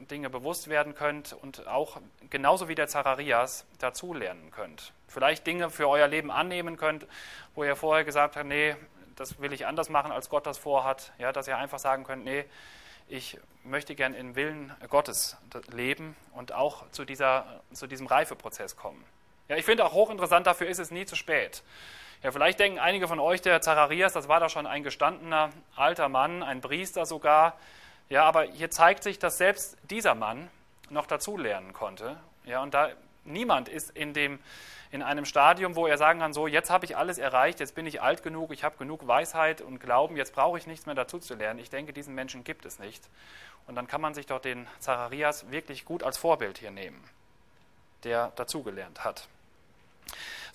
Dinge 0.09 0.29
bewusst 0.29 0.69
werden 0.69 0.95
könnt 0.95 1.33
und 1.33 1.67
auch 1.67 1.97
genauso 2.29 2.67
wie 2.67 2.75
der 2.75 2.87
Zacharias 2.87 3.65
dazulernen 3.79 4.51
könnt. 4.51 4.93
Vielleicht 5.07 5.45
Dinge 5.45 5.69
für 5.69 5.87
euer 5.89 6.07
Leben 6.07 6.31
annehmen 6.31 6.77
könnt, 6.77 7.05
wo 7.53 7.63
ihr 7.63 7.75
vorher 7.75 8.05
gesagt 8.05 8.35
habt, 8.35 8.47
nee, 8.47 8.75
das 9.15 9.39
will 9.39 9.53
ich 9.53 9.65
anders 9.65 9.89
machen, 9.89 10.11
als 10.11 10.29
Gott 10.29 10.45
das 10.45 10.57
vorhat. 10.57 11.13
Ja, 11.17 11.31
dass 11.31 11.47
ihr 11.47 11.57
einfach 11.57 11.79
sagen 11.79 12.03
könnt, 12.03 12.25
nee, 12.25 12.45
ich 13.07 13.37
möchte 13.63 13.95
gern 13.95 14.13
im 14.13 14.35
Willen 14.35 14.73
Gottes 14.89 15.37
leben 15.71 16.15
und 16.33 16.53
auch 16.53 16.89
zu, 16.91 17.05
dieser, 17.05 17.61
zu 17.71 17.87
diesem 17.87 18.07
Reifeprozess 18.07 18.75
kommen. 18.75 19.03
Ja, 19.47 19.57
ich 19.57 19.65
finde 19.65 19.85
auch 19.85 19.93
hochinteressant, 19.93 20.47
dafür 20.47 20.67
ist 20.67 20.79
es 20.79 20.91
nie 20.91 21.05
zu 21.05 21.15
spät. 21.15 21.61
Ja, 22.25 22.31
vielleicht 22.31 22.59
denken 22.59 22.79
einige 22.79 23.07
von 23.07 23.19
euch, 23.19 23.43
der 23.43 23.61
Zacharias, 23.61 24.13
das 24.13 24.27
war 24.27 24.39
doch 24.39 24.49
schon 24.49 24.65
ein 24.65 24.81
gestandener 24.81 25.51
alter 25.75 26.09
Mann, 26.09 26.41
ein 26.41 26.59
Priester 26.59 27.05
sogar. 27.05 27.55
Ja, 28.09 28.23
aber 28.23 28.45
hier 28.45 28.71
zeigt 28.71 29.03
sich, 29.03 29.19
dass 29.19 29.37
selbst 29.37 29.77
dieser 29.91 30.15
Mann 30.15 30.49
noch 30.89 31.05
dazulernen 31.05 31.71
konnte. 31.71 32.17
Ja, 32.43 32.63
und 32.63 32.73
da 32.73 32.89
niemand 33.25 33.69
ist 33.69 33.91
in 33.91 34.15
dem 34.15 34.39
in 34.89 35.03
einem 35.03 35.25
Stadium, 35.25 35.75
wo 35.75 35.85
er 35.85 35.99
sagen 35.99 36.19
kann, 36.19 36.33
so, 36.33 36.47
jetzt 36.47 36.71
habe 36.71 36.85
ich 36.85 36.97
alles 36.97 37.19
erreicht, 37.19 37.59
jetzt 37.59 37.75
bin 37.75 37.85
ich 37.85 38.01
alt 38.01 38.23
genug, 38.23 38.51
ich 38.51 38.63
habe 38.63 38.75
genug 38.77 39.05
Weisheit 39.05 39.61
und 39.61 39.77
Glauben, 39.77 40.17
jetzt 40.17 40.33
brauche 40.33 40.57
ich 40.57 40.65
nichts 40.65 40.87
mehr 40.87 40.95
dazu 40.95 41.19
zu 41.19 41.35
lernen. 41.35 41.59
Ich 41.59 41.69
denke, 41.69 41.93
diesen 41.93 42.15
Menschen 42.15 42.43
gibt 42.43 42.65
es 42.65 42.79
nicht. 42.79 43.07
Und 43.67 43.75
dann 43.75 43.85
kann 43.85 44.01
man 44.01 44.15
sich 44.15 44.25
doch 44.25 44.39
den 44.41 44.65
Zacharias 44.79 45.51
wirklich 45.51 45.85
gut 45.85 46.01
als 46.01 46.17
Vorbild 46.17 46.57
hier 46.57 46.71
nehmen, 46.71 47.03
der 48.03 48.31
dazugelernt 48.35 49.03
hat. 49.03 49.27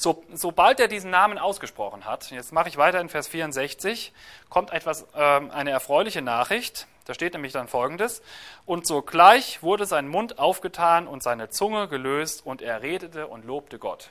So, 0.02 0.24
sobald 0.32 0.80
er 0.80 0.88
diesen 0.88 1.10
Namen 1.10 1.36
ausgesprochen 1.36 2.06
hat, 2.06 2.30
jetzt 2.30 2.54
mache 2.54 2.70
ich 2.70 2.78
weiter 2.78 3.02
in 3.02 3.10
Vers 3.10 3.28
64, 3.28 4.14
kommt 4.48 4.72
etwas, 4.72 5.02
äh, 5.12 5.18
eine 5.18 5.72
erfreuliche 5.72 6.22
Nachricht. 6.22 6.86
Da 7.04 7.12
steht 7.12 7.34
nämlich 7.34 7.52
dann 7.52 7.68
folgendes: 7.68 8.22
Und 8.64 8.86
sogleich 8.86 9.62
wurde 9.62 9.84
sein 9.84 10.08
Mund 10.08 10.38
aufgetan 10.38 11.06
und 11.06 11.22
seine 11.22 11.50
Zunge 11.50 11.86
gelöst 11.86 12.46
und 12.46 12.62
er 12.62 12.80
redete 12.80 13.26
und 13.26 13.44
lobte 13.44 13.78
Gott. 13.78 14.08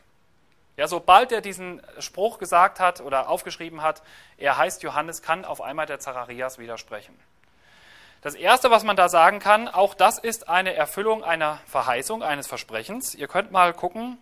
Ja, 0.78 0.88
sobald 0.88 1.32
er 1.32 1.41
diesen 1.41 1.82
Spruch 1.97 2.38
gesagt 2.38 2.80
hat 2.80 3.02
oder 3.02 3.28
aufgeschrieben 3.28 3.82
hat, 3.82 4.04
er 4.38 4.58
heißt 4.58 4.84
Johannes, 4.84 5.23
kann 5.23 5.43
auf 5.43 5.60
einmal 5.60 5.88
der 5.88 5.99
Zacharias 5.99 6.60
widersprechen. 6.60 7.19
Das 8.21 8.36
Erste, 8.36 8.69
was 8.69 8.84
man 8.84 8.95
da 8.95 9.10
sagen 9.10 9.39
kann, 9.39 9.67
auch 9.67 9.95
das 9.95 10.19
ist 10.19 10.49
eine 10.49 10.75
Erfüllung 10.75 11.23
einer 11.23 11.60
Verheißung, 11.65 12.21
eines 12.21 12.45
Versprechens. 12.45 13.15
Ihr 13.15 13.28
könnt 13.28 13.52
mal 13.52 13.73
gucken, 13.73 14.19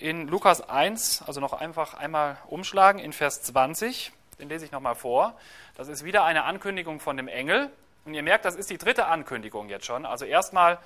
in 0.00 0.28
Lukas 0.28 0.66
1, 0.68 1.22
also 1.26 1.40
noch 1.40 1.52
einfach 1.52 1.94
einmal 1.94 2.38
umschlagen, 2.48 3.00
in 3.00 3.12
Vers 3.12 3.42
20, 3.42 4.12
den 4.38 4.48
lese 4.48 4.64
ich 4.64 4.72
nochmal 4.72 4.94
vor. 4.94 5.34
Das 5.76 5.88
ist 5.88 6.04
wieder 6.04 6.24
eine 6.24 6.44
Ankündigung 6.44 7.00
von 7.00 7.16
dem 7.16 7.28
Engel. 7.28 7.70
Und 8.06 8.14
ihr 8.14 8.22
merkt, 8.22 8.46
das 8.46 8.56
ist 8.56 8.70
die 8.70 8.78
dritte 8.78 9.06
Ankündigung 9.06 9.68
jetzt 9.68 9.84
schon. 9.84 10.06
Also 10.06 10.24
erstmal 10.24 10.78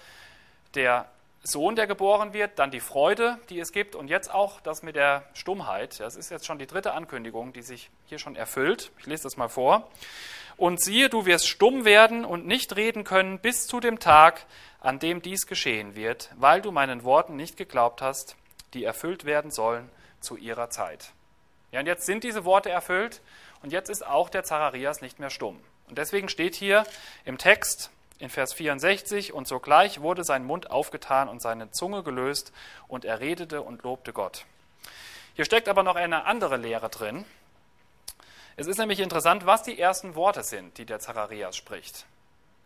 der 0.75 1.07
Sohn, 1.45 1.77
der 1.77 1.87
geboren 1.87 2.33
wird, 2.33 2.59
dann 2.59 2.71
die 2.71 2.81
Freude, 2.81 3.39
die 3.51 3.61
es 3.61 3.71
gibt 3.71 3.95
und 3.95 4.09
jetzt 4.09 4.33
auch 4.33 4.61
das 4.61 4.83
mit 4.83 4.97
der 4.97 5.25
Stummheit. 5.35 6.01
Das 6.01 6.17
ist 6.17 6.31
jetzt 6.31 6.47
schon 6.47 6.59
die 6.59 6.67
dritte 6.67 6.93
Ankündigung, 6.93 7.53
die 7.53 7.63
sich 7.63 7.91
hier 8.07 8.19
schon 8.19 8.35
erfüllt. 8.35 8.91
Ich 8.99 9.07
lese 9.07 9.25
das 9.25 9.37
mal 9.37 9.49
vor. 9.49 9.89
Und 10.57 10.81
siehe, 10.81 11.09
du 11.09 11.27
wirst 11.27 11.49
stumm 11.49 11.85
werden 11.85 12.25
und 12.25 12.47
nicht 12.47 12.75
reden 12.77 13.05
können 13.05 13.39
bis 13.39 13.67
zu 13.67 13.79
dem 13.79 14.01
Tag, 14.01 14.47
an 14.81 14.99
dem 14.99 15.23
dies 15.23 15.47
geschehen 15.47 15.95
wird, 15.95 16.31
weil 16.37 16.63
du 16.63 16.73
meinen 16.73 17.05
Worten 17.05 17.37
nicht 17.37 17.57
geglaubt 17.57 18.03
hast, 18.03 18.37
die 18.75 18.85
erfüllt 18.85 19.25
werden 19.25 19.51
sollen 19.51 19.91
zu 20.21 20.37
ihrer 20.37 20.71
Zeit. 20.71 21.13
Ja, 21.73 21.81
und 21.81 21.87
jetzt 21.87 22.07
sind 22.07 22.25
diese 22.25 22.45
Worte 22.45 22.71
erfüllt 22.71 23.21
und 23.63 23.73
jetzt 23.73 23.89
ist 23.89 24.07
auch 24.07 24.29
der 24.29 24.45
Zacharias 24.45 25.01
nicht 25.01 25.19
mehr 25.19 25.31
stumm. 25.31 25.61
Und 25.89 25.99
deswegen 25.99 26.29
steht 26.29 26.55
hier 26.55 26.85
im 27.25 27.39
Text 27.39 27.91
in 28.19 28.31
Vers 28.31 28.55
64, 28.55 29.33
und 29.33 29.49
sogleich 29.49 30.01
wurde 30.01 30.25
sein 30.25 30.45
Mund 30.45 30.71
aufgetan 30.71 31.29
und 31.29 31.43
seine 31.43 31.71
Zunge 31.73 32.03
gelöst 32.03 32.53
und 32.87 33.05
er 33.05 33.21
redete 33.21 33.63
und 33.63 33.83
lobte 33.83 34.13
Gott. 34.13 34.47
Hier 35.35 35.45
steckt 35.45 35.69
aber 35.69 35.83
noch 35.83 35.97
eine 35.97 36.25
andere 36.25 36.57
Lehre 36.57 36.89
drin. 36.89 37.25
Es 38.57 38.69
ist 38.69 38.79
nämlich 38.79 39.01
interessant, 39.01 39.47
was 39.47 39.65
die 39.65 39.79
ersten 39.79 40.15
Worte 40.15 40.45
sind, 40.45 40.79
die 40.79 40.87
der 40.87 41.01
Zacharias 41.01 41.57
spricht. 41.57 42.07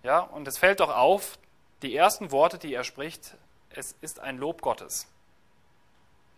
Ja, 0.02 0.20
und 0.20 0.46
es 0.46 0.58
fällt 0.58 0.80
doch 0.80 0.94
auf, 0.94 1.38
die 1.82 1.96
ersten 1.96 2.30
Worte, 2.30 2.58
die 2.58 2.74
er 2.74 2.84
spricht, 2.84 3.34
es 3.70 3.96
ist 4.00 4.20
ein 4.20 4.36
Lob 4.38 4.60
Gottes. 4.60 5.06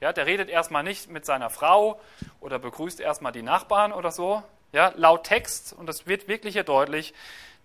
Ja, 0.00 0.12
der 0.12 0.26
redet 0.26 0.48
erstmal 0.48 0.82
nicht 0.82 1.10
mit 1.10 1.26
seiner 1.26 1.50
Frau 1.50 2.00
oder 2.40 2.58
begrüßt 2.58 3.00
erstmal 3.00 3.32
die 3.32 3.42
Nachbarn 3.42 3.92
oder 3.92 4.10
so. 4.10 4.42
Ja, 4.72 4.92
laut 4.96 5.24
Text, 5.24 5.72
und 5.72 5.86
das 5.86 6.06
wird 6.06 6.28
wirklich 6.28 6.54
hier 6.54 6.64
deutlich, 6.64 7.12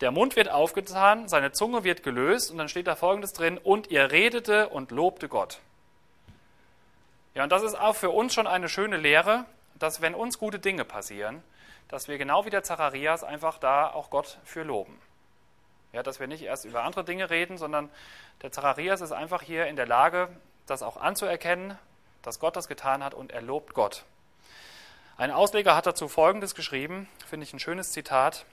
der 0.01 0.11
Mund 0.11 0.35
wird 0.35 0.49
aufgetan, 0.49 1.29
seine 1.29 1.53
Zunge 1.53 1.83
wird 1.83 2.03
gelöst 2.03 2.51
und 2.51 2.57
dann 2.57 2.67
steht 2.67 2.87
da 2.87 2.95
folgendes 2.95 3.31
drin, 3.31 3.57
und 3.57 3.91
ihr 3.91 4.11
redete 4.11 4.67
und 4.69 4.91
lobte 4.91 5.29
Gott. 5.29 5.59
Ja, 7.33 7.43
und 7.43 7.51
das 7.51 7.63
ist 7.63 7.75
auch 7.75 7.95
für 7.95 8.09
uns 8.09 8.33
schon 8.33 8.47
eine 8.47 8.67
schöne 8.67 8.97
Lehre, 8.97 9.45
dass 9.79 10.01
wenn 10.01 10.15
uns 10.15 10.37
gute 10.37 10.59
Dinge 10.59 10.83
passieren, 10.83 11.43
dass 11.87 12.07
wir 12.07 12.17
genau 12.17 12.45
wie 12.45 12.49
der 12.49 12.63
Zacharias 12.63 13.23
einfach 13.23 13.57
da 13.57 13.87
auch 13.87 14.09
Gott 14.09 14.39
für 14.43 14.63
loben. 14.63 14.99
Ja, 15.93 16.03
dass 16.03 16.19
wir 16.19 16.27
nicht 16.27 16.41
erst 16.41 16.65
über 16.65 16.83
andere 16.83 17.05
Dinge 17.05 17.29
reden, 17.29 17.57
sondern 17.57 17.89
der 18.41 18.51
Zacharias 18.51 18.99
ist 19.01 19.11
einfach 19.11 19.41
hier 19.41 19.67
in 19.67 19.75
der 19.75 19.85
Lage, 19.85 20.29
das 20.65 20.81
auch 20.81 20.97
anzuerkennen, 20.97 21.77
dass 22.25 22.39
Gott 22.39 22.55
das 22.55 22.67
getan 22.67 23.03
hat 23.03 23.13
und 23.13 23.31
er 23.31 23.41
lobt 23.41 23.73
Gott. 23.73 24.03
Ein 25.17 25.31
Ausleger 25.31 25.75
hat 25.75 25.85
dazu 25.85 26.07
Folgendes 26.07 26.55
geschrieben, 26.55 27.07
finde 27.27 27.45
ich 27.45 27.53
ein 27.53 27.59
schönes 27.59 27.91
Zitat. 27.91 28.45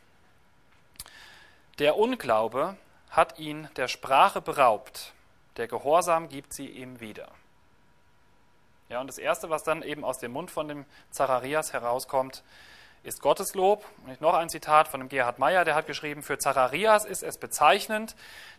Der 1.78 1.96
Unglaube 1.96 2.76
hat 3.10 3.38
ihn 3.38 3.68
der 3.76 3.88
Sprache 3.88 4.40
beraubt, 4.40 5.12
der 5.56 5.68
Gehorsam 5.68 6.28
gibt 6.28 6.52
sie 6.52 6.68
ihm 6.68 7.00
wieder. 7.00 7.28
Ja, 8.88 9.00
und 9.00 9.06
das 9.06 9.18
Erste, 9.18 9.48
was 9.48 9.64
dann 9.64 9.82
eben 9.82 10.04
aus 10.04 10.18
dem 10.18 10.32
Mund 10.32 10.50
von 10.50 10.68
dem 10.68 10.84
Zacharias 11.10 11.72
herauskommt, 11.72 12.42
ist 13.02 13.22
Gotteslob. 13.22 13.84
Und 14.06 14.20
noch 14.20 14.34
ein 14.34 14.50
Zitat 14.50 14.86
von 14.86 15.00
dem 15.00 15.08
Gerhard 15.08 15.38
Meyer, 15.38 15.64
der 15.64 15.74
hat 15.74 15.86
geschrieben, 15.86 16.22
für 16.22 16.38
Zacharias 16.38 17.06
ist 17.06 17.22
es 17.22 17.38
bezeichnend, 17.38 18.14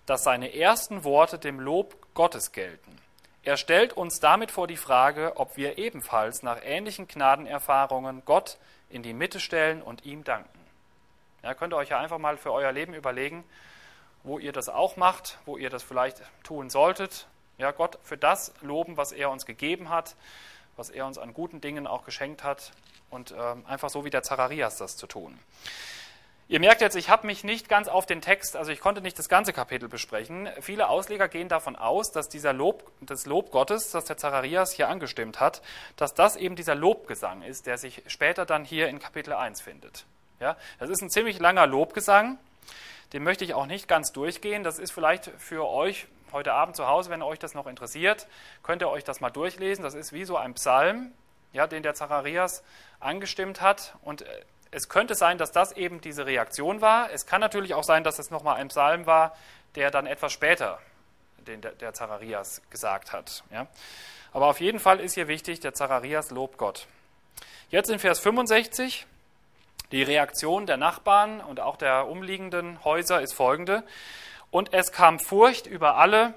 dass 0.08 0.23
seine 0.23 0.56
ersten 0.56 1.04
Worte 1.04 1.38
dem 1.38 1.60
Lob 1.60 1.95
Gottes 2.15 2.52
gelten. 2.52 3.02
Er 3.45 3.58
stellt 3.58 3.91
uns 3.91 4.21
damit 4.21 4.51
vor 4.51 4.67
die 4.67 4.77
Frage, 4.77 5.34
ob 5.36 5.58
wir 5.58 5.77
ebenfalls 5.77 6.43
nach 6.43 6.60
ähnlichen 6.63 7.10
Gnadenerfahrungen 7.10 8.23
Gott 8.23 8.58
in 8.89 9.03
die 9.03 9.13
Mitte 9.13 9.41
stellen 9.41 9.82
und 9.82 10.06
ihm 10.06 10.23
danken. 10.23 10.60
Ja, 11.43 11.53
könnt 11.53 11.73
ihr 11.73 11.77
euch 11.77 11.89
ja 11.89 11.99
einfach 11.99 12.19
mal 12.19 12.38
für 12.38 12.53
euer 12.53 12.71
Leben 12.71 12.93
überlegen, 12.93 13.43
wo 14.23 14.39
ihr 14.39 14.53
das 14.53 14.69
auch 14.69 14.95
macht, 14.95 15.39
wo 15.45 15.58
ihr 15.58 15.69
das 15.69 15.84
vielleicht 15.84 16.21
tun 16.43 16.69
solltet. 16.69 17.27
Ja, 17.58 17.71
Gott 17.71 17.99
für 18.01 18.17
das 18.17 18.53
loben, 18.62 18.95
was 18.95 19.12
er 19.12 19.29
uns 19.29 19.45
gegeben 19.45 19.89
hat, 19.89 20.15
was 20.77 20.89
er 20.89 21.06
uns 21.06 21.17
an 21.17 21.34
guten 21.34 21.60
Dingen 21.60 21.86
auch 21.86 22.06
geschenkt 22.06 22.45
hat 22.45 22.71
und 23.10 23.32
äh, 23.32 23.56
einfach 23.65 23.89
so 23.89 24.06
wie 24.06 24.10
der 24.10 24.23
Zacharias 24.23 24.77
das 24.77 24.95
zu 24.95 25.06
tun. 25.06 25.38
Ihr 26.49 26.60
merkt 26.60 26.82
jetzt, 26.82 26.95
ich 26.95 27.10
habe 27.10 27.25
mich 27.25 27.43
nicht 27.45 27.69
ganz 27.69 27.88
auf 27.88 28.06
den 28.06 28.21
Text, 28.21 28.58
also 28.58 28.71
ich 28.71 28.82
konnte 28.82 29.01
nicht 29.01 29.17
das 29.17 29.29
ganze 29.29 29.53
Kapitel 29.53 29.88
besprechen. 29.88 30.49
Viele 30.60 30.89
Ausleger 30.89 31.29
gehen 31.29 31.47
davon 31.47 31.77
aus, 31.77 32.12
dass 32.12 32.27
dieser 32.27 32.51
Lob, 32.51 32.91
das 32.99 33.25
Lob 33.25 33.51
Gottes, 33.51 33.91
das 33.91 34.06
der 34.06 34.17
Zacharias 34.17 34.73
hier 34.73 34.89
angestimmt 34.89 35.39
hat, 35.39 35.62
dass 35.95 36.13
das 36.13 36.36
eben 36.36 36.58
dieser 36.58 36.75
Lobgesang 36.75 37.43
ist, 37.43 37.65
der 37.65 37.77
sich 37.77 38.03
später 38.08 38.45
dann 38.45 38.65
hier 38.65 38.89
in 38.89 38.99
Kapitel 38.99 39.34
1 39.34 39.62
findet. 39.62 40.06
Ja, 40.41 40.58
das 40.79 40.89
ist 40.89 41.01
ein 41.01 41.10
ziemlich 41.10 41.39
langer 41.39 41.65
Lobgesang, 41.65 42.38
den 43.13 43.23
möchte 43.23 43.45
ich 43.45 43.53
auch 43.53 43.65
nicht 43.65 43.88
ganz 43.88 44.12
durchgehen. 44.12 44.63
Das 44.63 44.79
ist 44.79 44.91
vielleicht 44.91 45.32
für 45.38 45.69
euch 45.69 46.08
heute 46.34 46.51
Abend 46.53 46.75
zu 46.75 46.88
Hause, 46.88 47.10
wenn 47.10 47.21
euch 47.21 47.39
das 47.39 47.53
noch 47.53 47.67
interessiert, 47.67 48.27
könnt 48.63 48.82
ihr 48.82 48.89
euch 48.89 49.06
das 49.06 49.21
mal 49.21 49.29
durchlesen. 49.29 49.84
Das 49.84 49.93
ist 49.93 50.12
wie 50.12 50.25
so 50.25 50.36
ein 50.36 50.56
Psalm, 50.56 51.13
ja, 51.53 51.67
den 51.67 51.84
der 51.84 51.93
Zacharias 51.93 52.63
angestimmt 52.99 53.62
hat. 53.62 53.95
Und 54.01 54.23
äh, 54.23 54.41
es 54.73 54.89
könnte 54.89 55.15
sein, 55.15 55.38
dass 55.38 55.51
das 55.51 55.71
eben 55.71 56.01
diese 56.01 56.25
Reaktion 56.25 56.81
war. 56.81 57.12
Es 57.12 57.25
kann 57.25 57.41
natürlich 57.41 57.73
auch 57.73 57.83
sein, 57.83 58.03
dass 58.03 58.19
es 58.19 58.31
nochmal 58.31 58.57
ein 58.57 58.69
Psalm 58.69 59.05
war, 59.05 59.36
der 59.75 59.91
dann 59.91 60.05
etwas 60.05 60.33
später 60.33 60.79
den 61.47 61.62
der, 61.62 61.93
Zacharias 61.93 62.62
gesagt 62.69 63.12
hat. 63.12 63.43
Ja. 63.51 63.67
Aber 64.31 64.47
auf 64.47 64.59
jeden 64.62 64.79
Fall 64.79 64.99
ist 64.99 65.13
hier 65.13 65.27
wichtig, 65.27 65.59
der 65.59 65.73
Zacharias 65.73 66.31
lobt 66.31 66.57
Gott. 66.57 66.88
Jetzt 67.69 67.89
in 67.89 67.99
Vers 67.99 68.19
65, 68.19 69.05
die 69.91 70.03
Reaktion 70.03 70.65
der 70.65 70.77
Nachbarn 70.77 71.41
und 71.41 71.59
auch 71.59 71.75
der 71.75 72.07
umliegenden 72.07 72.83
Häuser 72.83 73.21
ist 73.21 73.33
folgende. 73.33 73.83
Und 74.51 74.73
es 74.73 74.91
kam 74.91 75.19
Furcht 75.19 75.67
über 75.67 75.97
alle 75.97 76.33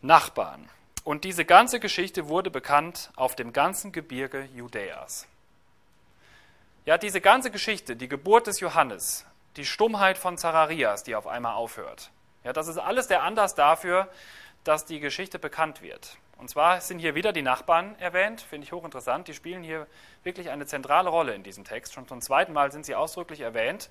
Nachbarn. 0.00 0.68
Und 1.02 1.24
diese 1.24 1.44
ganze 1.44 1.80
Geschichte 1.80 2.28
wurde 2.28 2.50
bekannt 2.50 3.10
auf 3.16 3.36
dem 3.36 3.52
ganzen 3.52 3.92
Gebirge 3.92 4.48
Judäas. 4.54 5.26
Ja, 6.86 6.98
diese 6.98 7.22
ganze 7.22 7.50
Geschichte, 7.50 7.96
die 7.96 8.08
Geburt 8.08 8.46
des 8.46 8.60
Johannes, 8.60 9.24
die 9.56 9.64
Stummheit 9.64 10.18
von 10.18 10.36
Zacharias, 10.36 11.02
die 11.02 11.16
auf 11.16 11.26
einmal 11.26 11.54
aufhört, 11.54 12.10
ja, 12.44 12.52
das 12.52 12.68
ist 12.68 12.76
alles 12.76 13.08
der 13.08 13.22
Anlass 13.22 13.54
dafür, 13.54 14.08
dass 14.64 14.84
die 14.84 15.00
Geschichte 15.00 15.38
bekannt 15.38 15.80
wird. 15.80 16.18
Und 16.36 16.50
zwar 16.50 16.82
sind 16.82 16.98
hier 16.98 17.14
wieder 17.14 17.32
die 17.32 17.42
Nachbarn 17.42 17.96
erwähnt, 17.98 18.42
finde 18.42 18.66
ich 18.66 18.72
hochinteressant. 18.72 19.28
Die 19.28 19.34
spielen 19.34 19.62
hier 19.62 19.86
wirklich 20.24 20.50
eine 20.50 20.66
zentrale 20.66 21.08
Rolle 21.08 21.34
in 21.34 21.42
diesem 21.42 21.64
Text. 21.64 21.94
Schon 21.94 22.08
zum 22.08 22.20
zweiten 22.20 22.52
Mal 22.52 22.72
sind 22.72 22.84
sie 22.84 22.94
ausdrücklich 22.94 23.40
erwähnt. 23.40 23.88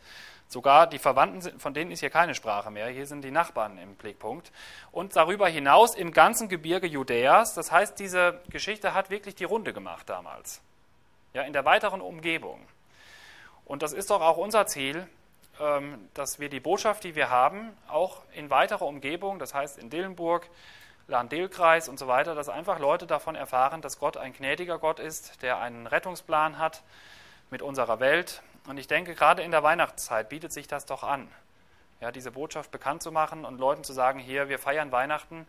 Sogar 0.48 0.86
die 0.86 1.00
Verwandten, 1.00 1.60
von 1.60 1.74
denen 1.74 1.90
ist 1.90 2.02
hier 2.02 2.10
keine 2.10 2.36
Sprache 2.36 2.70
mehr. 2.70 2.90
Hier 2.90 3.08
sind 3.08 3.24
die 3.24 3.32
Nachbarn 3.32 3.78
im 3.78 3.96
Blickpunkt. 3.96 4.52
Und 4.92 5.16
darüber 5.16 5.48
hinaus 5.48 5.96
im 5.96 6.12
ganzen 6.12 6.50
Gebirge 6.50 6.86
Judäas. 6.86 7.56
Das 7.56 7.72
heißt, 7.72 7.98
diese 7.98 8.40
Geschichte 8.50 8.94
hat 8.94 9.10
wirklich 9.10 9.36
die 9.36 9.46
Runde 9.46 9.74
gemacht 9.74 10.10
damals. 10.10 10.62
Ja, 11.34 11.44
in 11.44 11.54
der 11.54 11.66
weiteren 11.66 12.02
Umgebung. 12.02 12.60
Und 13.66 13.82
das 13.82 13.94
ist 13.94 14.10
doch 14.10 14.22
auch 14.22 14.38
unser 14.38 14.66
Ziel, 14.68 15.08
ähm, 15.60 16.10
dass 16.14 16.40
wir 16.40 16.50
die 16.50 16.60
Botschaft, 16.60 17.04
die 17.04 17.16
wir 17.16 17.30
haben, 17.30 17.76
auch 17.88 18.22
in 18.34 18.50
weiterer 18.50 18.86
Umgebung, 18.86 19.40
das 19.40 19.54
heißt 19.54 19.78
in 19.78 19.90
Dillenburg, 19.90 20.50
Lahn-Dill-Kreis 21.08 21.90
und 21.90 22.00
so 22.00 22.08
weiter, 22.08 22.34
dass 22.34 22.50
einfach 22.50 22.80
Leute 22.80 23.06
davon 23.06 23.36
erfahren, 23.36 23.82
dass 23.82 24.00
Gott 24.00 24.18
ein 24.18 24.34
gnädiger 24.34 24.80
Gott 24.80 25.00
ist, 25.00 25.42
der 25.42 25.60
einen 25.60 25.86
Rettungsplan 25.86 26.58
hat 26.58 26.82
mit 27.50 27.62
unserer 27.62 28.00
Welt. 28.00 28.42
Und 28.68 28.78
ich 28.78 28.88
denke, 28.88 29.14
gerade 29.14 29.44
in 29.44 29.52
der 29.52 29.64
Weihnachtszeit 29.64 30.30
bietet 30.30 30.54
sich 30.54 30.68
das 30.68 30.86
doch 30.86 31.04
an, 31.04 31.30
ja, 32.00 32.12
diese 32.12 32.32
Botschaft 32.32 32.72
bekannt 32.72 33.04
zu 33.04 33.12
machen 33.12 33.46
und 33.46 33.60
Leuten 33.60 33.84
zu 33.84 33.94
sagen, 33.94 34.20
hier, 34.20 34.50
wir 34.50 34.60
feiern 34.60 34.92
Weihnachten, 34.92 35.48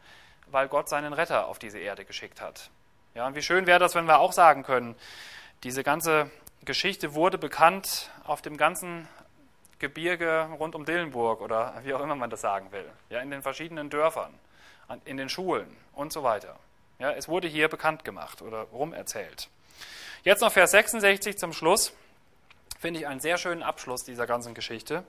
weil 0.48 0.68
Gott 0.68 0.88
seinen 0.88 1.12
Retter 1.12 1.46
auf 1.46 1.59
diese 1.59 1.79
Erde 1.79 2.05
geschickt 2.05 2.40
hat. 2.40 2.70
Ja, 3.14 3.27
und 3.27 3.37
wie 3.37 3.42
schön 3.42 3.66
wäre 3.66 3.79
das, 3.79 3.94
wenn 3.94 4.07
wir 4.07 4.18
auch 4.18 4.33
sagen 4.33 4.64
können, 4.64 4.96
diese 5.62 5.85
ganze 5.85 6.31
Geschichte 6.64 7.14
wurde 7.14 7.38
bekannt 7.38 8.11
auf 8.24 8.42
dem 8.42 8.57
ganzen 8.57 9.09
Gebirge 9.79 10.48
rund 10.59 10.74
um 10.74 10.85
Dillenburg 10.85 11.40
oder 11.40 11.74
wie 11.83 11.94
auch 11.94 12.00
immer 12.00 12.14
man 12.14 12.31
das 12.31 12.40
sagen 12.40 12.72
will, 12.72 12.90
ja, 13.11 13.20
in 13.20 13.31
den 13.31 13.42
verschiedenen 13.42 13.90
Dörfern 13.90 14.33
in 15.05 15.16
den 15.16 15.29
Schulen 15.29 15.77
und 15.92 16.12
so 16.12 16.22
weiter. 16.22 16.59
Ja, 16.98 17.12
es 17.12 17.29
wurde 17.29 17.48
hier 17.48 17.68
bekannt 17.68 18.05
gemacht 18.05 18.42
oder 18.42 18.62
rumerzählt. 18.72 19.48
Jetzt 20.22 20.40
noch 20.40 20.53
Vers 20.53 20.70
66 20.70 21.38
zum 21.38 21.53
Schluss. 21.53 21.92
Finde 22.79 23.00
ich 23.00 23.07
einen 23.07 23.20
sehr 23.20 23.38
schönen 23.38 23.62
Abschluss 23.62 24.05
dieser 24.05 24.27
ganzen 24.27 24.55
Geschichte. 24.55 25.05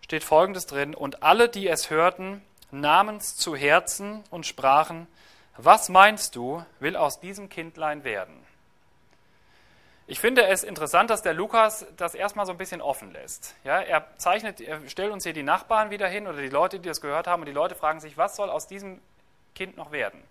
Steht 0.00 0.24
folgendes 0.24 0.66
drin: 0.66 0.94
Und 0.94 1.22
alle, 1.22 1.48
die 1.48 1.68
es 1.68 1.90
hörten, 1.90 2.42
nahmen 2.70 3.16
es 3.16 3.36
zu 3.36 3.54
Herzen 3.54 4.24
und 4.30 4.46
sprachen: 4.46 5.06
Was 5.56 5.88
meinst 5.88 6.36
du, 6.36 6.64
will 6.80 6.96
aus 6.96 7.20
diesem 7.20 7.48
Kindlein 7.48 8.04
werden? 8.04 8.47
Ich 10.10 10.20
finde 10.20 10.46
es 10.46 10.64
interessant, 10.64 11.10
dass 11.10 11.20
der 11.20 11.34
Lukas 11.34 11.84
das 11.98 12.14
erstmal 12.14 12.46
so 12.46 12.52
ein 12.52 12.56
bisschen 12.56 12.80
offen 12.80 13.12
lässt. 13.12 13.54
Ja, 13.62 13.78
er 13.78 14.06
zeichnet, 14.16 14.58
er 14.58 14.80
stellt 14.88 15.12
uns 15.12 15.24
hier 15.24 15.34
die 15.34 15.42
Nachbarn 15.42 15.90
wieder 15.90 16.08
hin 16.08 16.26
oder 16.26 16.38
die 16.38 16.48
Leute, 16.48 16.80
die 16.80 16.88
das 16.88 17.02
gehört 17.02 17.26
haben, 17.26 17.42
und 17.42 17.46
die 17.46 17.52
Leute 17.52 17.74
fragen 17.74 18.00
sich, 18.00 18.16
was 18.16 18.34
soll 18.34 18.48
aus 18.48 18.66
diesem 18.66 19.02
Kind 19.54 19.76
noch 19.76 19.92
werden? 19.92 20.22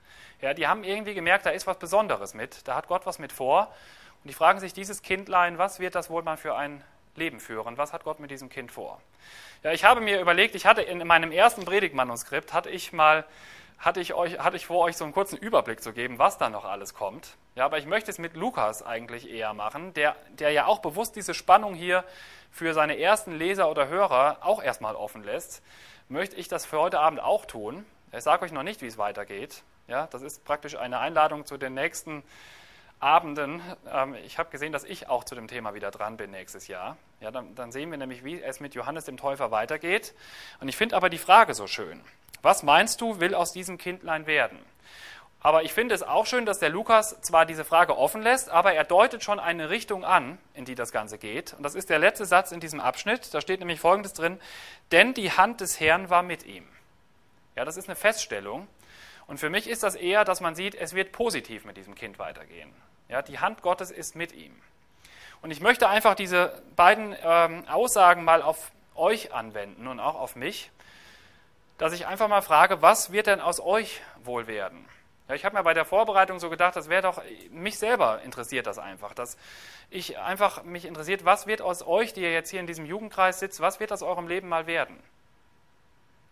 Ja, 0.41 0.55
die 0.55 0.65
haben 0.65 0.83
irgendwie 0.83 1.13
gemerkt, 1.13 1.45
da 1.45 1.51
ist 1.51 1.67
was 1.67 1.77
Besonderes 1.77 2.33
mit, 2.33 2.67
da 2.67 2.73
hat 2.73 2.87
Gott 2.87 3.05
was 3.05 3.19
mit 3.19 3.31
vor. 3.31 3.71
Und 4.23 4.29
die 4.29 4.33
fragen 4.33 4.59
sich, 4.59 4.73
dieses 4.73 5.03
Kindlein, 5.03 5.59
was 5.59 5.79
wird 5.79 5.93
das 5.93 6.09
wohl 6.09 6.23
mal 6.23 6.37
für 6.37 6.55
ein 6.55 6.83
Leben 7.15 7.39
führen? 7.39 7.77
Was 7.77 7.93
hat 7.93 8.03
Gott 8.03 8.19
mit 8.19 8.31
diesem 8.31 8.49
Kind 8.49 8.71
vor? 8.71 8.99
Ja, 9.61 9.73
ich 9.73 9.83
habe 9.83 10.01
mir 10.01 10.19
überlegt, 10.19 10.55
ich 10.55 10.65
hatte 10.65 10.81
in 10.81 11.05
meinem 11.05 11.31
ersten 11.31 11.65
Predigtmanuskript, 11.65 12.51
hatte 12.51 12.71
ich 12.71 12.93
mal 12.93 13.25
hatte 13.77 13.99
ich, 13.99 14.13
euch, 14.13 14.39
hatte 14.39 14.57
ich 14.57 14.65
vor, 14.65 14.83
euch 14.85 14.97
so 14.97 15.03
einen 15.03 15.13
kurzen 15.13 15.37
Überblick 15.37 15.81
zu 15.81 15.93
geben, 15.93 16.19
was 16.19 16.37
da 16.37 16.49
noch 16.49 16.65
alles 16.65 16.93
kommt. 16.93 17.37
Ja, 17.55 17.65
aber 17.65 17.77
ich 17.77 17.85
möchte 17.85 18.11
es 18.11 18.17
mit 18.17 18.35
Lukas 18.35 18.83
eigentlich 18.83 19.29
eher 19.29 19.53
machen, 19.53 19.93
der, 19.93 20.15
der 20.29 20.51
ja 20.51 20.65
auch 20.65 20.79
bewusst 20.79 21.15
diese 21.15 21.33
Spannung 21.33 21.75
hier 21.75 22.03
für 22.51 22.73
seine 22.73 22.99
ersten 22.99 23.37
Leser 23.37 23.69
oder 23.69 23.87
Hörer 23.87 24.37
auch 24.41 24.61
erstmal 24.63 24.95
offen 24.95 25.23
lässt. 25.23 25.61
Möchte 26.09 26.35
ich 26.35 26.47
das 26.47 26.65
für 26.65 26.79
heute 26.79 26.99
Abend 26.99 27.19
auch 27.19 27.45
tun. 27.45 27.85
Ich 28.11 28.23
sage 28.23 28.45
euch 28.45 28.51
noch 28.51 28.63
nicht, 28.63 28.81
wie 28.81 28.87
es 28.87 28.97
weitergeht. 28.97 29.63
Ja, 29.87 30.07
das 30.07 30.21
ist 30.21 30.43
praktisch 30.43 30.75
eine 30.75 30.99
Einladung 30.99 31.45
zu 31.45 31.57
den 31.57 31.73
nächsten 31.73 32.23
Abenden. 32.99 33.61
Ähm, 33.91 34.15
ich 34.25 34.39
habe 34.39 34.49
gesehen, 34.49 34.71
dass 34.71 34.83
ich 34.83 35.07
auch 35.07 35.23
zu 35.23 35.35
dem 35.35 35.47
Thema 35.47 35.73
wieder 35.73 35.91
dran 35.91 36.17
bin 36.17 36.31
nächstes 36.31 36.67
Jahr. 36.67 36.97
Ja, 37.19 37.31
dann, 37.31 37.53
dann 37.55 37.71
sehen 37.71 37.91
wir 37.91 37.97
nämlich, 37.97 38.23
wie 38.23 38.41
es 38.41 38.59
mit 38.59 38.73
Johannes 38.75 39.05
dem 39.05 39.17
Täufer 39.17 39.51
weitergeht. 39.51 40.13
Und 40.59 40.67
ich 40.67 40.77
finde 40.77 40.95
aber 40.95 41.09
die 41.09 41.17
Frage 41.17 41.53
so 41.53 41.67
schön. 41.67 42.01
Was 42.41 42.63
meinst 42.63 43.01
du, 43.01 43.19
will 43.19 43.35
aus 43.35 43.51
diesem 43.51 43.77
Kindlein 43.77 44.25
werden? 44.25 44.59
Aber 45.39 45.63
ich 45.63 45.73
finde 45.73 45.93
es 45.93 46.01
auch 46.01 46.25
schön, 46.25 46.45
dass 46.45 46.59
der 46.59 46.69
Lukas 46.69 47.21
zwar 47.21 47.45
diese 47.45 47.63
Frage 47.63 47.97
offen 47.97 48.23
lässt, 48.23 48.49
aber 48.49 48.73
er 48.73 48.83
deutet 48.83 49.23
schon 49.23 49.39
eine 49.39 49.69
Richtung 49.69 50.03
an, 50.03 50.39
in 50.55 50.65
die 50.65 50.75
das 50.75 50.91
Ganze 50.91 51.19
geht. 51.19 51.53
Und 51.53 51.63
das 51.63 51.75
ist 51.75 51.89
der 51.89 51.99
letzte 51.99 52.25
Satz 52.25 52.51
in 52.51 52.59
diesem 52.59 52.79
Abschnitt. 52.79 53.33
Da 53.33 53.41
steht 53.41 53.59
nämlich 53.59 53.79
Folgendes 53.79 54.13
drin, 54.13 54.39
denn 54.91 55.13
die 55.13 55.31
Hand 55.31 55.61
des 55.61 55.79
Herrn 55.79 56.09
war 56.09 56.23
mit 56.23 56.45
ihm. 56.45 56.67
Ja, 57.55 57.65
das 57.65 57.77
ist 57.77 57.87
eine 57.87 57.95
Feststellung. 57.95 58.67
Und 59.27 59.39
für 59.39 59.49
mich 59.49 59.67
ist 59.67 59.83
das 59.83 59.95
eher, 59.95 60.25
dass 60.25 60.41
man 60.41 60.55
sieht, 60.55 60.73
es 60.73 60.93
wird 60.93 61.11
positiv 61.11 61.65
mit 61.65 61.77
diesem 61.77 61.95
Kind 61.95 62.17
weitergehen. 62.17 62.73
Ja, 63.09 63.21
die 63.21 63.39
Hand 63.39 63.61
Gottes 63.61 63.91
ist 63.91 64.15
mit 64.15 64.33
ihm. 64.33 64.55
Und 65.41 65.51
ich 65.51 65.61
möchte 65.61 65.87
einfach 65.87 66.15
diese 66.15 66.61
beiden 66.75 67.15
ähm, 67.23 67.67
Aussagen 67.67 68.23
mal 68.23 68.41
auf 68.41 68.71
euch 68.95 69.33
anwenden 69.33 69.87
und 69.87 69.99
auch 69.99 70.15
auf 70.15 70.35
mich, 70.35 70.71
dass 71.77 71.93
ich 71.93 72.07
einfach 72.07 72.27
mal 72.27 72.41
frage, 72.41 72.81
was 72.81 73.11
wird 73.11 73.27
denn 73.27 73.39
aus 73.39 73.59
euch 73.59 74.01
wohl 74.23 74.47
werden? 74.47 74.85
Ja, 75.27 75.35
ich 75.35 75.45
habe 75.45 75.55
mir 75.55 75.63
bei 75.63 75.73
der 75.73 75.85
Vorbereitung 75.85 76.39
so 76.39 76.49
gedacht, 76.49 76.75
das 76.75 76.89
wäre 76.89 77.01
doch, 77.01 77.21
mich 77.51 77.77
selber 77.77 78.21
interessiert 78.23 78.65
das 78.65 78.79
einfach, 78.79 79.13
dass 79.13 79.37
ich 79.89 80.17
einfach 80.17 80.63
mich 80.63 80.85
interessiert, 80.85 81.25
was 81.25 81.47
wird 81.47 81.61
aus 81.61 81.85
euch, 81.85 82.13
die 82.13 82.21
ihr 82.21 82.31
jetzt 82.31 82.49
hier 82.49 82.61
in 82.61 82.67
diesem 82.67 82.85
Jugendkreis 82.85 83.39
sitzt, 83.39 83.59
was 83.59 83.79
wird 83.79 83.91
aus 83.91 84.01
eurem 84.01 84.27
Leben 84.27 84.47
mal 84.47 84.67
werden? 84.67 84.97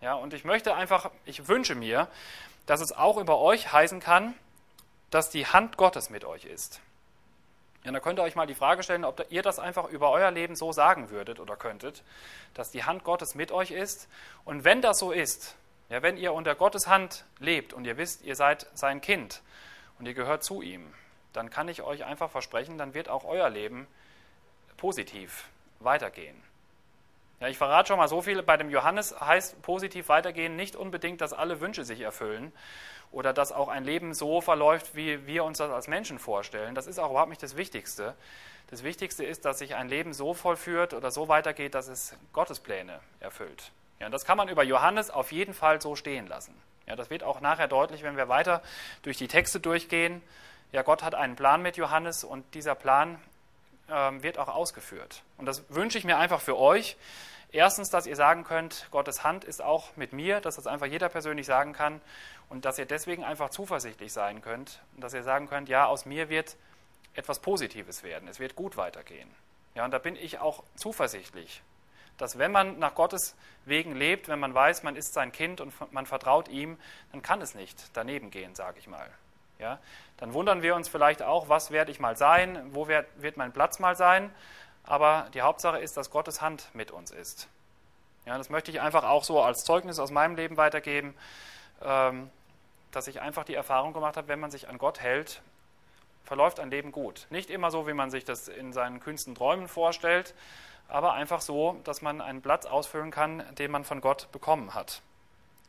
Ja, 0.01 0.13
und 0.13 0.33
ich 0.33 0.45
möchte 0.45 0.75
einfach, 0.75 1.11
ich 1.25 1.47
wünsche 1.47 1.75
mir, 1.75 2.07
dass 2.65 2.81
es 2.81 2.91
auch 2.91 3.17
über 3.17 3.39
euch 3.39 3.71
heißen 3.71 3.99
kann, 3.99 4.33
dass 5.09 5.29
die 5.29 5.45
Hand 5.45 5.77
Gottes 5.77 6.09
mit 6.09 6.25
euch 6.25 6.45
ist. 6.45 6.81
Ja, 7.83 7.91
da 7.91 7.99
könnt 7.99 8.19
ihr 8.19 8.23
euch 8.23 8.35
mal 8.35 8.47
die 8.47 8.55
Frage 8.55 8.81
stellen, 8.81 9.05
ob 9.05 9.25
ihr 9.29 9.43
das 9.43 9.59
einfach 9.59 9.87
über 9.89 10.09
euer 10.09 10.31
Leben 10.31 10.55
so 10.55 10.71
sagen 10.71 11.11
würdet 11.11 11.39
oder 11.39 11.55
könntet, 11.55 12.03
dass 12.55 12.71
die 12.71 12.83
Hand 12.83 13.03
Gottes 13.03 13.35
mit 13.35 13.51
euch 13.51 13.69
ist. 13.69 14.07
Und 14.43 14.63
wenn 14.63 14.81
das 14.81 14.97
so 14.97 15.11
ist, 15.11 15.55
ja, 15.89 16.01
wenn 16.01 16.17
ihr 16.17 16.33
unter 16.33 16.55
Gottes 16.55 16.87
Hand 16.87 17.25
lebt 17.39 17.73
und 17.73 17.85
ihr 17.85 17.97
wisst, 17.97 18.23
ihr 18.23 18.35
seid 18.35 18.65
sein 18.73 19.01
Kind 19.01 19.43
und 19.99 20.07
ihr 20.07 20.15
gehört 20.15 20.43
zu 20.43 20.63
ihm, 20.63 20.91
dann 21.31 21.51
kann 21.51 21.67
ich 21.67 21.83
euch 21.83 22.05
einfach 22.05 22.31
versprechen, 22.31 22.79
dann 22.79 22.95
wird 22.95 23.07
auch 23.07 23.23
euer 23.23 23.49
Leben 23.49 23.85
positiv 24.77 25.45
weitergehen. 25.79 26.41
Ja, 27.39 27.49
ich 27.49 27.57
verrate 27.57 27.89
schon 27.89 27.97
mal 27.97 28.07
so 28.07 28.21
viel. 28.21 28.41
Bei 28.41 28.57
dem 28.57 28.71
Johannes 28.71 29.19
heißt 29.19 29.61
positiv 29.61 30.09
weitergehen 30.09 30.55
nicht 30.55 30.75
unbedingt, 30.75 31.21
dass 31.21 31.33
alle 31.33 31.61
Wünsche 31.61 31.83
sich 31.83 32.01
erfüllen 32.01 32.51
oder 33.11 33.33
dass 33.33 33.51
auch 33.51 33.67
ein 33.67 33.83
Leben 33.83 34.13
so 34.13 34.41
verläuft, 34.41 34.95
wie 34.95 35.25
wir 35.25 35.43
uns 35.43 35.57
das 35.59 35.71
als 35.71 35.87
Menschen 35.87 36.19
vorstellen. 36.19 36.75
Das 36.75 36.87
ist 36.87 36.99
auch 36.99 37.11
überhaupt 37.11 37.29
nicht 37.29 37.43
das 37.43 37.57
Wichtigste. 37.57 38.15
Das 38.67 38.83
Wichtigste 38.83 39.23
ist, 39.23 39.45
dass 39.45 39.59
sich 39.59 39.75
ein 39.75 39.89
Leben 39.89 40.13
so 40.13 40.33
vollführt 40.33 40.93
oder 40.93 41.11
so 41.11 41.27
weitergeht, 41.27 41.75
dass 41.75 41.87
es 41.87 42.15
Gottes 42.33 42.59
Pläne 42.59 42.99
erfüllt. 43.19 43.71
Ja, 43.99 44.09
das 44.09 44.25
kann 44.25 44.37
man 44.37 44.49
über 44.49 44.63
Johannes 44.63 45.09
auf 45.09 45.31
jeden 45.31 45.53
Fall 45.53 45.81
so 45.81 45.95
stehen 45.95 46.27
lassen. 46.27 46.53
Ja, 46.87 46.95
das 46.95 47.09
wird 47.09 47.23
auch 47.23 47.41
nachher 47.41 47.67
deutlich, 47.67 48.03
wenn 48.03 48.17
wir 48.17 48.27
weiter 48.27 48.61
durch 49.03 49.17
die 49.17 49.27
Texte 49.27 49.59
durchgehen. 49.59 50.21
Ja, 50.71 50.81
Gott 50.81 51.03
hat 51.03 51.15
einen 51.15 51.35
Plan 51.35 51.61
mit 51.61 51.77
Johannes 51.77 52.23
und 52.23 52.53
dieser 52.53 52.75
Plan 52.75 53.19
ähm, 53.89 54.23
wird 54.23 54.37
auch 54.37 54.47
ausgeführt. 54.47 55.23
Und 55.37 55.45
das 55.45 55.63
wünsche 55.69 55.97
ich 55.97 56.03
mir 56.03 56.17
einfach 56.17 56.41
für 56.41 56.57
euch. 56.57 56.97
Erstens, 57.55 57.89
dass 57.89 58.05
ihr 58.05 58.17
sagen 58.17 58.43
könnt, 58.43 58.89
Gottes 58.91 59.23
Hand 59.23 59.45
ist 59.45 59.61
auch 59.61 59.95
mit 59.95 60.11
mir, 60.11 60.41
dass 60.41 60.57
das 60.57 60.67
einfach 60.67 60.87
jeder 60.87 61.07
persönlich 61.07 61.45
sagen 61.45 61.71
kann 61.71 62.01
und 62.49 62.65
dass 62.65 62.77
ihr 62.77 62.85
deswegen 62.85 63.23
einfach 63.23 63.49
zuversichtlich 63.49 64.11
sein 64.11 64.41
könnt 64.41 64.81
und 64.93 65.01
dass 65.01 65.13
ihr 65.13 65.23
sagen 65.23 65.47
könnt, 65.47 65.69
ja, 65.69 65.85
aus 65.85 66.05
mir 66.05 66.27
wird 66.27 66.57
etwas 67.13 67.39
Positives 67.39 68.03
werden, 68.03 68.27
es 68.27 68.41
wird 68.41 68.57
gut 68.57 68.75
weitergehen. 68.75 69.29
Ja, 69.73 69.85
und 69.85 69.91
da 69.91 69.99
bin 69.99 70.17
ich 70.17 70.39
auch 70.39 70.65
zuversichtlich, 70.75 71.61
dass 72.17 72.37
wenn 72.37 72.51
man 72.51 72.77
nach 72.77 72.93
Gottes 72.93 73.37
Wegen 73.63 73.95
lebt, 73.95 74.27
wenn 74.27 74.39
man 74.39 74.53
weiß, 74.53 74.83
man 74.83 74.97
ist 74.97 75.13
sein 75.13 75.31
Kind 75.31 75.61
und 75.61 75.71
man 75.93 76.05
vertraut 76.05 76.49
ihm, 76.49 76.77
dann 77.13 77.21
kann 77.21 77.39
es 77.39 77.55
nicht 77.55 77.89
daneben 77.93 78.31
gehen, 78.31 78.53
sage 78.53 78.79
ich 78.79 78.87
mal. 78.87 79.09
Ja, 79.59 79.79
dann 80.17 80.33
wundern 80.33 80.61
wir 80.61 80.75
uns 80.75 80.89
vielleicht 80.89 81.21
auch, 81.23 81.47
was 81.47 81.71
werde 81.71 81.89
ich 81.89 82.01
mal 82.01 82.17
sein, 82.17 82.75
wo 82.75 82.89
wird, 82.89 83.07
wird 83.15 83.37
mein 83.37 83.53
Platz 83.53 83.79
mal 83.79 83.95
sein. 83.95 84.29
Aber 84.85 85.27
die 85.33 85.41
Hauptsache 85.41 85.79
ist, 85.79 85.97
dass 85.97 86.09
Gottes 86.09 86.41
Hand 86.41 86.69
mit 86.73 86.91
uns 86.91 87.11
ist. 87.11 87.47
Ja, 88.25 88.37
das 88.37 88.49
möchte 88.49 88.71
ich 88.71 88.81
einfach 88.81 89.03
auch 89.03 89.23
so 89.23 89.41
als 89.41 89.63
Zeugnis 89.63 89.99
aus 89.99 90.11
meinem 90.11 90.35
Leben 90.35 90.57
weitergeben, 90.57 91.15
ähm, 91.81 92.29
dass 92.91 93.07
ich 93.07 93.21
einfach 93.21 93.43
die 93.43 93.55
Erfahrung 93.55 93.93
gemacht 93.93 94.17
habe, 94.17 94.27
wenn 94.27 94.39
man 94.39 94.51
sich 94.51 94.67
an 94.69 94.77
Gott 94.77 94.99
hält, 94.99 95.41
verläuft 96.23 96.59
ein 96.59 96.71
Leben 96.71 96.91
gut. 96.91 97.27
Nicht 97.29 97.49
immer 97.49 97.69
so, 97.71 97.87
wie 97.87 97.93
man 97.93 98.09
sich 98.09 98.25
das 98.25 98.47
in 98.47 98.73
seinen 98.73 98.99
kühnsten 98.99 99.35
Träumen 99.35 99.67
vorstellt, 99.67 100.33
aber 100.87 101.13
einfach 101.13 101.41
so, 101.41 101.79
dass 101.83 102.01
man 102.01 102.21
einen 102.21 102.41
Platz 102.41 102.65
ausfüllen 102.65 103.11
kann, 103.11 103.43
den 103.55 103.71
man 103.71 103.83
von 103.83 104.01
Gott 104.01 104.31
bekommen 104.31 104.73
hat. 104.73 105.01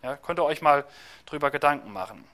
Ja, 0.03 0.17
könnt 0.17 0.39
ihr 0.39 0.45
euch 0.45 0.63
mal 0.63 0.85
drüber 1.27 1.51
Gedanken 1.51 1.93
machen. 1.93 2.25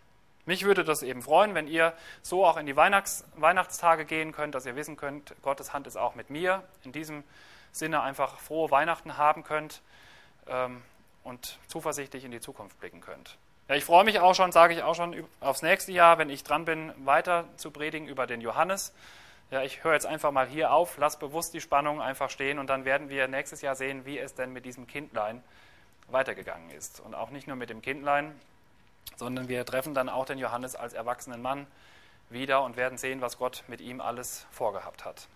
Mich 0.45 0.64
würde 0.64 0.82
das 0.82 1.03
eben 1.03 1.22
freuen, 1.22 1.55
wenn 1.55 1.68
ihr 1.68 1.93
so 2.20 2.45
auch 2.45 2.57
in 2.57 2.66
die 2.66 2.74
Weihnachts 2.74 3.24
Weihnachtstage 3.36 4.05
gehen 4.05 4.32
könnt, 4.32 4.55
dass 4.55 4.66
ihr 4.66 4.74
wissen 4.74 4.97
könnt, 4.97 5.34
Gottes 5.43 5.72
Hand 5.72 5.86
ist 5.86 5.97
auch 5.97 6.16
mit 6.16 6.30
mir. 6.30 6.64
In 6.82 6.90
diesem 6.90 7.22
Sinne 7.70 8.03
einfach 8.03 8.40
frohe 8.40 8.70
Weihnachten 8.70 9.16
haben 9.16 9.45
könnt 9.45 9.82
ähm, 10.49 10.82
und 11.22 11.59
zuversichtlich 11.68 12.24
in 12.24 12.32
die 12.32 12.40
Zukunft 12.40 12.78
blicken 12.80 13.01
könnt. 13.01 13.38
Ja, 13.68 13.76
ich 13.76 13.84
freue 13.84 14.05
mich 14.05 14.18
auch 14.18 14.34
schon, 14.34 14.51
sage 14.51 14.74
ich 14.74 14.82
auch 14.82 14.97
schon, 14.97 15.24
aufs 15.40 15.62
nächste 15.62 15.93
Jahr, 15.93 16.18
wenn 16.18 16.28
ich 16.28 16.43
dran 16.43 16.64
bin, 16.64 16.93
weiter 17.07 17.45
zu 17.57 17.70
predigen 17.70 18.09
über 18.09 18.26
den 18.26 18.40
Johannes. 18.40 18.93
Ja, 19.53 19.62
ich 19.62 19.84
höre 19.84 19.93
jetzt 19.93 20.07
einfach 20.07 20.32
mal 20.32 20.49
hier 20.49 20.72
auf, 20.72 20.97
lass 20.99 21.18
bewusst 21.18 21.55
die 21.55 21.61
Spannung 21.61 22.01
einfach 22.01 22.30
stehen 22.30 22.59
und 22.59 22.68
dann 22.68 22.84
werden 22.84 23.09
wir 23.09 23.28
nächstes 23.28 23.62
Jahr 23.62 23.76
sehen, 23.76 24.05
wie 24.05 24.18
es 24.18 24.34
denn 24.34 24.53
mit 24.53 24.64
diesem 24.64 24.88
Kindlein 24.88 25.45
weitergegangen 26.09 26.70
ist. 26.70 27.01
Und 27.01 27.14
auch 27.14 27.30
nicht 27.30 27.47
nur 27.47 27.57
mit 27.57 27.70
dem 27.70 27.80
Kindlein, 27.80 28.34
sondern 29.16 29.48
wir 29.48 29.64
treffen 29.64 29.94
dann 29.94 30.09
auch 30.09 30.26
den 30.26 30.38
Johannes 30.38 30.76
als 30.76 30.92
erwachsenen 30.92 31.42
Mann 31.42 31.66
wieder 32.30 32.62
und 32.64 32.76
werden 32.76 32.98
sehen, 32.98 33.20
was 33.20 33.38
Gott 33.38 33.64
mit 33.68 33.80
ihm 33.80 34.00
alles 34.00 34.46
vorgehabt 34.50 35.05
hat. 35.05 35.28